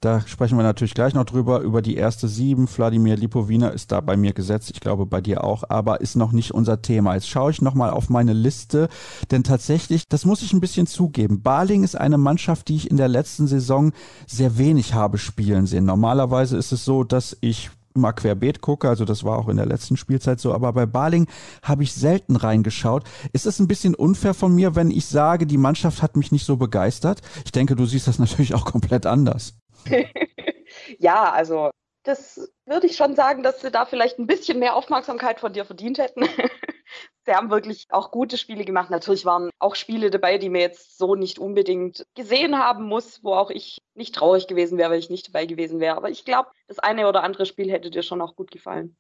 Da 0.02 0.22
sprechen 0.22 0.58
wir 0.58 0.64
natürlich 0.64 0.96
gleich 0.96 1.14
noch 1.14 1.26
drüber, 1.26 1.60
über 1.60 1.84
die 1.84 1.96
erste 1.96 2.28
sieben. 2.28 2.68
Wladimir 2.68 3.16
Lipowina 3.16 3.70
ist 3.70 3.92
da 3.92 4.02
bei 4.02 4.18
mir 4.18 4.34
gesetzt, 4.34 4.72
ich 4.74 4.80
glaube 4.80 5.06
bei 5.06 5.22
dir 5.22 5.44
auch, 5.44 5.64
aber 5.70 6.02
ist 6.02 6.16
noch 6.16 6.32
nicht 6.32 6.56
unser 6.56 6.82
Thema. 6.82 7.14
Jetzt 7.14 7.30
schaue 7.30 7.52
ich 7.52 7.62
nochmal 7.62 7.92
auf 7.92 8.10
meine 8.10 8.34
Liste, 8.34 8.90
denn 9.30 9.44
tatsächlich, 9.44 10.08
das 10.10 10.26
muss 10.26 10.42
ich 10.42 10.54
ein 10.54 10.60
bisschen 10.60 10.88
zugeben, 10.88 11.44
Baling 11.44 11.84
ist 11.84 11.96
eine 11.96 12.18
Mannschaft, 12.18 12.70
die 12.70 12.78
ich 12.78 12.90
in 12.90 12.98
der 12.98 13.10
letzten 13.10 13.46
Saison 13.46 13.92
sehr 14.26 14.58
wenig 14.58 14.96
habe 14.96 15.20
spielen 15.20 15.68
sehen. 15.68 15.86
Normalerweise 15.86 16.58
ist 16.58 16.72
es 16.72 16.84
so, 16.84 17.04
dass 17.04 17.38
ich 17.42 17.70
immer 17.94 18.12
querbeet 18.12 18.62
gucke, 18.62 18.90
also 18.90 19.06
das 19.06 19.24
war 19.24 19.38
auch 19.38 19.50
in 19.50 19.58
der 19.58 19.68
letzten 19.68 19.98
Spielzeit 19.98 20.40
so, 20.40 20.52
aber 20.52 20.74
bei 20.74 20.88
Baling 20.88 21.28
habe 21.62 21.84
ich 21.84 21.94
selten 21.94 22.38
reingeschaut. 22.38 23.04
Ist 23.34 23.46
es 23.46 23.60
ein 23.60 23.68
bisschen 23.68 23.94
unfair 23.94 24.34
von 24.34 24.56
mir, 24.56 24.76
wenn 24.76 24.90
ich 24.90 25.06
sage, 25.06 25.46
die 25.46 25.58
Mannschaft 25.58 26.02
hat 26.02 26.18
mich 26.18 26.32
nicht 26.32 26.46
so 26.48 26.58
begeistert? 26.58 27.22
Ich 27.46 27.52
denke, 27.52 27.76
du 27.76 27.86
siehst 27.86 28.08
das 28.08 28.18
natürlich 28.20 28.56
auch 28.56 28.66
komplett 28.66 29.06
anders. 29.06 29.61
ja, 31.00 31.32
also 31.32 31.72
das 32.04 32.52
würde 32.66 32.88
ich 32.88 32.96
schon 32.96 33.16
sagen, 33.16 33.44
dass 33.44 33.62
sie 33.62 33.72
da 33.72 33.86
vielleicht 33.86 34.18
ein 34.18 34.28
bisschen 34.28 34.60
mehr 34.60 34.76
Aufmerksamkeit 34.76 35.40
von 35.40 35.54
dir 35.54 35.66
verdient 35.66 36.00
hätten. 36.00 36.24
sie 37.26 37.34
haben 37.34 37.52
wirklich 37.52 37.86
auch 37.90 38.12
gute 38.12 38.38
Spiele 38.38 38.66
gemacht. 38.66 38.90
Natürlich 38.90 39.26
waren 39.26 39.52
auch 39.60 39.76
Spiele 39.76 40.10
dabei, 40.10 40.38
die 40.38 40.50
mir 40.50 40.62
jetzt 40.62 40.98
so 40.98 41.16
nicht 41.16 41.38
unbedingt 41.38 42.06
gesehen 42.16 42.58
haben 42.58 42.86
muss, 42.86 43.24
wo 43.24 43.34
auch 43.34 43.52
ich 43.52 43.80
nicht 43.94 44.16
traurig 44.16 44.48
gewesen 44.48 44.78
wäre, 44.78 44.92
weil 44.92 45.00
ich 45.00 45.10
nicht 45.10 45.28
dabei 45.28 45.46
gewesen 45.46 45.80
wäre. 45.80 45.96
Aber 45.96 46.10
ich 46.10 46.26
glaube, 46.26 46.50
das 46.68 46.80
eine 46.80 47.08
oder 47.08 47.24
andere 47.24 47.46
Spiel 47.46 47.72
hätte 47.72 47.92
dir 47.92 48.04
schon 48.04 48.22
auch 48.22 48.36
gut 48.36 48.50
gefallen. 48.52 48.98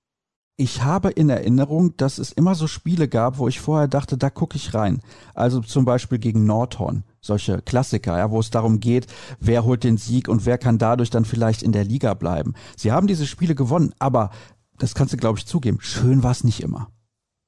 Ich 0.58 0.84
habe 0.84 1.10
in 1.10 1.30
Erinnerung, 1.30 1.98
dass 1.98 2.18
es 2.18 2.32
immer 2.32 2.56
so 2.56 2.68
Spiele 2.68 3.08
gab, 3.08 3.38
wo 3.38 3.48
ich 3.48 3.60
vorher 3.60 3.88
dachte, 3.88 4.18
da 4.18 4.30
gucke 4.30 4.58
ich 4.58 4.74
rein. 4.74 5.02
Also 5.34 5.62
zum 5.62 5.86
Beispiel 5.86 6.20
gegen 6.20 6.46
Nordhorn, 6.46 7.04
solche 7.20 7.62
Klassiker, 7.62 8.18
ja, 8.18 8.30
wo 8.30 8.40
es 8.40 8.52
darum 8.52 8.80
geht, 8.80 9.08
wer 9.40 9.64
holt 9.64 9.84
den 9.84 9.98
Sieg 9.98 10.28
und 10.28 10.46
wer 10.46 10.58
kann 10.58 10.78
dadurch 10.78 11.10
dann 11.10 11.26
vielleicht 11.26 11.64
in 11.64 11.72
der 11.72 11.84
Liga 11.84 12.14
bleiben. 12.14 12.54
Sie 12.78 12.92
haben 12.92 13.08
diese 13.08 13.26
Spiele 13.26 13.56
gewonnen, 13.56 13.96
aber 13.98 14.30
das 14.78 14.94
kannst 14.94 15.14
du, 15.14 15.18
glaube 15.18 15.40
ich, 15.40 15.48
zugeben. 15.48 15.80
Schön 15.82 16.22
war 16.22 16.32
es 16.32 16.44
nicht 16.44 16.62
immer. 16.62 16.92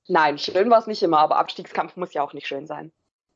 Nein, 0.08 0.38
schön 0.38 0.70
war 0.70 0.80
es 0.80 0.88
nicht 0.88 1.04
immer, 1.04 1.20
aber 1.20 1.38
Abstiegskampf 1.38 1.95
muss 1.95 2.14
ja 2.14 2.24
auch 2.24 2.34
nicht 2.34 2.47
schön 2.47 2.68
sein. 2.68 2.91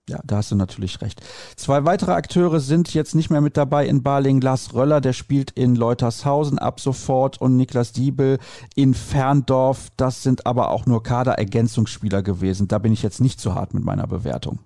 Ja, 0.09 0.19
da 0.23 0.37
hast 0.37 0.51
du 0.51 0.55
natürlich 0.55 1.01
recht. 1.01 1.21
Zwei 1.57 1.83
weitere 1.83 2.13
Akteure 2.13 2.61
sind 2.61 2.93
jetzt 2.93 3.13
nicht 3.13 3.29
mehr 3.29 3.41
mit 3.41 3.57
dabei 3.57 3.85
in 3.85 4.03
Baling. 4.03 4.39
Lars 4.39 4.73
Röller, 4.73 5.01
der 5.01 5.11
spielt 5.11 5.51
in 5.51 5.75
Leutershausen 5.75 6.59
ab 6.59 6.79
sofort 6.79 7.41
und 7.41 7.57
Niklas 7.57 7.91
Diebel 7.91 8.39
in 8.73 8.93
Ferndorf. 8.93 9.89
Das 9.97 10.23
sind 10.23 10.45
aber 10.45 10.71
auch 10.71 10.85
nur 10.85 11.03
Kaderergänzungsspieler 11.03 12.21
gewesen. 12.21 12.69
Da 12.69 12.77
bin 12.77 12.93
ich 12.93 13.03
jetzt 13.03 13.19
nicht 13.19 13.41
zu 13.41 13.53
hart 13.53 13.73
mit 13.73 13.83
meiner 13.83 14.07
Bewertung. 14.07 14.59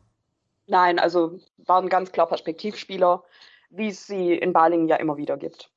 Nein, 0.68 1.00
also 1.00 1.40
waren 1.58 1.90
ganz 1.90 2.12
klar 2.12 2.28
Perspektivspieler, 2.28 3.24
wie 3.72 3.88
es 3.88 4.06
sie 4.06 4.34
in 4.34 4.54
Balingen 4.54 4.88
ja 4.88 4.98
immer 4.98 5.18
wieder 5.18 5.38
gibt. 5.38 5.71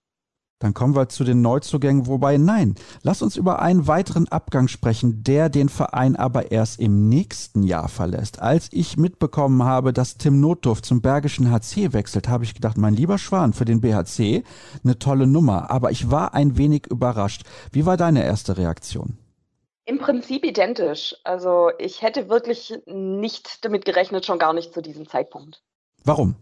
Dann 0.65 0.73
kommen 0.73 0.97
wir 0.97 1.11
zu 1.11 1.25
den 1.25 1.43
Neuzugängen, 1.43 2.07
wobei 2.07 2.39
nein, 2.39 2.75
lass 3.03 3.21
uns 3.21 3.37
über 3.37 3.61
einen 3.61 3.87
weiteren 3.87 4.29
Abgang 4.29 4.67
sprechen, 4.67 5.23
der 5.23 5.51
den 5.51 5.69
Verein 5.69 6.17
aber 6.17 6.53
erst 6.53 6.81
im 6.81 7.11
nächsten 7.11 7.65
Jahr 7.65 7.91
verlässt. 7.91 8.41
Als 8.41 8.71
ich 8.73 8.97
mitbekommen 8.97 9.63
habe, 9.63 9.93
dass 9.93 10.17
Tim 10.17 10.41
Notdurf 10.41 10.81
zum 10.81 11.03
Bergischen 11.03 11.51
HC 11.51 11.93
wechselt, 11.93 12.29
habe 12.29 12.45
ich 12.45 12.55
gedacht, 12.55 12.79
mein 12.79 12.95
lieber 12.95 13.19
Schwan, 13.19 13.53
für 13.53 13.67
den 13.67 13.83
BHC 13.83 14.43
eine 14.83 14.99
tolle 14.99 15.27
Nummer, 15.27 15.71
aber 15.71 15.91
ich 15.91 16.11
war 16.11 16.33
ein 16.33 16.57
wenig 16.57 16.87
überrascht. 16.87 17.43
Wie 17.71 17.85
war 17.85 17.99
deine 17.99 18.25
erste 18.25 18.57
Reaktion? 18.57 19.19
Im 19.85 19.99
Prinzip 19.99 20.47
identisch. 20.47 21.15
Also 21.25 21.73
ich 21.79 22.01
hätte 22.01 22.31
wirklich 22.31 22.73
nicht 22.87 23.67
damit 23.67 23.85
gerechnet, 23.85 24.25
schon 24.25 24.39
gar 24.39 24.55
nicht 24.55 24.73
zu 24.73 24.81
diesem 24.81 25.07
Zeitpunkt. 25.07 25.63
Warum? 26.05 26.37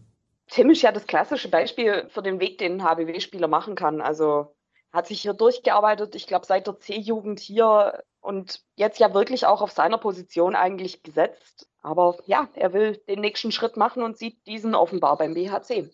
Tim 0.53 0.69
ist 0.69 0.83
ja 0.83 0.93
das 0.93 1.07
klassische 1.07 1.49
Beispiel 1.49 2.07
für 2.11 2.23
den 2.23 2.39
Weg, 2.39 2.59
den 2.59 2.75
ein 2.75 2.85
HBW-Spieler 2.85 3.49
machen 3.49 3.75
kann. 3.75 4.03
Also 4.03 4.55
hat 4.93 5.07
sich 5.07 5.23
hier 5.23 5.33
durchgearbeitet, 5.33 6.15
ich 6.15 6.27
glaube 6.27 6.45
seit 6.45 6.67
der 6.67 6.79
C-Jugend 6.79 7.41
hier 7.41 8.05
und 8.21 8.63
jetzt 8.77 9.01
ja 9.01 9.15
wirklich 9.15 9.47
auch 9.47 9.63
auf 9.63 9.71
seiner 9.71 9.97
Position 9.97 10.55
eigentlich 10.55 11.03
gesetzt. 11.03 11.71
Aber 11.81 12.19
ja, 12.27 12.51
er 12.53 12.75
will 12.75 12.99
den 13.09 13.21
nächsten 13.21 13.51
Schritt 13.51 13.79
machen 13.79 14.03
und 14.03 14.19
sieht 14.19 14.47
diesen 14.47 14.75
offenbar 14.75 15.17
beim 15.17 15.33
BHC. 15.33 15.91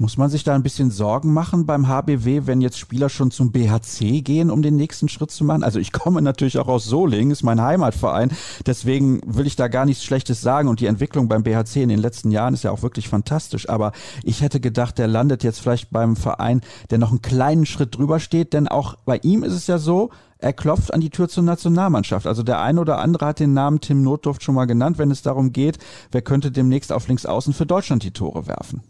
Muss 0.00 0.16
man 0.16 0.30
sich 0.30 0.44
da 0.44 0.54
ein 0.54 0.62
bisschen 0.62 0.92
Sorgen 0.92 1.32
machen 1.32 1.66
beim 1.66 1.88
HBW, 1.88 2.42
wenn 2.44 2.60
jetzt 2.60 2.78
Spieler 2.78 3.08
schon 3.08 3.32
zum 3.32 3.50
BHC 3.50 4.22
gehen, 4.22 4.48
um 4.48 4.62
den 4.62 4.76
nächsten 4.76 5.08
Schritt 5.08 5.32
zu 5.32 5.42
machen? 5.42 5.64
Also 5.64 5.80
ich 5.80 5.90
komme 5.90 6.22
natürlich 6.22 6.56
auch 6.58 6.68
aus 6.68 6.84
Solingen, 6.84 7.32
ist 7.32 7.42
mein 7.42 7.60
Heimatverein. 7.60 8.30
Deswegen 8.64 9.20
will 9.26 9.48
ich 9.48 9.56
da 9.56 9.66
gar 9.66 9.86
nichts 9.86 10.04
Schlechtes 10.04 10.40
sagen. 10.40 10.68
Und 10.68 10.78
die 10.78 10.86
Entwicklung 10.86 11.26
beim 11.26 11.42
BHC 11.42 11.82
in 11.82 11.88
den 11.88 11.98
letzten 11.98 12.30
Jahren 12.30 12.54
ist 12.54 12.62
ja 12.62 12.70
auch 12.70 12.82
wirklich 12.82 13.08
fantastisch. 13.08 13.68
Aber 13.68 13.90
ich 14.22 14.40
hätte 14.40 14.60
gedacht, 14.60 14.98
der 14.98 15.08
landet 15.08 15.42
jetzt 15.42 15.58
vielleicht 15.58 15.90
beim 15.90 16.14
Verein, 16.14 16.60
der 16.90 16.98
noch 16.98 17.10
einen 17.10 17.20
kleinen 17.20 17.66
Schritt 17.66 17.98
drüber 17.98 18.20
steht. 18.20 18.52
Denn 18.52 18.68
auch 18.68 18.94
bei 19.04 19.16
ihm 19.24 19.42
ist 19.42 19.54
es 19.54 19.66
ja 19.66 19.78
so, 19.78 20.10
er 20.38 20.52
klopft 20.52 20.94
an 20.94 21.00
die 21.00 21.10
Tür 21.10 21.28
zur 21.28 21.42
Nationalmannschaft. 21.42 22.28
Also 22.28 22.44
der 22.44 22.60
eine 22.60 22.80
oder 22.80 23.00
andere 23.00 23.26
hat 23.26 23.40
den 23.40 23.52
Namen 23.52 23.80
Tim 23.80 24.04
Notdurft 24.04 24.44
schon 24.44 24.54
mal 24.54 24.66
genannt, 24.66 24.96
wenn 24.98 25.10
es 25.10 25.22
darum 25.22 25.52
geht, 25.52 25.78
wer 26.12 26.22
könnte 26.22 26.52
demnächst 26.52 26.92
auf 26.92 27.08
links 27.08 27.26
außen 27.26 27.52
für 27.52 27.66
Deutschland 27.66 28.04
die 28.04 28.12
Tore 28.12 28.46
werfen. 28.46 28.84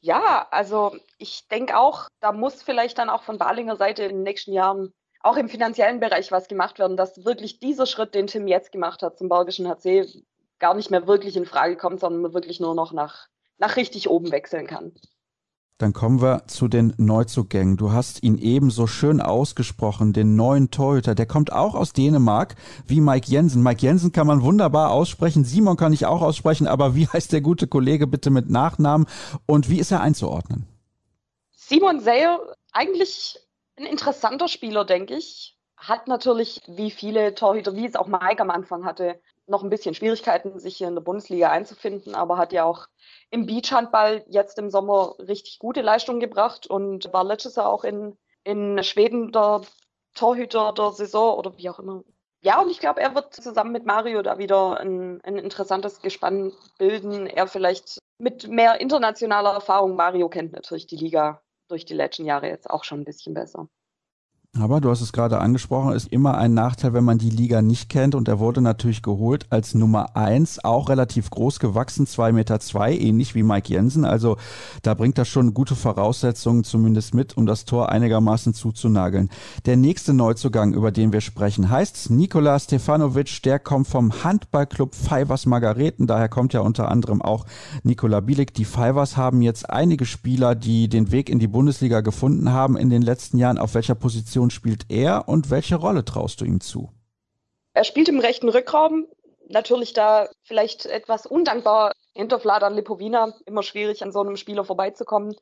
Ja, 0.00 0.46
also 0.50 0.96
ich 1.18 1.48
denke 1.48 1.76
auch, 1.76 2.08
da 2.20 2.32
muss 2.32 2.62
vielleicht 2.62 2.98
dann 2.98 3.10
auch 3.10 3.22
von 3.22 3.38
Balinger 3.38 3.76
Seite 3.76 4.04
in 4.04 4.16
den 4.16 4.22
nächsten 4.22 4.52
Jahren 4.52 4.92
auch 5.20 5.36
im 5.36 5.48
finanziellen 5.48 6.00
Bereich 6.00 6.30
was 6.30 6.46
gemacht 6.48 6.78
werden, 6.78 6.96
dass 6.96 7.24
wirklich 7.24 7.58
dieser 7.58 7.86
Schritt, 7.86 8.14
den 8.14 8.28
Tim 8.28 8.46
jetzt 8.46 8.70
gemacht 8.70 9.02
hat 9.02 9.18
zum 9.18 9.28
Bergischen 9.28 9.68
HC, 9.68 10.06
gar 10.60 10.74
nicht 10.74 10.90
mehr 10.90 11.06
wirklich 11.06 11.36
in 11.36 11.46
Frage 11.46 11.76
kommt, 11.76 12.00
sondern 12.00 12.22
man 12.22 12.34
wirklich 12.34 12.60
nur 12.60 12.74
noch 12.74 12.92
nach, 12.92 13.26
nach 13.58 13.76
richtig 13.76 14.08
oben 14.08 14.30
wechseln 14.30 14.66
kann. 14.66 14.94
Dann 15.78 15.92
kommen 15.92 16.20
wir 16.20 16.42
zu 16.48 16.66
den 16.66 16.92
Neuzugängen. 16.96 17.76
Du 17.76 17.92
hast 17.92 18.24
ihn 18.24 18.36
eben 18.36 18.68
so 18.68 18.88
schön 18.88 19.20
ausgesprochen, 19.20 20.12
den 20.12 20.34
neuen 20.34 20.72
Torhüter. 20.72 21.14
Der 21.14 21.26
kommt 21.26 21.52
auch 21.52 21.76
aus 21.76 21.92
Dänemark, 21.92 22.56
wie 22.88 23.00
Mike 23.00 23.30
Jensen. 23.30 23.62
Mike 23.62 23.80
Jensen 23.80 24.10
kann 24.10 24.26
man 24.26 24.42
wunderbar 24.42 24.90
aussprechen. 24.90 25.44
Simon 25.44 25.76
kann 25.76 25.92
ich 25.92 26.04
auch 26.04 26.20
aussprechen. 26.20 26.66
Aber 26.66 26.96
wie 26.96 27.06
heißt 27.06 27.32
der 27.32 27.42
gute 27.42 27.68
Kollege 27.68 28.08
bitte 28.08 28.30
mit 28.30 28.50
Nachnamen? 28.50 29.06
Und 29.46 29.70
wie 29.70 29.78
ist 29.78 29.92
er 29.92 30.00
einzuordnen? 30.00 30.66
Simon 31.52 32.00
Sayer, 32.00 32.40
eigentlich 32.72 33.38
ein 33.76 33.86
interessanter 33.86 34.48
Spieler, 34.48 34.84
denke 34.84 35.14
ich. 35.14 35.56
Hat 35.76 36.08
natürlich, 36.08 36.60
wie 36.66 36.90
viele 36.90 37.36
Torhüter, 37.36 37.76
wie 37.76 37.86
es 37.86 37.94
auch 37.94 38.08
Mike 38.08 38.42
am 38.42 38.50
Anfang 38.50 38.84
hatte, 38.84 39.20
noch 39.48 39.62
ein 39.62 39.70
bisschen 39.70 39.94
Schwierigkeiten, 39.94 40.58
sich 40.58 40.76
hier 40.76 40.88
in 40.88 40.94
der 40.94 41.02
Bundesliga 41.02 41.50
einzufinden, 41.50 42.14
aber 42.14 42.38
hat 42.38 42.52
ja 42.52 42.64
auch 42.64 42.86
im 43.30 43.46
Beachhandball 43.46 44.24
jetzt 44.28 44.58
im 44.58 44.70
Sommer 44.70 45.16
richtig 45.18 45.58
gute 45.58 45.82
Leistungen 45.82 46.20
gebracht 46.20 46.66
und 46.66 47.12
war 47.12 47.24
letztes 47.24 47.56
Jahr 47.56 47.68
auch 47.68 47.84
in, 47.84 48.16
in 48.44 48.82
Schweden 48.82 49.32
der 49.32 49.62
Torhüter 50.14 50.72
der 50.72 50.92
Saison 50.92 51.38
oder 51.38 51.56
wie 51.56 51.70
auch 51.70 51.78
immer. 51.78 52.02
Ja, 52.40 52.60
und 52.60 52.70
ich 52.70 52.78
glaube, 52.78 53.00
er 53.00 53.14
wird 53.14 53.34
zusammen 53.34 53.72
mit 53.72 53.84
Mario 53.84 54.22
da 54.22 54.38
wieder 54.38 54.78
ein, 54.78 55.20
ein 55.22 55.38
interessantes 55.38 56.00
Gespann 56.00 56.52
bilden. 56.78 57.26
Er 57.26 57.48
vielleicht 57.48 57.98
mit 58.18 58.46
mehr 58.48 58.80
internationaler 58.80 59.52
Erfahrung. 59.52 59.96
Mario 59.96 60.28
kennt 60.28 60.52
natürlich 60.52 60.86
die 60.86 60.96
Liga 60.96 61.42
durch 61.68 61.84
die 61.84 61.94
letzten 61.94 62.24
Jahre 62.24 62.48
jetzt 62.48 62.70
auch 62.70 62.84
schon 62.84 63.00
ein 63.00 63.04
bisschen 63.04 63.34
besser. 63.34 63.68
Aber 64.56 64.80
du 64.80 64.90
hast 64.90 65.02
es 65.02 65.12
gerade 65.12 65.40
angesprochen, 65.40 65.92
ist 65.92 66.08
immer 66.08 66.38
ein 66.38 66.54
Nachteil, 66.54 66.94
wenn 66.94 67.04
man 67.04 67.18
die 67.18 67.30
Liga 67.30 67.60
nicht 67.60 67.90
kennt. 67.90 68.14
Und 68.14 68.28
er 68.28 68.38
wurde 68.38 68.62
natürlich 68.62 69.02
geholt 69.02 69.46
als 69.50 69.74
Nummer 69.74 70.16
eins, 70.16 70.64
auch 70.64 70.88
relativ 70.88 71.30
groß 71.30 71.60
gewachsen, 71.60 72.06
zwei 72.06 72.32
Meter, 72.32 72.58
zwei, 72.58 72.96
ähnlich 72.96 73.34
wie 73.34 73.42
Mike 73.42 73.72
Jensen. 73.72 74.06
Also 74.06 74.36
da 74.82 74.94
bringt 74.94 75.18
er 75.18 75.26
schon 75.26 75.52
gute 75.52 75.76
Voraussetzungen 75.76 76.64
zumindest 76.64 77.14
mit, 77.14 77.36
um 77.36 77.44
das 77.44 77.66
Tor 77.66 77.90
einigermaßen 77.90 78.54
zuzunageln. 78.54 79.28
Der 79.66 79.76
nächste 79.76 80.14
Neuzugang, 80.14 80.72
über 80.72 80.92
den 80.92 81.12
wir 81.12 81.20
sprechen, 81.20 81.68
heißt 81.68 82.10
Nikola 82.10 82.58
Stefanovic. 82.58 83.42
Der 83.42 83.58
kommt 83.58 83.86
vom 83.86 84.24
Handballclub 84.24 84.94
Fivers 84.94 85.44
Margareten. 85.44 86.06
Daher 86.06 86.30
kommt 86.30 86.54
ja 86.54 86.60
unter 86.60 86.90
anderem 86.90 87.20
auch 87.20 87.44
Nikola 87.82 88.20
Bielik. 88.20 88.54
Die 88.54 88.64
Fivers 88.64 89.16
haben 89.16 89.42
jetzt 89.42 89.68
einige 89.68 90.06
Spieler, 90.06 90.54
die 90.54 90.88
den 90.88 91.12
Weg 91.12 91.28
in 91.28 91.38
die 91.38 91.48
Bundesliga 91.48 92.00
gefunden 92.00 92.50
haben 92.50 92.78
in 92.78 92.88
den 92.88 93.02
letzten 93.02 93.36
Jahren. 93.36 93.58
Auf 93.58 93.74
welcher 93.74 93.94
Position 93.94 94.37
Position 94.38 94.50
spielt 94.50 94.84
er 94.88 95.28
und 95.28 95.50
welche 95.50 95.74
Rolle 95.74 96.04
traust 96.04 96.40
du 96.40 96.44
ihm 96.44 96.60
zu? 96.60 96.92
Er 97.74 97.82
spielt 97.82 98.08
im 98.08 98.20
rechten 98.20 98.48
Rückraum. 98.48 99.08
Natürlich 99.48 99.94
da 99.94 100.28
vielleicht 100.44 100.86
etwas 100.86 101.26
undankbar 101.26 101.92
hinter 102.14 102.38
Vladan 102.38 102.74
Lipovina. 102.74 103.34
Immer 103.46 103.64
schwierig, 103.64 104.02
an 104.04 104.12
so 104.12 104.20
einem 104.20 104.36
Spieler 104.36 104.64
vorbeizukommen. 104.64 105.34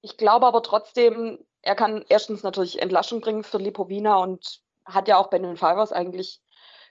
Ich 0.00 0.16
glaube 0.16 0.46
aber 0.46 0.62
trotzdem, 0.62 1.38
er 1.60 1.74
kann 1.74 2.02
erstens 2.08 2.42
natürlich 2.42 2.80
Entlassung 2.80 3.20
bringen 3.20 3.44
für 3.44 3.58
Lipovina 3.58 4.16
und 4.16 4.60
hat 4.86 5.08
ja 5.08 5.18
auch 5.18 5.28
bei 5.28 5.38
den 5.38 5.58
Fivers 5.58 5.92
eigentlich 5.92 6.40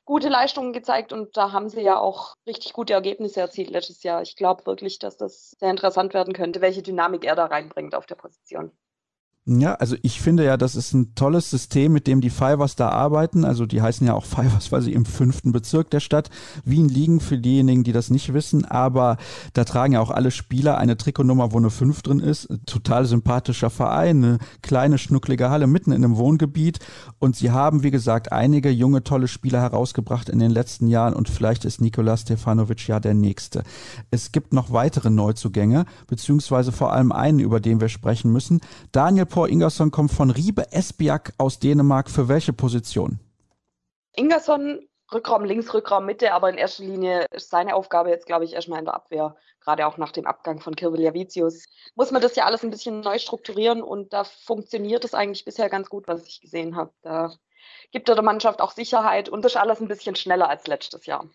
gute 0.05 0.29
Leistungen 0.29 0.71
gezeigt 0.71 1.11
und 1.13 1.35
da 1.35 1.51
haben 1.51 1.69
sie 1.69 1.81
ja 1.81 1.97
auch 1.97 2.35
richtig 2.45 2.73
gute 2.73 2.93
Ergebnisse 2.93 3.41
erzielt 3.41 3.71
letztes 3.71 4.03
Jahr. 4.03 4.21
Ich 4.21 4.35
glaube 4.35 4.67
wirklich, 4.67 4.99
dass 4.99 5.17
das 5.17 5.55
sehr 5.59 5.71
interessant 5.71 6.13
werden 6.13 6.33
könnte, 6.33 6.61
welche 6.61 6.83
Dynamik 6.83 7.25
er 7.25 7.35
da 7.35 7.45
reinbringt 7.45 7.95
auf 7.95 8.05
der 8.05 8.15
Position. 8.15 8.71
Ja, 9.51 9.73
also 9.73 9.95
ich 10.03 10.21
finde 10.21 10.45
ja, 10.45 10.57
das 10.57 10.75
ist 10.75 10.93
ein 10.93 11.15
tolles 11.15 11.49
System, 11.49 11.91
mit 11.91 12.05
dem 12.05 12.21
die 12.21 12.29
Fivers 12.29 12.75
da 12.75 12.89
arbeiten. 12.89 13.45
Also 13.45 13.65
die 13.65 13.81
heißen 13.81 14.05
ja 14.05 14.13
auch 14.13 14.25
Fivers, 14.25 14.71
weil 14.71 14.83
sie 14.83 14.93
im 14.93 15.05
fünften 15.05 15.51
Bezirk 15.51 15.89
der 15.89 16.01
Stadt 16.01 16.29
Wien 16.65 16.87
liegen, 16.87 17.19
für 17.19 17.39
diejenigen, 17.39 17.83
die 17.83 17.91
das 17.91 18.11
nicht 18.11 18.31
wissen. 18.33 18.65
Aber 18.65 19.17
da 19.53 19.63
tragen 19.63 19.93
ja 19.93 20.01
auch 20.01 20.11
alle 20.11 20.29
Spieler 20.29 20.77
eine 20.77 20.97
Trikotnummer, 20.97 21.51
wo 21.51 21.57
eine 21.57 21.71
5 21.71 22.03
drin 22.03 22.19
ist. 22.19 22.47
Total 22.67 23.05
sympathischer 23.05 23.71
Verein, 23.71 24.23
eine 24.23 24.37
kleine, 24.61 24.99
schnucklige 24.99 25.49
Halle 25.49 25.65
mitten 25.65 25.93
in 25.93 26.03
einem 26.03 26.17
Wohngebiet. 26.17 26.77
Und 27.17 27.35
sie 27.35 27.49
haben, 27.49 27.81
wie 27.81 27.91
gesagt, 27.91 28.31
einige 28.31 28.69
junge, 28.69 29.03
tolle 29.03 29.27
Spieler 29.27 29.61
herausgebracht 29.61 30.29
in 30.29 30.37
den 30.37 30.51
letzten 30.51 30.87
Jahren. 30.87 31.15
Und 31.15 31.27
vielleicht 31.27 31.65
ist 31.65 31.81
Nikola 31.81 32.17
Stefanovic 32.17 32.87
ja 32.87 32.99
der 32.99 33.15
Nächste. 33.15 33.63
Es 34.11 34.31
gibt 34.31 34.53
noch 34.53 34.71
weitere 34.71 35.09
Neuzugänge, 35.09 35.85
beziehungsweise 36.05 36.71
vor 36.71 36.93
allem 36.93 37.11
einen, 37.11 37.39
über 37.39 37.59
den 37.59 37.81
wir 37.81 37.89
sprechen 37.89 38.31
müssen. 38.31 38.61
Daniel 38.91 39.25
Paul 39.39 39.51
Ingersson 39.51 39.89
kommt 39.89 40.11
von 40.11 40.31
Riebe 40.31 40.73
Esbjerg 40.73 41.31
aus 41.37 41.59
Dänemark. 41.59 42.09
Für 42.09 42.27
welche 42.27 42.51
Position? 42.51 43.21
Ingersson, 44.13 44.85
Rückraum 45.13 45.45
links, 45.45 45.73
Rückraum 45.73 46.05
Mitte, 46.05 46.33
aber 46.33 46.49
in 46.49 46.57
erster 46.57 46.83
Linie 46.83 47.25
ist 47.31 47.49
seine 47.49 47.73
Aufgabe 47.73 48.09
jetzt, 48.09 48.25
glaube 48.25 48.43
ich, 48.43 48.51
erstmal 48.51 48.79
in 48.79 48.85
der 48.85 48.95
Abwehr. 48.95 49.37
Gerade 49.61 49.87
auch 49.87 49.95
nach 49.95 50.11
dem 50.11 50.25
Abgang 50.25 50.59
von 50.59 50.75
Kirbil 50.75 50.99
Javicius 50.99 51.67
muss 51.95 52.11
man 52.11 52.21
das 52.21 52.35
ja 52.35 52.43
alles 52.43 52.65
ein 52.65 52.69
bisschen 52.69 52.99
neu 52.99 53.17
strukturieren 53.17 53.81
und 53.81 54.11
da 54.11 54.25
funktioniert 54.25 55.05
es 55.05 55.13
eigentlich 55.13 55.45
bisher 55.45 55.69
ganz 55.69 55.87
gut, 55.87 56.09
was 56.09 56.27
ich 56.27 56.41
gesehen 56.41 56.75
habe. 56.75 56.91
Da 57.01 57.31
gibt 57.93 58.09
er 58.09 58.15
der 58.15 58.23
Mannschaft 58.25 58.59
auch 58.59 58.71
Sicherheit 58.71 59.29
und 59.29 59.45
das 59.45 59.53
ist 59.53 59.57
alles 59.57 59.79
ein 59.79 59.87
bisschen 59.87 60.17
schneller 60.17 60.49
als 60.49 60.67
letztes 60.67 61.05
Jahr. 61.05 61.29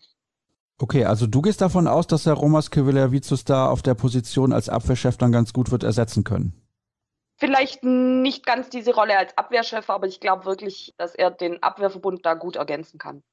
Okay, 0.77 1.05
also 1.05 1.25
du 1.25 1.41
gehst 1.41 1.59
davon 1.59 1.87
aus, 1.87 2.05
dass 2.05 2.25
der 2.25 2.33
Romas 2.33 2.69
Kirveliavicius 2.69 3.45
da 3.45 3.67
auf 3.67 3.81
der 3.81 3.95
Position 3.95 4.53
als 4.53 4.69
Abwehrchef 4.69 5.17
dann 5.17 5.31
ganz 5.31 5.53
gut 5.53 5.71
wird 5.71 5.81
ersetzen 5.81 6.23
können 6.23 6.61
vielleicht 7.37 7.83
nicht 7.83 8.45
ganz 8.45 8.69
diese 8.69 8.93
Rolle 8.93 9.17
als 9.17 9.37
Abwehrchef, 9.37 9.89
aber 9.89 10.07
ich 10.07 10.19
glaube 10.19 10.45
wirklich, 10.45 10.93
dass 10.97 11.15
er 11.15 11.31
den 11.31 11.61
Abwehrverbund 11.61 12.25
da 12.25 12.33
gut 12.33 12.55
ergänzen 12.55 12.97
kann. 12.97 13.23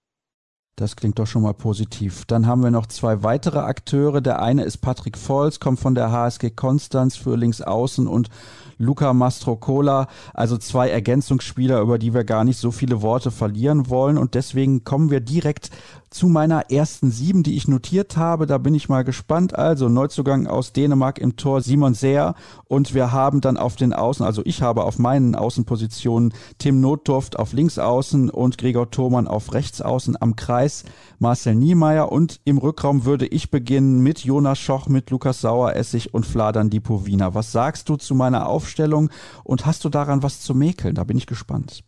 Das 0.77 0.97
klingt 0.97 1.19
doch 1.19 1.27
schon 1.27 1.43
mal 1.43 1.53
positiv. 1.53 2.25
Dann 2.25 2.47
haben 2.47 2.63
wir 2.63 2.71
noch 2.71 2.87
zwei 2.87 3.23
weitere 3.23 3.59
Akteure. 3.59 4.23
Der 4.23 4.41
eine 4.41 4.65
ist 4.65 4.79
Patrick 4.79 5.19
Volz, 5.19 5.61
kommt 5.61 5.79
von 5.79 5.95
der 5.95 6.11
HSG 6.11 6.51
Konstanz 6.51 7.15
für 7.15 7.37
Linksaußen 7.37 8.07
und 8.07 8.31
Luca 8.79 9.13
Mastrocola, 9.13 10.09
also 10.33 10.57
zwei 10.57 10.89
Ergänzungsspieler, 10.89 11.81
über 11.81 11.99
die 11.99 12.15
wir 12.15 12.25
gar 12.25 12.45
nicht 12.45 12.59
so 12.59 12.71
viele 12.71 13.03
Worte 13.03 13.31
verlieren 13.31 13.91
wollen. 13.91 14.17
Und 14.17 14.35
deswegen 14.35 14.83
kommen 14.83 15.11
wir 15.11 15.21
direkt 15.21 15.71
zu 16.13 16.29
meiner 16.29 16.71
ersten 16.71 17.11
sieben, 17.11 17.43
die 17.43 17.57
ich 17.57 17.69
notiert 17.69 18.17
habe. 18.17 18.47
Da 18.47 18.59
bin 18.59 18.75
ich 18.75 18.89
mal 18.89 19.05
gespannt. 19.05 19.55
Also 19.59 19.89
Neuzugang 19.89 20.47
aus 20.47 20.73
Dänemark 20.73 21.19
im 21.19 21.37
Tor 21.37 21.61
Simon 21.61 21.95
Seer 21.95 22.35
und 22.65 22.95
wir 22.95 23.13
haben 23.13 23.41
dann 23.41 23.57
auf 23.57 23.77
den 23.77 23.93
Außen, 23.93 24.25
also 24.25 24.43
ich 24.45 24.63
habe 24.63 24.85
auf 24.85 24.99
meinen 24.99 25.35
Außenpositionen 25.35 26.33
Tim 26.59 26.81
Notdurft 26.81 27.39
auf 27.39 27.53
Linksaußen 27.53 28.31
und 28.31 28.59
Gregor 28.59 28.91
Thomann 28.91 29.27
auf 29.27 29.53
Rechtsaußen 29.55 30.21
am 30.21 30.37
Kreis 30.37 30.85
Marcel 31.19 31.55
Niemeyer 31.55 32.11
und 32.11 32.41
im 32.45 32.59
Rückraum 32.59 33.05
würde 33.05 33.27
ich 33.27 33.51
beginnen 33.51 34.03
mit 34.03 34.21
Jonas 34.21 34.59
Schoch, 34.59 34.89
mit 34.89 35.11
Lukas 35.11 35.41
Saueressig 35.41 36.15
und 36.15 36.27
Fladan 36.27 36.71
Dipovina. 36.71 37.35
Was 37.35 37.53
sagst 37.53 37.89
du 37.89 37.97
zu 37.97 38.15
meiner 38.15 38.49
Aufstellung 38.49 39.11
und 39.45 39.67
hast 39.67 39.85
du 39.85 39.89
daran 39.89 40.23
was 40.23 40.41
zu 40.41 40.55
mäkeln? 40.55 40.95
Da 40.95 41.05
bin 41.05 41.17
ich 41.17 41.27
gespannt. 41.27 41.85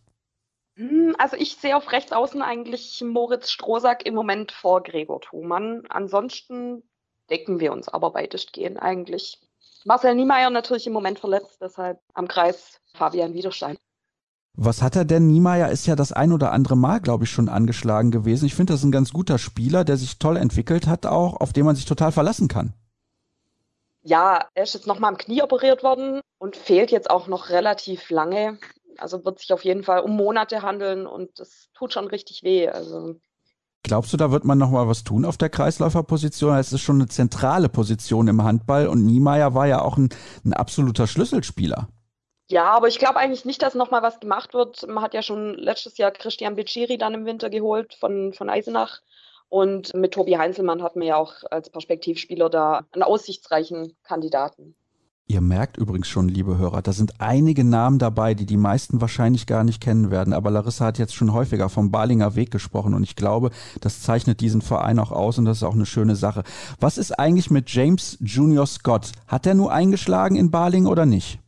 Hm, 0.75 1.15
also 1.17 1.37
ich 1.37 1.55
sehe 1.55 1.75
auf 1.75 1.91
rechts 1.91 2.11
außen 2.11 2.41
eigentlich 2.41 3.01
Moritz 3.05 3.49
Strohsack 3.49 4.05
im 4.05 4.13
Moment 4.13 4.51
vor 4.51 4.83
Gregor 4.83 5.21
Thumann. 5.21 5.83
Ansonsten 5.89 6.83
decken 7.29 7.59
wir 7.59 7.71
uns 7.71 7.87
aber 7.87 8.13
weitestgehend 8.13 8.81
eigentlich. 8.81 9.39
Marcel 9.85 10.15
Niemeyer 10.15 10.49
natürlich 10.49 10.87
im 10.87 10.93
Moment 10.93 11.19
verletzt, 11.19 11.59
deshalb 11.61 11.99
am 12.13 12.27
Kreis 12.27 12.81
Fabian 12.93 13.33
Widerstein. 13.33 13.77
Was 14.57 14.81
hat 14.81 14.95
er 14.95 15.05
denn? 15.05 15.27
Niemeyer 15.27 15.69
ist 15.69 15.85
ja 15.85 15.95
das 15.95 16.13
ein 16.13 16.31
oder 16.31 16.51
andere 16.51 16.77
Mal, 16.77 17.01
glaube 17.01 17.25
ich, 17.25 17.29
schon 17.29 17.49
angeschlagen 17.49 18.09
gewesen. 18.09 18.45
Ich 18.45 18.55
finde, 18.55 18.73
das 18.73 18.79
ist 18.81 18.85
ein 18.85 18.91
ganz 18.91 19.11
guter 19.11 19.37
Spieler, 19.37 19.83
der 19.83 19.97
sich 19.97 20.17
toll 20.17 20.37
entwickelt 20.37 20.87
hat, 20.87 21.05
auch 21.05 21.41
auf 21.41 21.51
den 21.51 21.65
man 21.65 21.75
sich 21.75 21.85
total 21.85 22.11
verlassen 22.13 22.47
kann. 22.47 22.73
Ja, 24.01 24.45
er 24.53 24.63
ist 24.63 24.73
jetzt 24.73 24.87
nochmal 24.87 25.11
am 25.11 25.17
Knie 25.17 25.41
operiert 25.41 25.83
worden 25.83 26.21
und 26.37 26.55
fehlt 26.55 26.91
jetzt 26.91 27.09
auch 27.09 27.27
noch 27.27 27.49
relativ 27.49 28.09
lange. 28.09 28.57
Also 28.99 29.25
wird 29.25 29.39
sich 29.39 29.51
auf 29.53 29.63
jeden 29.63 29.83
Fall 29.83 29.99
um 29.99 30.15
Monate 30.15 30.61
handeln 30.61 31.07
und 31.07 31.39
das 31.39 31.69
tut 31.73 31.93
schon 31.93 32.07
richtig 32.07 32.43
weh. 32.43 32.67
Also 32.69 33.15
Glaubst 33.85 34.11
du, 34.11 34.17
da 34.17 34.31
wird 34.31 34.45
man 34.45 34.57
noch 34.57 34.71
mal 34.71 34.87
was 34.87 35.03
tun 35.03 35.25
auf 35.25 35.37
der 35.37 35.49
Kreisläuferposition? 35.49 36.57
Es 36.57 36.73
ist 36.73 36.81
schon 36.81 36.95
eine 36.95 37.07
zentrale 37.07 37.69
Position 37.69 38.27
im 38.27 38.43
Handball 38.43 38.87
und 38.87 39.05
Niemeyer 39.05 39.53
war 39.53 39.67
ja 39.67 39.81
auch 39.81 39.97
ein, 39.97 40.09
ein 40.43 40.53
absoluter 40.53 41.05
Schlüsselspieler. 41.05 41.87
Ja, 42.47 42.65
aber 42.71 42.87
ich 42.87 42.97
glaube 42.97 43.17
eigentlich 43.17 43.45
nicht, 43.45 43.61
dass 43.61 43.75
noch 43.75 43.91
mal 43.91 44.01
was 44.01 44.19
gemacht 44.19 44.55
wird. 44.55 44.87
Man 44.87 45.03
hat 45.03 45.13
ja 45.13 45.21
schon 45.21 45.53
letztes 45.55 45.97
Jahr 45.97 46.09
Christian 46.11 46.55
Biciri 46.55 46.97
dann 46.97 47.13
im 47.13 47.25
Winter 47.25 47.51
geholt 47.51 47.93
von, 47.93 48.33
von 48.33 48.49
Eisenach. 48.49 49.01
Und 49.49 49.93
mit 49.93 50.15
Tobi 50.15 50.37
Heinzelmann 50.37 50.81
hat 50.81 50.95
man 50.95 51.07
ja 51.07 51.17
auch 51.17 51.35
als 51.51 51.69
Perspektivspieler 51.69 52.49
da 52.49 52.85
einen 52.91 53.03
aussichtsreichen 53.03 53.95
Kandidaten. 54.03 54.75
Ihr 55.27 55.41
merkt 55.41 55.77
übrigens 55.77 56.07
schon, 56.07 56.29
liebe 56.29 56.59
Hörer, 56.59 56.83
da 56.83 56.93
sind 56.93 57.19
einige 57.19 57.63
Namen 57.63 57.97
dabei, 57.97 58.35
die 58.35 58.45
die 58.45 58.57
meisten 58.57 59.01
wahrscheinlich 59.01 59.47
gar 59.47 59.63
nicht 59.63 59.81
kennen 59.81 60.11
werden. 60.11 60.33
Aber 60.33 60.51
Larissa 60.51 60.85
hat 60.85 60.99
jetzt 60.99 61.15
schon 61.15 61.33
häufiger 61.33 61.67
vom 61.67 61.89
Balinger 61.89 62.35
Weg 62.35 62.51
gesprochen 62.51 62.93
und 62.93 63.01
ich 63.01 63.15
glaube, 63.15 63.49
das 63.81 64.03
zeichnet 64.03 64.39
diesen 64.39 64.61
Verein 64.61 64.99
auch 64.99 65.11
aus 65.11 65.39
und 65.39 65.45
das 65.45 65.57
ist 65.57 65.63
auch 65.63 65.73
eine 65.73 65.87
schöne 65.87 66.15
Sache. 66.15 66.43
Was 66.79 66.99
ist 66.99 67.17
eigentlich 67.17 67.49
mit 67.49 67.71
James 67.71 68.19
Junior 68.21 68.67
Scott? 68.67 69.13
Hat 69.27 69.47
er 69.47 69.55
nur 69.55 69.71
eingeschlagen 69.71 70.35
in 70.35 70.51
Baling 70.51 70.85
oder 70.85 71.07
nicht? 71.07 71.39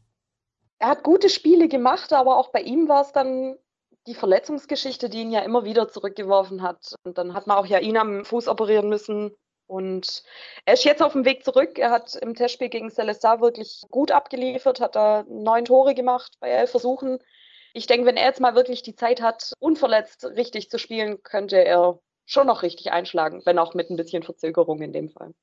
Er 0.79 0.89
hat 0.89 1.03
gute 1.03 1.29
Spiele 1.29 1.67
gemacht, 1.67 2.13
aber 2.13 2.37
auch 2.37 2.51
bei 2.51 2.61
ihm 2.61 2.87
war 2.87 3.01
es 3.01 3.11
dann 3.11 3.57
die 4.07 4.15
Verletzungsgeschichte, 4.15 5.07
die 5.07 5.21
ihn 5.21 5.31
ja 5.31 5.41
immer 5.41 5.65
wieder 5.65 5.87
zurückgeworfen 5.87 6.63
hat. 6.63 6.95
Und 7.05 7.19
dann 7.19 7.35
hat 7.35 7.45
man 7.45 7.57
auch 7.57 7.67
ja 7.67 7.77
ihn 7.77 7.97
am 7.97 8.25
Fuß 8.25 8.47
operieren 8.47 8.89
müssen 8.89 9.31
Und 9.67 10.23
er 10.65 10.73
ist 10.73 10.85
jetzt 10.85 11.03
auf 11.03 11.13
dem 11.13 11.25
Weg 11.25 11.43
zurück. 11.43 11.77
Er 11.77 11.91
hat 11.91 12.15
im 12.15 12.35
Testspiel 12.35 12.69
gegen 12.69 12.89
Celestar 12.89 13.41
wirklich 13.41 13.83
gut 13.91 14.11
abgeliefert, 14.11 14.79
hat 14.79 14.95
da 14.95 15.25
neun 15.29 15.65
Tore 15.65 15.93
gemacht 15.93 16.37
bei 16.39 16.49
elf 16.49 16.71
Versuchen. 16.71 17.19
Ich 17.73 17.85
denke, 17.85 18.05
wenn 18.05 18.17
er 18.17 18.27
jetzt 18.27 18.39
mal 18.39 18.55
wirklich 18.55 18.81
die 18.81 18.95
Zeit 18.95 19.21
hat, 19.21 19.53
unverletzt 19.59 20.25
richtig 20.25 20.69
zu 20.69 20.79
spielen, 20.79 21.21
könnte 21.21 21.57
er 21.57 21.99
schon 22.25 22.47
noch 22.47 22.63
richtig 22.63 22.91
einschlagen, 22.91 23.41
wenn 23.45 23.59
auch 23.59 23.73
mit 23.73 23.89
ein 23.89 23.97
bisschen 23.97 24.23
Verzögerung 24.23 24.81
in 24.81 24.93
dem 24.93 25.09
Fall. 25.09 25.33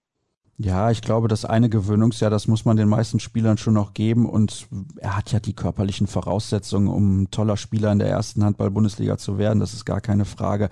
Ja, 0.57 0.91
ich 0.91 1.03
glaube, 1.03 1.27
das 1.27 1.45
eine 1.45 1.69
Gewöhnungsjahr, 1.69 2.31
das 2.31 2.47
muss 2.47 2.65
man 2.65 2.77
den 2.77 2.89
meisten 2.89 3.19
Spielern 3.19 3.59
schon 3.59 3.75
noch 3.75 3.93
geben. 3.93 4.29
Und 4.29 4.69
er 4.99 5.17
hat 5.17 5.33
ja 5.33 5.41
die 5.41 5.55
körperlichen 5.55 6.07
Voraussetzungen, 6.07 6.89
um 6.89 7.23
ein 7.23 7.31
toller 7.33 7.57
Spieler 7.57 7.91
in 7.91 7.99
der 7.99 8.09
ersten 8.09 8.45
Handball-Bundesliga 8.45 9.19
zu 9.19 9.37
werden. 9.37 9.59
Das 9.59 9.75
ist 9.75 9.85
gar 9.85 10.01
keine 10.01 10.25
Frage. 10.25 10.71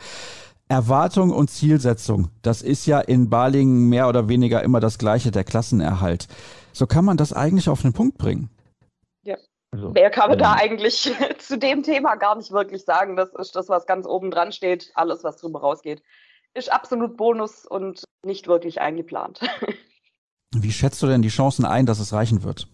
Erwartung 0.73 1.31
und 1.31 1.51
Zielsetzung, 1.51 2.31
das 2.41 2.63
ist 2.63 2.87
ja 2.87 2.99
in 2.99 3.29
Balingen 3.29 3.91
mehr 3.91 4.09
oder 4.09 4.29
weniger 4.29 4.63
immer 4.63 4.81
das 4.81 4.97
gleiche, 4.97 5.31
der 5.31 5.45
Klassenerhalt. 5.45 6.29
So 6.73 6.87
kann 6.87 7.05
man 7.05 7.19
das 7.19 7.35
eigentlich 7.35 7.69
auf 7.69 7.83
den 7.83 7.93
Punkt 7.93 8.17
bringen. 8.17 8.49
Ja. 9.23 9.37
Also, 9.71 9.91
Mehr 9.91 10.11
kann 10.11 10.31
man 10.31 10.39
ähm, 10.39 10.45
da 10.45 10.53
eigentlich 10.55 11.13
zu 11.39 11.59
dem 11.59 11.83
Thema 11.83 12.17
gar 12.17 12.37
nicht 12.37 12.53
wirklich 12.53 12.85
sagen. 12.85 13.17
Das 13.17 13.35
ist 13.35 13.55
das, 13.55 13.69
was 13.69 13.87
ganz 13.87 14.07
oben 14.07 14.31
dran 14.31 14.51
steht. 14.51 14.93
Alles, 14.95 15.23
was 15.25 15.37
drüber 15.37 15.61
rausgeht, 15.61 16.03
ist 16.55 16.73
absolut 16.73 17.19
Bonus 17.19 17.67
und 17.67 18.05
nicht 18.25 18.49
wirklich 18.49 18.81
eingeplant. 18.81 19.41
Wie 20.55 20.73
schätzt 20.73 21.03
du 21.03 21.07
denn 21.07 21.21
die 21.21 21.29
Chancen 21.29 21.67
ein, 21.67 21.85
dass 21.85 21.99
es 21.99 22.15
reichen 22.15 22.45
wird? 22.45 22.67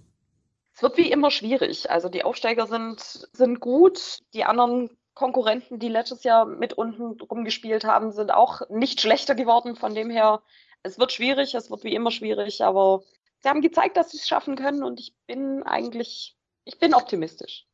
Es 0.77 0.83
wird 0.83 0.97
wie 0.97 1.11
immer 1.11 1.33
schwierig. 1.33 1.91
Also 1.91 2.09
die 2.09 2.25
Aufsteiger 2.25 2.69
sind, 2.69 3.01
sind 3.33 3.59
gut. 3.59 4.21
Die 4.35 4.45
anderen 4.45 4.91
Konkurrenten, 5.19 5.81
die 5.81 5.89
letztes 5.89 6.23
Jahr 6.23 6.47
mit 6.47 6.75
unten 6.75 7.21
rumgespielt 7.21 7.83
haben, 7.83 8.13
sind 8.13 8.33
auch 8.33 8.63
nicht 8.71 9.01
schlechter 9.01 9.35
geworden. 9.35 9.75
Von 9.75 9.93
dem 9.93 10.11
her, 10.11 10.43
es 10.85 10.97
wird 11.01 11.11
schwierig, 11.11 11.57
es 11.57 11.73
wird 11.73 11.83
wie 11.83 11.93
immer 11.93 12.13
schwierig, 12.13 12.63
aber 12.63 13.03
sie 13.41 13.49
haben 13.49 13.61
gezeigt, 13.61 13.97
dass 13.97 14.13
sie 14.13 14.19
es 14.19 14.29
schaffen 14.29 14.55
können 14.55 14.85
und 14.85 15.01
ich 15.01 15.17
bin 15.27 15.65
eigentlich, 15.65 16.37
ich 16.65 16.79
bin 16.79 16.95
optimistisch. 16.95 17.68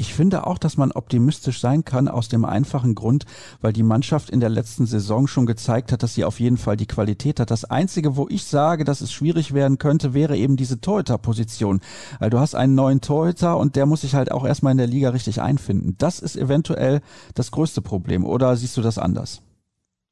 Ich 0.00 0.14
finde 0.14 0.46
auch, 0.46 0.56
dass 0.56 0.78
man 0.78 0.92
optimistisch 0.92 1.60
sein 1.60 1.84
kann 1.84 2.08
aus 2.08 2.30
dem 2.30 2.46
einfachen 2.46 2.94
Grund, 2.94 3.26
weil 3.60 3.74
die 3.74 3.82
Mannschaft 3.82 4.30
in 4.30 4.40
der 4.40 4.48
letzten 4.48 4.86
Saison 4.86 5.26
schon 5.26 5.44
gezeigt 5.44 5.92
hat, 5.92 6.02
dass 6.02 6.14
sie 6.14 6.24
auf 6.24 6.40
jeden 6.40 6.56
Fall 6.56 6.78
die 6.78 6.86
Qualität 6.86 7.38
hat. 7.38 7.50
Das 7.50 7.66
Einzige, 7.66 8.16
wo 8.16 8.26
ich 8.30 8.46
sage, 8.46 8.84
dass 8.84 9.02
es 9.02 9.12
schwierig 9.12 9.52
werden 9.52 9.76
könnte, 9.76 10.14
wäre 10.14 10.38
eben 10.38 10.56
diese 10.56 10.80
Torhüter-Position. 10.80 11.82
Weil 12.18 12.30
du 12.30 12.38
hast 12.38 12.54
einen 12.54 12.74
neuen 12.74 13.02
Torhüter 13.02 13.58
und 13.58 13.76
der 13.76 13.84
muss 13.84 14.00
sich 14.00 14.14
halt 14.14 14.32
auch 14.32 14.46
erstmal 14.46 14.72
in 14.72 14.78
der 14.78 14.86
Liga 14.86 15.10
richtig 15.10 15.42
einfinden. 15.42 15.96
Das 15.98 16.18
ist 16.18 16.34
eventuell 16.34 17.02
das 17.34 17.50
größte 17.50 17.82
Problem. 17.82 18.24
Oder 18.24 18.56
siehst 18.56 18.78
du 18.78 18.80
das 18.80 18.96
anders? 18.96 19.42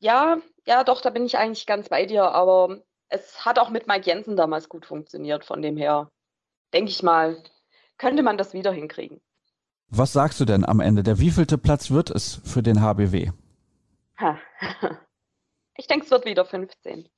Ja, 0.01 0.37
ja, 0.67 0.85
doch, 0.85 1.01
da 1.01 1.09
bin 1.09 1.25
ich 1.25 1.39
eigentlich 1.39 1.65
ganz 1.65 1.89
bei 1.89 2.05
dir. 2.05 2.25
Aber 2.33 2.77
es 3.09 3.47
hat 3.47 3.59
auch 3.59 3.71
mit 3.71 3.87
Mike 3.87 4.05
Jensen 4.05 4.37
damals 4.37 4.69
gut 4.69 4.85
funktioniert. 4.85 5.47
Von 5.47 5.63
dem 5.63 5.79
her, 5.79 6.11
denke 6.75 6.91
ich 6.91 7.03
mal, 7.03 7.43
könnte 7.97 8.23
man 8.23 8.37
das 8.37 8.53
wieder 8.53 8.71
hinkriegen. 8.71 9.23
Was 9.91 10.13
sagst 10.13 10.39
du 10.41 10.45
denn 10.45 10.65
am 10.65 10.81
Ende? 10.81 11.03
Der 11.03 11.19
wievielte 11.19 11.57
Platz 11.57 11.91
wird 11.91 12.11
es 12.11 12.41
für 12.45 12.63
den 12.63 12.81
HBW? 12.83 13.31
Ich 15.81 15.87
denke, 15.87 16.07
es 16.07 16.11
wird 16.11 16.25
wieder 16.25 16.45
15. 16.45 17.09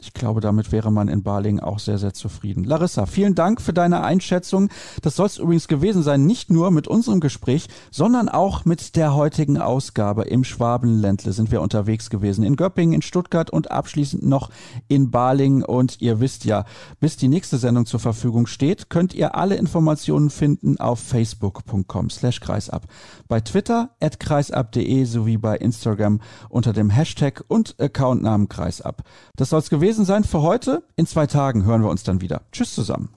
Ich 0.00 0.12
glaube, 0.12 0.40
damit 0.40 0.70
wäre 0.70 0.92
man 0.92 1.08
in 1.08 1.24
Balingen 1.24 1.58
auch 1.58 1.80
sehr, 1.80 1.98
sehr 1.98 2.14
zufrieden. 2.14 2.62
Larissa, 2.62 3.06
vielen 3.06 3.34
Dank 3.34 3.60
für 3.60 3.72
deine 3.72 4.04
Einschätzung. 4.04 4.68
Das 5.02 5.16
soll 5.16 5.26
es 5.26 5.38
übrigens 5.38 5.66
gewesen 5.66 6.04
sein, 6.04 6.24
nicht 6.24 6.52
nur 6.52 6.70
mit 6.70 6.86
unserem 6.86 7.18
Gespräch, 7.18 7.66
sondern 7.90 8.28
auch 8.28 8.64
mit 8.64 8.94
der 8.94 9.16
heutigen 9.16 9.58
Ausgabe. 9.58 10.22
Im 10.22 10.44
Schwabenländle 10.44 11.32
sind 11.32 11.50
wir 11.50 11.60
unterwegs 11.60 12.10
gewesen. 12.10 12.44
In 12.44 12.54
Göppingen, 12.54 12.94
in 12.94 13.02
Stuttgart 13.02 13.50
und 13.50 13.72
abschließend 13.72 14.24
noch 14.24 14.50
in 14.86 15.10
Balingen. 15.10 15.64
Und 15.64 16.00
ihr 16.00 16.20
wisst 16.20 16.44
ja, 16.44 16.64
bis 17.00 17.16
die 17.16 17.26
nächste 17.26 17.58
Sendung 17.58 17.84
zur 17.84 17.98
Verfügung 17.98 18.46
steht, 18.46 18.90
könnt 18.90 19.14
ihr 19.14 19.34
alle 19.34 19.56
Informationen 19.56 20.30
finden 20.30 20.78
auf 20.78 21.00
facebook.com 21.00 22.08
slash 22.10 22.38
kreisab. 22.38 22.86
Bei 23.26 23.40
Twitter 23.40 23.90
at 23.98 24.20
kreisab.de 24.20 25.04
sowie 25.06 25.38
bei 25.38 25.56
Instagram 25.56 26.20
unter 26.48 26.72
dem 26.72 26.88
Hashtag 26.88 27.42
und 27.48 27.74
Accountnamen 27.80 28.48
kreisab. 28.48 29.02
Das 29.34 29.50
soll 29.50 29.58
es 29.58 29.70
gewesen 29.70 29.87
gewesen 29.88 30.04
sein 30.04 30.22
für 30.22 30.42
heute. 30.42 30.82
In 30.96 31.06
zwei 31.06 31.26
Tagen 31.26 31.64
hören 31.64 31.82
wir 31.82 31.88
uns 31.88 32.02
dann 32.02 32.20
wieder. 32.20 32.42
Tschüss 32.52 32.74
zusammen. 32.74 33.08